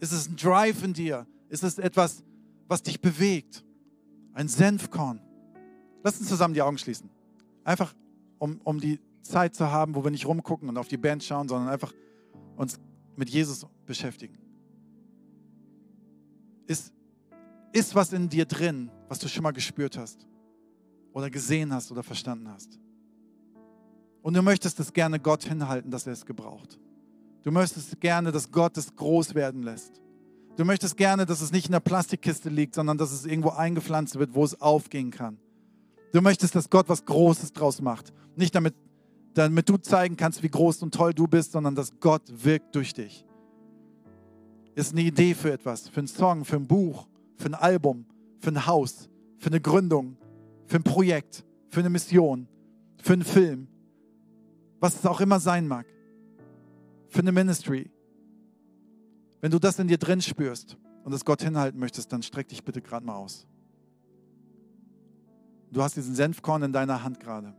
Ist 0.00 0.12
es 0.12 0.28
ein 0.28 0.36
Drive 0.36 0.82
in 0.82 0.92
dir? 0.92 1.26
Ist 1.48 1.62
es 1.62 1.78
etwas, 1.78 2.22
was 2.68 2.82
dich 2.82 3.00
bewegt? 3.00 3.64
Ein 4.32 4.48
Senfkorn. 4.48 5.20
Lass 6.02 6.18
uns 6.18 6.28
zusammen 6.28 6.54
die 6.54 6.62
Augen 6.62 6.78
schließen. 6.78 7.10
Einfach, 7.64 7.94
um, 8.38 8.60
um 8.64 8.80
die 8.80 9.00
Zeit 9.22 9.54
zu 9.54 9.70
haben, 9.70 9.94
wo 9.94 10.04
wir 10.04 10.10
nicht 10.10 10.26
rumgucken 10.26 10.68
und 10.68 10.76
auf 10.76 10.88
die 10.88 10.96
Band 10.96 11.22
schauen, 11.22 11.48
sondern 11.48 11.68
einfach 11.68 11.92
uns 12.56 12.78
mit 13.16 13.30
Jesus 13.30 13.66
beschäftigen. 13.86 14.38
Ist, 16.66 16.92
ist 17.72 17.94
was 17.94 18.12
in 18.12 18.28
dir 18.28 18.44
drin, 18.44 18.90
was 19.08 19.18
du 19.18 19.28
schon 19.28 19.42
mal 19.42 19.52
gespürt 19.52 19.96
hast 19.96 20.26
oder 21.12 21.30
gesehen 21.30 21.72
hast 21.72 21.90
oder 21.92 22.02
verstanden 22.02 22.48
hast? 22.48 22.78
Und 24.24 24.32
du 24.32 24.40
möchtest 24.40 24.80
es 24.80 24.94
gerne 24.94 25.20
Gott 25.20 25.44
hinhalten, 25.44 25.90
dass 25.90 26.06
er 26.06 26.14
es 26.14 26.24
gebraucht. 26.24 26.78
Du 27.42 27.52
möchtest 27.52 28.00
gerne, 28.00 28.32
dass 28.32 28.50
Gott 28.50 28.78
es 28.78 28.96
groß 28.96 29.34
werden 29.34 29.62
lässt. 29.62 30.00
Du 30.56 30.64
möchtest 30.64 30.96
gerne, 30.96 31.26
dass 31.26 31.42
es 31.42 31.52
nicht 31.52 31.66
in 31.66 31.72
der 31.72 31.80
Plastikkiste 31.80 32.48
liegt, 32.48 32.74
sondern 32.74 32.96
dass 32.96 33.12
es 33.12 33.26
irgendwo 33.26 33.50
eingepflanzt 33.50 34.18
wird, 34.18 34.34
wo 34.34 34.42
es 34.42 34.58
aufgehen 34.62 35.10
kann. 35.10 35.36
Du 36.14 36.22
möchtest, 36.22 36.54
dass 36.54 36.70
Gott 36.70 36.88
was 36.88 37.04
Großes 37.04 37.52
draus 37.52 37.82
macht. 37.82 38.14
Nicht 38.34 38.54
damit, 38.54 38.74
damit 39.34 39.68
du 39.68 39.76
zeigen 39.76 40.16
kannst, 40.16 40.42
wie 40.42 40.48
groß 40.48 40.82
und 40.82 40.94
toll 40.94 41.12
du 41.12 41.26
bist, 41.26 41.52
sondern 41.52 41.74
dass 41.74 42.00
Gott 42.00 42.22
wirkt 42.32 42.74
durch 42.74 42.94
dich. 42.94 43.26
Ist 44.74 44.92
eine 44.92 45.02
Idee 45.02 45.34
für 45.34 45.52
etwas, 45.52 45.90
für 45.90 45.98
einen 45.98 46.08
Song, 46.08 46.46
für 46.46 46.56
ein 46.56 46.66
Buch, 46.66 47.06
für 47.36 47.48
ein 47.50 47.54
Album, 47.54 48.06
für 48.38 48.52
ein 48.52 48.66
Haus, 48.66 49.10
für 49.36 49.48
eine 49.48 49.60
Gründung, 49.60 50.16
für 50.64 50.76
ein 50.76 50.82
Projekt, 50.82 51.44
für 51.68 51.80
eine 51.80 51.90
Mission, 51.90 52.48
für 53.02 53.12
einen 53.12 53.22
Film, 53.22 53.68
was 54.84 54.96
es 54.96 55.06
auch 55.06 55.22
immer 55.22 55.40
sein 55.40 55.66
mag, 55.66 55.86
für 57.08 57.20
eine 57.20 57.32
Ministry. 57.32 57.90
Wenn 59.40 59.50
du 59.50 59.58
das 59.58 59.78
in 59.78 59.88
dir 59.88 59.96
drin 59.96 60.20
spürst 60.20 60.76
und 61.04 61.14
es 61.14 61.24
Gott 61.24 61.40
hinhalten 61.40 61.80
möchtest, 61.80 62.12
dann 62.12 62.22
streck 62.22 62.48
dich 62.48 62.62
bitte 62.62 62.82
gerade 62.82 63.06
mal 63.06 63.14
aus. 63.14 63.46
Du 65.72 65.82
hast 65.82 65.96
diesen 65.96 66.14
Senfkorn 66.14 66.64
in 66.64 66.74
deiner 66.74 67.02
Hand 67.02 67.18
gerade 67.18 67.54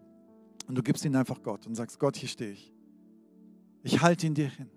und 0.68 0.76
du 0.78 0.84
gibst 0.84 1.04
ihn 1.04 1.16
einfach 1.16 1.42
Gott 1.42 1.66
und 1.66 1.74
sagst, 1.74 1.98
Gott, 1.98 2.16
hier 2.16 2.30
stehe 2.30 2.52
ich. 2.52 2.72
Ich 3.82 4.04
halte 4.04 4.28
ihn 4.28 4.36
dir 4.36 4.50
hin. 4.50 4.70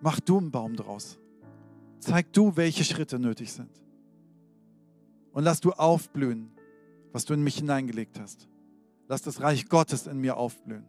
Mach 0.00 0.20
du 0.20 0.38
einen 0.38 0.52
Baum 0.52 0.76
draus. 0.76 1.18
Zeig 1.98 2.32
du, 2.32 2.56
welche 2.56 2.84
Schritte 2.84 3.18
nötig 3.18 3.52
sind. 3.52 3.82
Und 5.32 5.42
lass 5.42 5.58
du 5.58 5.72
aufblühen, 5.72 6.52
was 7.10 7.24
du 7.24 7.34
in 7.34 7.42
mich 7.42 7.56
hineingelegt 7.56 8.20
hast. 8.20 8.48
Lass 9.08 9.22
das 9.22 9.40
Reich 9.40 9.68
Gottes 9.68 10.06
in 10.06 10.20
mir 10.20 10.36
aufblühen. 10.36 10.86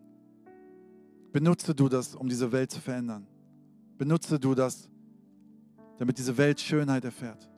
Benutze 1.32 1.76
du 1.76 1.90
das, 1.90 2.16
um 2.16 2.28
diese 2.28 2.52
Welt 2.52 2.72
zu 2.72 2.80
verändern. 2.80 3.28
Benutze 3.98 4.40
du 4.40 4.56
das, 4.56 4.90
damit 5.98 6.18
diese 6.18 6.38
Welt 6.38 6.60
Schönheit 6.60 7.06
erfährt. 7.06 7.50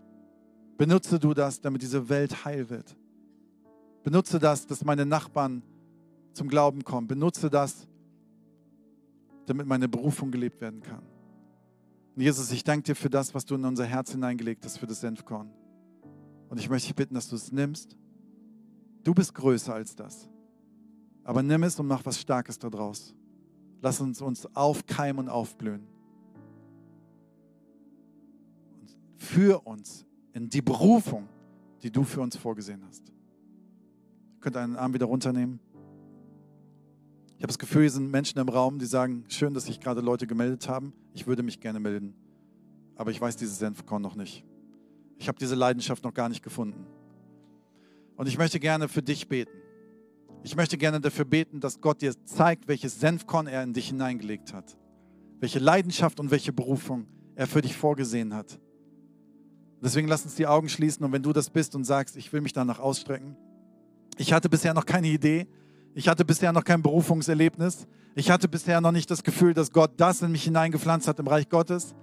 Benutze 0.78 1.20
du 1.20 1.34
das, 1.34 1.62
damit 1.62 1.82
diese 1.82 2.10
Welt 2.10 2.44
heil 2.44 2.70
wird. 2.70 2.98
Benutze 4.04 4.40
das, 4.40 4.66
dass 4.66 4.84
meine 4.84 5.06
Nachbarn 5.06 5.62
zum 6.34 6.48
Glauben 6.48 6.84
kommen. 6.84 7.08
Benutze 7.08 7.50
das, 7.50 7.88
damit 9.46 9.68
meine 9.68 9.88
Berufung 9.88 10.32
gelebt 10.32 10.60
werden 10.60 10.82
kann. 10.82 11.04
Und 12.16 12.24
Jesus, 12.24 12.52
ich 12.52 12.64
danke 12.64 12.84
dir 12.84 12.96
für 12.96 13.10
das, 13.10 13.34
was 13.34 13.46
du 13.46 13.56
in 13.56 13.64
unser 13.64 13.86
Herz 13.86 14.12
hineingelegt 14.12 14.66
hast, 14.66 14.80
für 14.80 14.88
das 14.88 15.02
Senfkorn. 15.02 15.52
Und 16.50 16.60
ich 16.60 16.70
möchte 16.70 16.88
dich 16.88 16.96
bitten, 16.96 17.14
dass 17.14 17.30
du 17.30 17.36
es 17.36 17.52
nimmst. 17.52 17.96
Du 19.04 19.14
bist 19.14 19.34
größer 19.34 19.74
als 19.74 19.96
das. 19.96 20.28
Aber 21.24 21.44
nimm 21.44 21.64
es 21.64 21.80
und 21.80 21.88
mach 21.88 22.06
was 22.06 22.20
Starkes 22.20 22.60
daraus. 22.60 23.16
Lass 23.82 24.00
uns 24.00 24.22
uns 24.22 24.48
aufkeimen 24.56 25.26
und 25.26 25.30
aufblühen. 25.30 25.88
Und 28.80 28.96
für 29.18 29.66
uns 29.66 30.06
in 30.34 30.50
die 30.50 30.62
Berufung, 30.62 31.28
die 31.82 31.92
du 31.92 32.04
für 32.04 32.22
uns 32.22 32.38
vorgesehen 32.38 32.84
hast. 32.88 33.10
Ihr 33.10 34.40
könnt 34.40 34.56
einen 34.56 34.76
Arm 34.76 34.94
wieder 34.94 35.08
runternehmen. 35.08 35.60
Ich 37.38 37.44
habe 37.44 37.48
das 37.48 37.58
Gefühl, 37.58 37.82
hier 37.82 37.92
sind 37.92 38.12
Menschen 38.12 38.40
im 38.40 38.50
Raum, 38.50 38.78
die 38.78 38.86
sagen, 38.86 39.26
schön, 39.28 39.56
dass 39.56 39.66
sich 39.66 39.80
gerade 39.80 40.02
Leute 40.02 40.28
gemeldet 40.28 40.70
haben. 40.70 40.94
Ich 41.14 41.26
würde 41.26 41.42
mich 41.42 41.60
gerne 41.60 41.80
melden. 41.80 42.14
Aber 42.96 43.10
ich 43.10 43.20
weiß 43.20 43.36
dieses 43.36 43.58
Senfkorn 43.58 44.02
noch 44.02 44.16
nicht. 44.16 44.46
Ich 45.18 45.28
habe 45.28 45.40
diese 45.40 45.56
Leidenschaft 45.56 46.04
noch 46.04 46.14
gar 46.14 46.30
nicht 46.30 46.44
gefunden. 46.44 46.86
Und 48.16 48.28
ich 48.28 48.38
möchte 48.38 48.60
gerne 48.60 48.88
für 48.88 49.02
dich 49.02 49.28
beten. 49.28 49.61
Ich 50.44 50.56
möchte 50.56 50.78
gerne 50.78 51.00
dafür 51.00 51.26
beten, 51.26 51.60
dass 51.60 51.82
Gott 51.82 52.02
dir 52.02 52.14
zeigt, 52.26 52.68
welches 52.68 53.00
Senfkorn 53.00 53.48
er 53.48 53.64
in 53.64 53.74
dich 53.74 53.90
hineingelegt 53.90 54.54
hat. 54.54 54.76
Welche 55.40 55.60
Leidenschaft 55.60 56.20
und 56.20 56.32
welche 56.32 56.52
Berufung 56.52 57.06
er 57.36 57.48
für 57.48 57.62
dich 57.62 57.78
vorgesehen 57.78 58.34
hat. 58.34 58.60
Deswegen 59.84 60.08
lass 60.08 60.24
uns 60.24 60.36
die 60.36 60.48
Augen 60.48 60.70
schließen 60.70 61.04
und 61.04 61.12
wenn 61.12 61.24
du 61.24 61.34
das 61.34 61.50
bist 61.50 61.76
und 61.76 61.84
sagst, 61.84 62.16
ich 62.16 62.32
will 62.34 62.42
mich 62.42 62.54
danach 62.54 62.80
ausstrecken. 62.80 63.36
Ich 64.18 64.34
hatte 64.34 64.50
bisher 64.50 64.74
noch 64.74 64.86
keine 64.86 65.08
Idee. 65.08 65.48
Ich 65.94 66.08
hatte 66.08 66.26
bisher 66.26 66.54
noch 66.54 66.64
kein 66.64 66.82
Berufungserlebnis. 66.82 67.88
Ich 68.16 68.30
hatte 68.30 68.48
bisher 68.48 68.82
noch 68.82 68.92
nicht 68.92 69.10
das 69.10 69.24
Gefühl, 69.24 69.54
dass 69.54 69.72
Gott 69.72 69.92
das 69.98 70.22
in 70.22 70.32
mich 70.32 70.44
hineingepflanzt 70.44 71.08
hat 71.08 71.20
im 71.20 71.28
Reich 71.28 71.50
Gottes. 71.50 71.96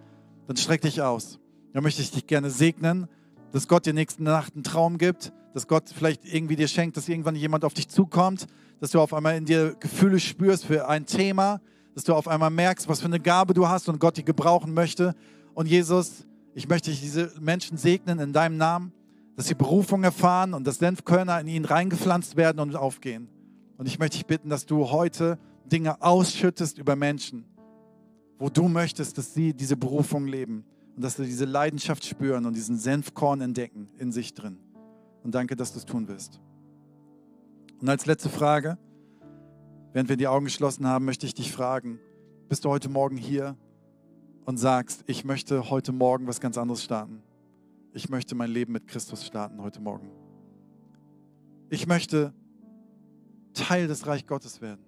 Dann 0.46 0.56
streck 0.56 0.80
dich 0.80 1.02
aus. 1.02 1.38
Da 1.72 1.80
möchte 1.80 2.02
ich 2.02 2.10
dich 2.10 2.26
gerne 2.26 2.50
segnen, 2.50 3.06
dass 3.52 3.68
Gott 3.68 3.86
dir 3.86 3.94
nächste 3.94 4.22
Nacht 4.22 4.54
einen 4.54 4.64
Traum 4.64 4.98
gibt, 4.98 5.32
dass 5.54 5.66
Gott 5.66 5.84
vielleicht 5.94 6.24
irgendwie 6.24 6.56
dir 6.56 6.68
schenkt, 6.68 6.96
dass 6.96 7.08
irgendwann 7.08 7.34
jemand 7.34 7.64
auf 7.64 7.74
dich 7.74 7.88
zukommt, 7.88 8.46
dass 8.80 8.90
du 8.90 9.00
auf 9.00 9.12
einmal 9.12 9.36
in 9.36 9.44
dir 9.44 9.74
Gefühle 9.78 10.20
spürst 10.20 10.66
für 10.66 10.88
ein 10.88 11.06
Thema, 11.06 11.60
dass 11.94 12.04
du 12.04 12.14
auf 12.14 12.28
einmal 12.28 12.50
merkst, 12.50 12.88
was 12.88 13.00
für 13.00 13.06
eine 13.06 13.20
Gabe 13.20 13.54
du 13.54 13.68
hast 13.68 13.88
und 13.88 13.98
Gott 13.98 14.16
die 14.16 14.24
gebrauchen 14.24 14.72
möchte. 14.72 15.14
Und 15.54 15.66
Jesus, 15.66 16.26
ich 16.54 16.68
möchte 16.68 16.90
diese 16.90 17.32
Menschen 17.40 17.76
segnen 17.76 18.18
in 18.18 18.32
deinem 18.32 18.56
Namen, 18.56 18.92
dass 19.36 19.46
sie 19.46 19.54
Berufung 19.54 20.04
erfahren 20.04 20.54
und 20.54 20.66
dass 20.66 20.78
Senfkörner 20.78 21.40
in 21.40 21.48
ihnen 21.48 21.64
reingepflanzt 21.64 22.36
werden 22.36 22.60
und 22.60 22.74
aufgehen. 22.76 23.28
Und 23.76 23.86
ich 23.86 23.98
möchte 23.98 24.16
dich 24.16 24.26
bitten, 24.26 24.48
dass 24.48 24.66
du 24.66 24.90
heute 24.90 25.38
Dinge 25.66 26.02
ausschüttest 26.02 26.78
über 26.78 26.96
Menschen, 26.96 27.44
wo 28.38 28.48
du 28.48 28.68
möchtest, 28.68 29.18
dass 29.18 29.34
sie 29.34 29.54
diese 29.54 29.76
Berufung 29.76 30.26
leben 30.26 30.64
und 30.96 31.04
dass 31.04 31.16
sie 31.16 31.24
diese 31.24 31.44
Leidenschaft 31.44 32.04
spüren 32.04 32.46
und 32.46 32.54
diesen 32.54 32.78
Senfkorn 32.78 33.40
entdecken 33.40 33.88
in 33.98 34.10
sich 34.10 34.34
drin. 34.34 34.58
Und 35.22 35.34
danke, 35.34 35.56
dass 35.56 35.72
du 35.72 35.78
es 35.78 35.84
tun 35.84 36.08
wirst. 36.08 36.40
Und 37.80 37.88
als 37.88 38.06
letzte 38.06 38.28
Frage, 38.28 38.78
während 39.92 40.08
wir 40.08 40.16
die 40.16 40.26
Augen 40.26 40.46
geschlossen 40.46 40.86
haben, 40.86 41.04
möchte 41.04 41.26
ich 41.26 41.34
dich 41.34 41.52
fragen, 41.52 42.00
bist 42.48 42.64
du 42.64 42.70
heute 42.70 42.88
Morgen 42.88 43.16
hier 43.16 43.56
und 44.44 44.56
sagst, 44.56 45.04
ich 45.06 45.24
möchte 45.24 45.70
heute 45.70 45.92
Morgen 45.92 46.26
was 46.26 46.40
ganz 46.40 46.56
anderes 46.58 46.82
starten? 46.82 47.22
Ich 47.92 48.08
möchte 48.08 48.34
mein 48.34 48.50
Leben 48.50 48.72
mit 48.72 48.86
Christus 48.86 49.26
starten 49.26 49.60
heute 49.62 49.80
Morgen. 49.80 50.10
Ich 51.70 51.86
möchte 51.86 52.32
Teil 53.52 53.88
des 53.88 54.06
Reich 54.06 54.26
Gottes 54.26 54.60
werden. 54.60 54.84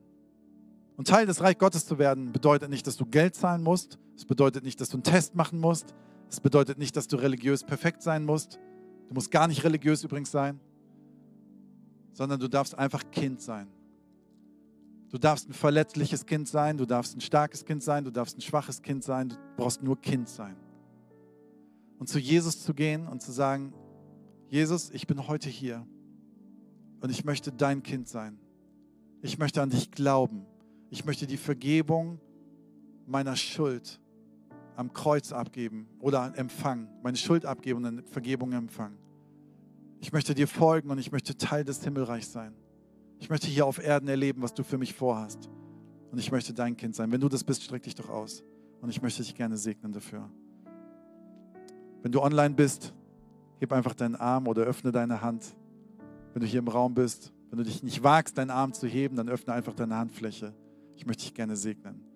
Und 0.96 1.08
Teil 1.08 1.26
des 1.26 1.40
Reich 1.40 1.58
Gottes 1.58 1.86
zu 1.86 1.98
werden 1.98 2.32
bedeutet 2.32 2.70
nicht, 2.70 2.86
dass 2.86 2.96
du 2.96 3.06
Geld 3.06 3.34
zahlen 3.34 3.62
musst. 3.62 3.98
Es 4.16 4.24
bedeutet 4.24 4.64
nicht, 4.64 4.80
dass 4.80 4.90
du 4.90 4.96
einen 4.96 5.02
Test 5.02 5.34
machen 5.34 5.58
musst. 5.58 5.94
Es 6.28 6.40
bedeutet 6.40 6.78
nicht, 6.78 6.96
dass 6.96 7.08
du 7.08 7.16
religiös 7.16 7.64
perfekt 7.64 8.02
sein 8.02 8.24
musst. 8.24 8.60
Du 9.10 9.14
musst 9.14 9.32
gar 9.32 9.48
nicht 9.48 9.64
religiös 9.64 10.04
übrigens 10.04 10.30
sein, 10.30 10.60
sondern 12.12 12.38
du 12.38 12.46
darfst 12.46 12.78
einfach 12.78 13.02
Kind 13.10 13.42
sein. 13.42 13.66
Du 15.08 15.18
darfst 15.18 15.48
ein 15.48 15.52
verletzliches 15.52 16.24
Kind 16.24 16.46
sein, 16.46 16.76
du 16.76 16.86
darfst 16.86 17.16
ein 17.16 17.20
starkes 17.20 17.64
Kind 17.64 17.82
sein, 17.82 18.04
du 18.04 18.12
darfst 18.12 18.38
ein 18.38 18.40
schwaches 18.40 18.82
Kind 18.82 19.02
sein, 19.02 19.30
du 19.30 19.36
brauchst 19.56 19.82
nur 19.82 20.00
Kind 20.00 20.28
sein. 20.28 20.54
Und 21.98 22.08
zu 22.08 22.20
Jesus 22.20 22.62
zu 22.62 22.72
gehen 22.72 23.08
und 23.08 23.20
zu 23.20 23.32
sagen, 23.32 23.74
Jesus, 24.48 24.90
ich 24.90 25.08
bin 25.08 25.26
heute 25.26 25.48
hier 25.48 25.84
und 27.00 27.10
ich 27.10 27.24
möchte 27.24 27.50
dein 27.50 27.82
Kind 27.82 28.06
sein. 28.06 28.38
Ich 29.22 29.38
möchte 29.38 29.60
an 29.60 29.70
dich 29.70 29.90
glauben. 29.90 30.46
Ich 30.88 31.04
möchte 31.04 31.26
die 31.26 31.36
Vergebung 31.36 32.20
meiner 33.06 33.34
Schuld 33.34 34.00
am 34.76 34.92
Kreuz 34.92 35.32
abgeben 35.32 35.88
oder 35.98 36.32
empfangen, 36.36 36.88
meine 37.02 37.16
Schuld 37.16 37.44
abgeben 37.46 37.78
und 37.78 37.86
eine 37.86 38.02
Vergebung 38.02 38.52
empfangen. 38.52 38.98
Ich 40.00 40.12
möchte 40.12 40.34
dir 40.34 40.48
folgen 40.48 40.90
und 40.90 40.98
ich 40.98 41.12
möchte 41.12 41.36
Teil 41.36 41.64
des 41.64 41.84
Himmelreichs 41.84 42.32
sein. 42.32 42.54
Ich 43.18 43.28
möchte 43.28 43.48
hier 43.48 43.66
auf 43.66 43.82
Erden 43.82 44.08
erleben, 44.08 44.40
was 44.42 44.54
du 44.54 44.62
für 44.62 44.78
mich 44.78 44.94
vorhast. 44.94 45.50
Und 46.10 46.18
ich 46.18 46.32
möchte 46.32 46.54
dein 46.54 46.76
Kind 46.76 46.96
sein. 46.96 47.12
Wenn 47.12 47.20
du 47.20 47.28
das 47.28 47.44
bist, 47.44 47.62
streck 47.62 47.82
dich 47.82 47.94
doch 47.94 48.08
aus. 48.08 48.42
Und 48.80 48.88
ich 48.88 49.02
möchte 49.02 49.22
dich 49.22 49.34
gerne 49.34 49.58
segnen 49.58 49.92
dafür. 49.92 50.30
Wenn 52.02 52.12
du 52.12 52.22
online 52.22 52.54
bist, 52.54 52.94
heb 53.58 53.72
einfach 53.72 53.94
deinen 53.94 54.16
Arm 54.16 54.48
oder 54.48 54.62
öffne 54.62 54.90
deine 54.90 55.20
Hand. 55.20 55.54
Wenn 56.32 56.40
du 56.40 56.46
hier 56.46 56.60
im 56.60 56.68
Raum 56.68 56.94
bist, 56.94 57.32
wenn 57.50 57.58
du 57.58 57.64
dich 57.64 57.82
nicht 57.82 58.02
wagst, 58.02 58.38
deinen 58.38 58.50
Arm 58.50 58.72
zu 58.72 58.86
heben, 58.86 59.16
dann 59.16 59.28
öffne 59.28 59.52
einfach 59.52 59.74
deine 59.74 59.96
Handfläche. 59.96 60.54
Ich 60.96 61.04
möchte 61.04 61.24
dich 61.24 61.34
gerne 61.34 61.56
segnen. 61.56 62.09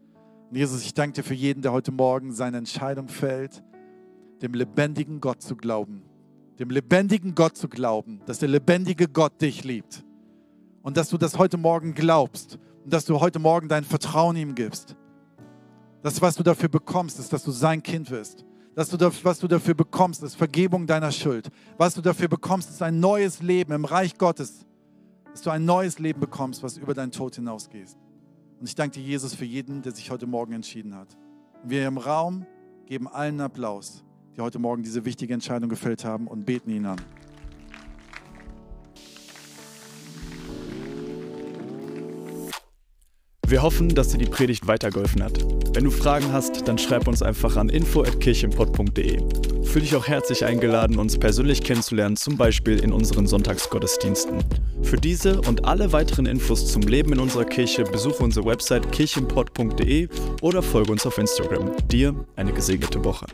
Und 0.51 0.57
Jesus, 0.57 0.83
ich 0.83 0.95
danke 0.95 1.15
dir 1.15 1.23
für 1.23 1.35
jeden, 1.35 1.63
der 1.63 1.73
heute 1.73 1.93
Morgen 1.93 2.33
seine 2.33 2.59
Entscheidung 2.59 3.09
fällt, 3.09 3.63
dem 4.43 4.55
lebendigen 4.55 5.21
Gott 5.21 5.43
zu 5.43 5.57
glauben. 5.57 6.03
Dem 6.59 6.71
lebendigen 6.71 7.35
Gott 7.35 7.57
zu 7.57 7.69
glauben, 7.69 8.21
dass 8.27 8.39
der 8.39 8.49
lebendige 8.49 9.09
Gott 9.09 9.41
dich 9.41 9.65
liebt. 9.65 10.05
Und 10.83 10.97
dass 10.97 11.09
du 11.09 11.19
das 11.19 11.39
heute 11.39 11.57
Morgen 11.57 11.95
glaubst 11.95 12.59
und 12.85 12.93
dass 12.93 13.05
du 13.07 13.19
heute 13.19 13.39
Morgen 13.39 13.69
dein 13.69 13.85
Vertrauen 13.85 14.37
ihm 14.37 14.55
gibst. 14.55 14.97
Das, 16.03 16.21
was 16.21 16.37
du 16.37 16.43
dafür 16.43 16.69
bekommst, 16.69 17.19
ist, 17.19 17.33
dass 17.33 17.43
du 17.43 17.51
sein 17.51 17.83
Kind 17.83 18.11
wirst. 18.11 18.45
Dass 18.75 18.91
du, 18.91 18.99
was 19.23 19.39
du 19.39 19.49
dafür 19.49 19.75
bekommst, 19.75 20.23
ist 20.23 20.35
Vergebung 20.35 20.87
deiner 20.87 21.11
Schuld. 21.11 21.49
Was 21.79 21.95
du 21.95 22.03
dafür 22.03 22.29
bekommst, 22.29 22.71
ist 22.71 22.83
ein 22.83 23.01
neues 23.01 23.41
Leben 23.41 23.73
im 23.73 23.85
Reich 23.85 24.19
Gottes. 24.19 24.67
Dass 25.33 25.43
du 25.43 25.51
ein 25.51 25.65
neues 25.65 25.99
Leben 25.99 26.21
bekommst, 26.21 26.63
was 26.63 26.77
über 26.77 26.93
deinen 26.93 27.11
Tod 27.11 27.37
hinausgeht. 27.37 27.97
Und 28.61 28.69
ich 28.69 28.75
danke 28.75 28.99
dir, 28.99 29.05
Jesus, 29.05 29.35
für 29.35 29.45
jeden, 29.45 29.83
der 29.83 29.93
sich 29.93 30.11
heute 30.11 30.27
Morgen 30.27 30.53
entschieden 30.53 30.95
hat. 30.95 31.17
Und 31.63 31.71
wir 31.71 31.87
im 31.87 31.99
Raum 31.99 32.47
geben 32.87 33.09
allen 33.09 33.41
Applaus, 33.41 34.05
die 34.37 34.41
heute 34.41 34.59
Morgen 34.59 34.83
diese 34.83 35.05
wichtige 35.05 35.35
Entscheidung 35.35 35.69
gefällt 35.69 36.05
haben 36.05 36.27
und 36.27 36.45
beten 36.45 36.71
ihn 36.71 36.87
an. 36.87 37.01
Wir 43.55 43.63
hoffen, 43.63 43.89
dass 43.89 44.09
dir 44.09 44.19
die 44.19 44.27
Predigt 44.27 44.67
weitergeholfen 44.67 45.23
hat. 45.23 45.39
Wenn 45.75 45.85
du 45.85 45.93
Fragen 45.93 46.33
hast, 46.33 46.67
dann 46.67 46.77
schreib 46.77 47.07
uns 47.07 47.23
einfach 47.23 47.57
an 47.57 47.69
info.kirchenpott.de. 47.69 49.23
Fühl 49.63 49.83
dich 49.83 49.95
auch 49.95 50.09
herzlich 50.09 50.45
eingeladen, 50.45 50.99
uns 50.99 51.17
persönlich 51.17 51.63
kennenzulernen, 51.63 52.17
zum 52.17 52.37
Beispiel 52.37 52.81
in 52.81 52.93
unseren 52.93 53.29
Sonntagsgottesdiensten. 53.29 54.43
Für 54.83 54.97
diese 54.97 55.41
und 55.41 55.67
alle 55.67 55.93
weiteren 55.93 56.27
Infos 56.27 56.73
zum 56.73 56.83
Leben 56.83 57.13
in 57.13 57.21
unserer 57.21 57.45
Kirche 57.45 57.85
besuche 57.85 58.25
unsere 58.25 58.45
Website 58.45 58.91
kirchenpott.de 58.91 60.09
oder 60.43 60.61
folge 60.61 60.91
uns 60.91 61.07
auf 61.07 61.17
Instagram. 61.17 61.71
Dir 61.87 62.13
eine 62.35 62.53
gesegnete 62.53 63.05
Woche. 63.05 63.27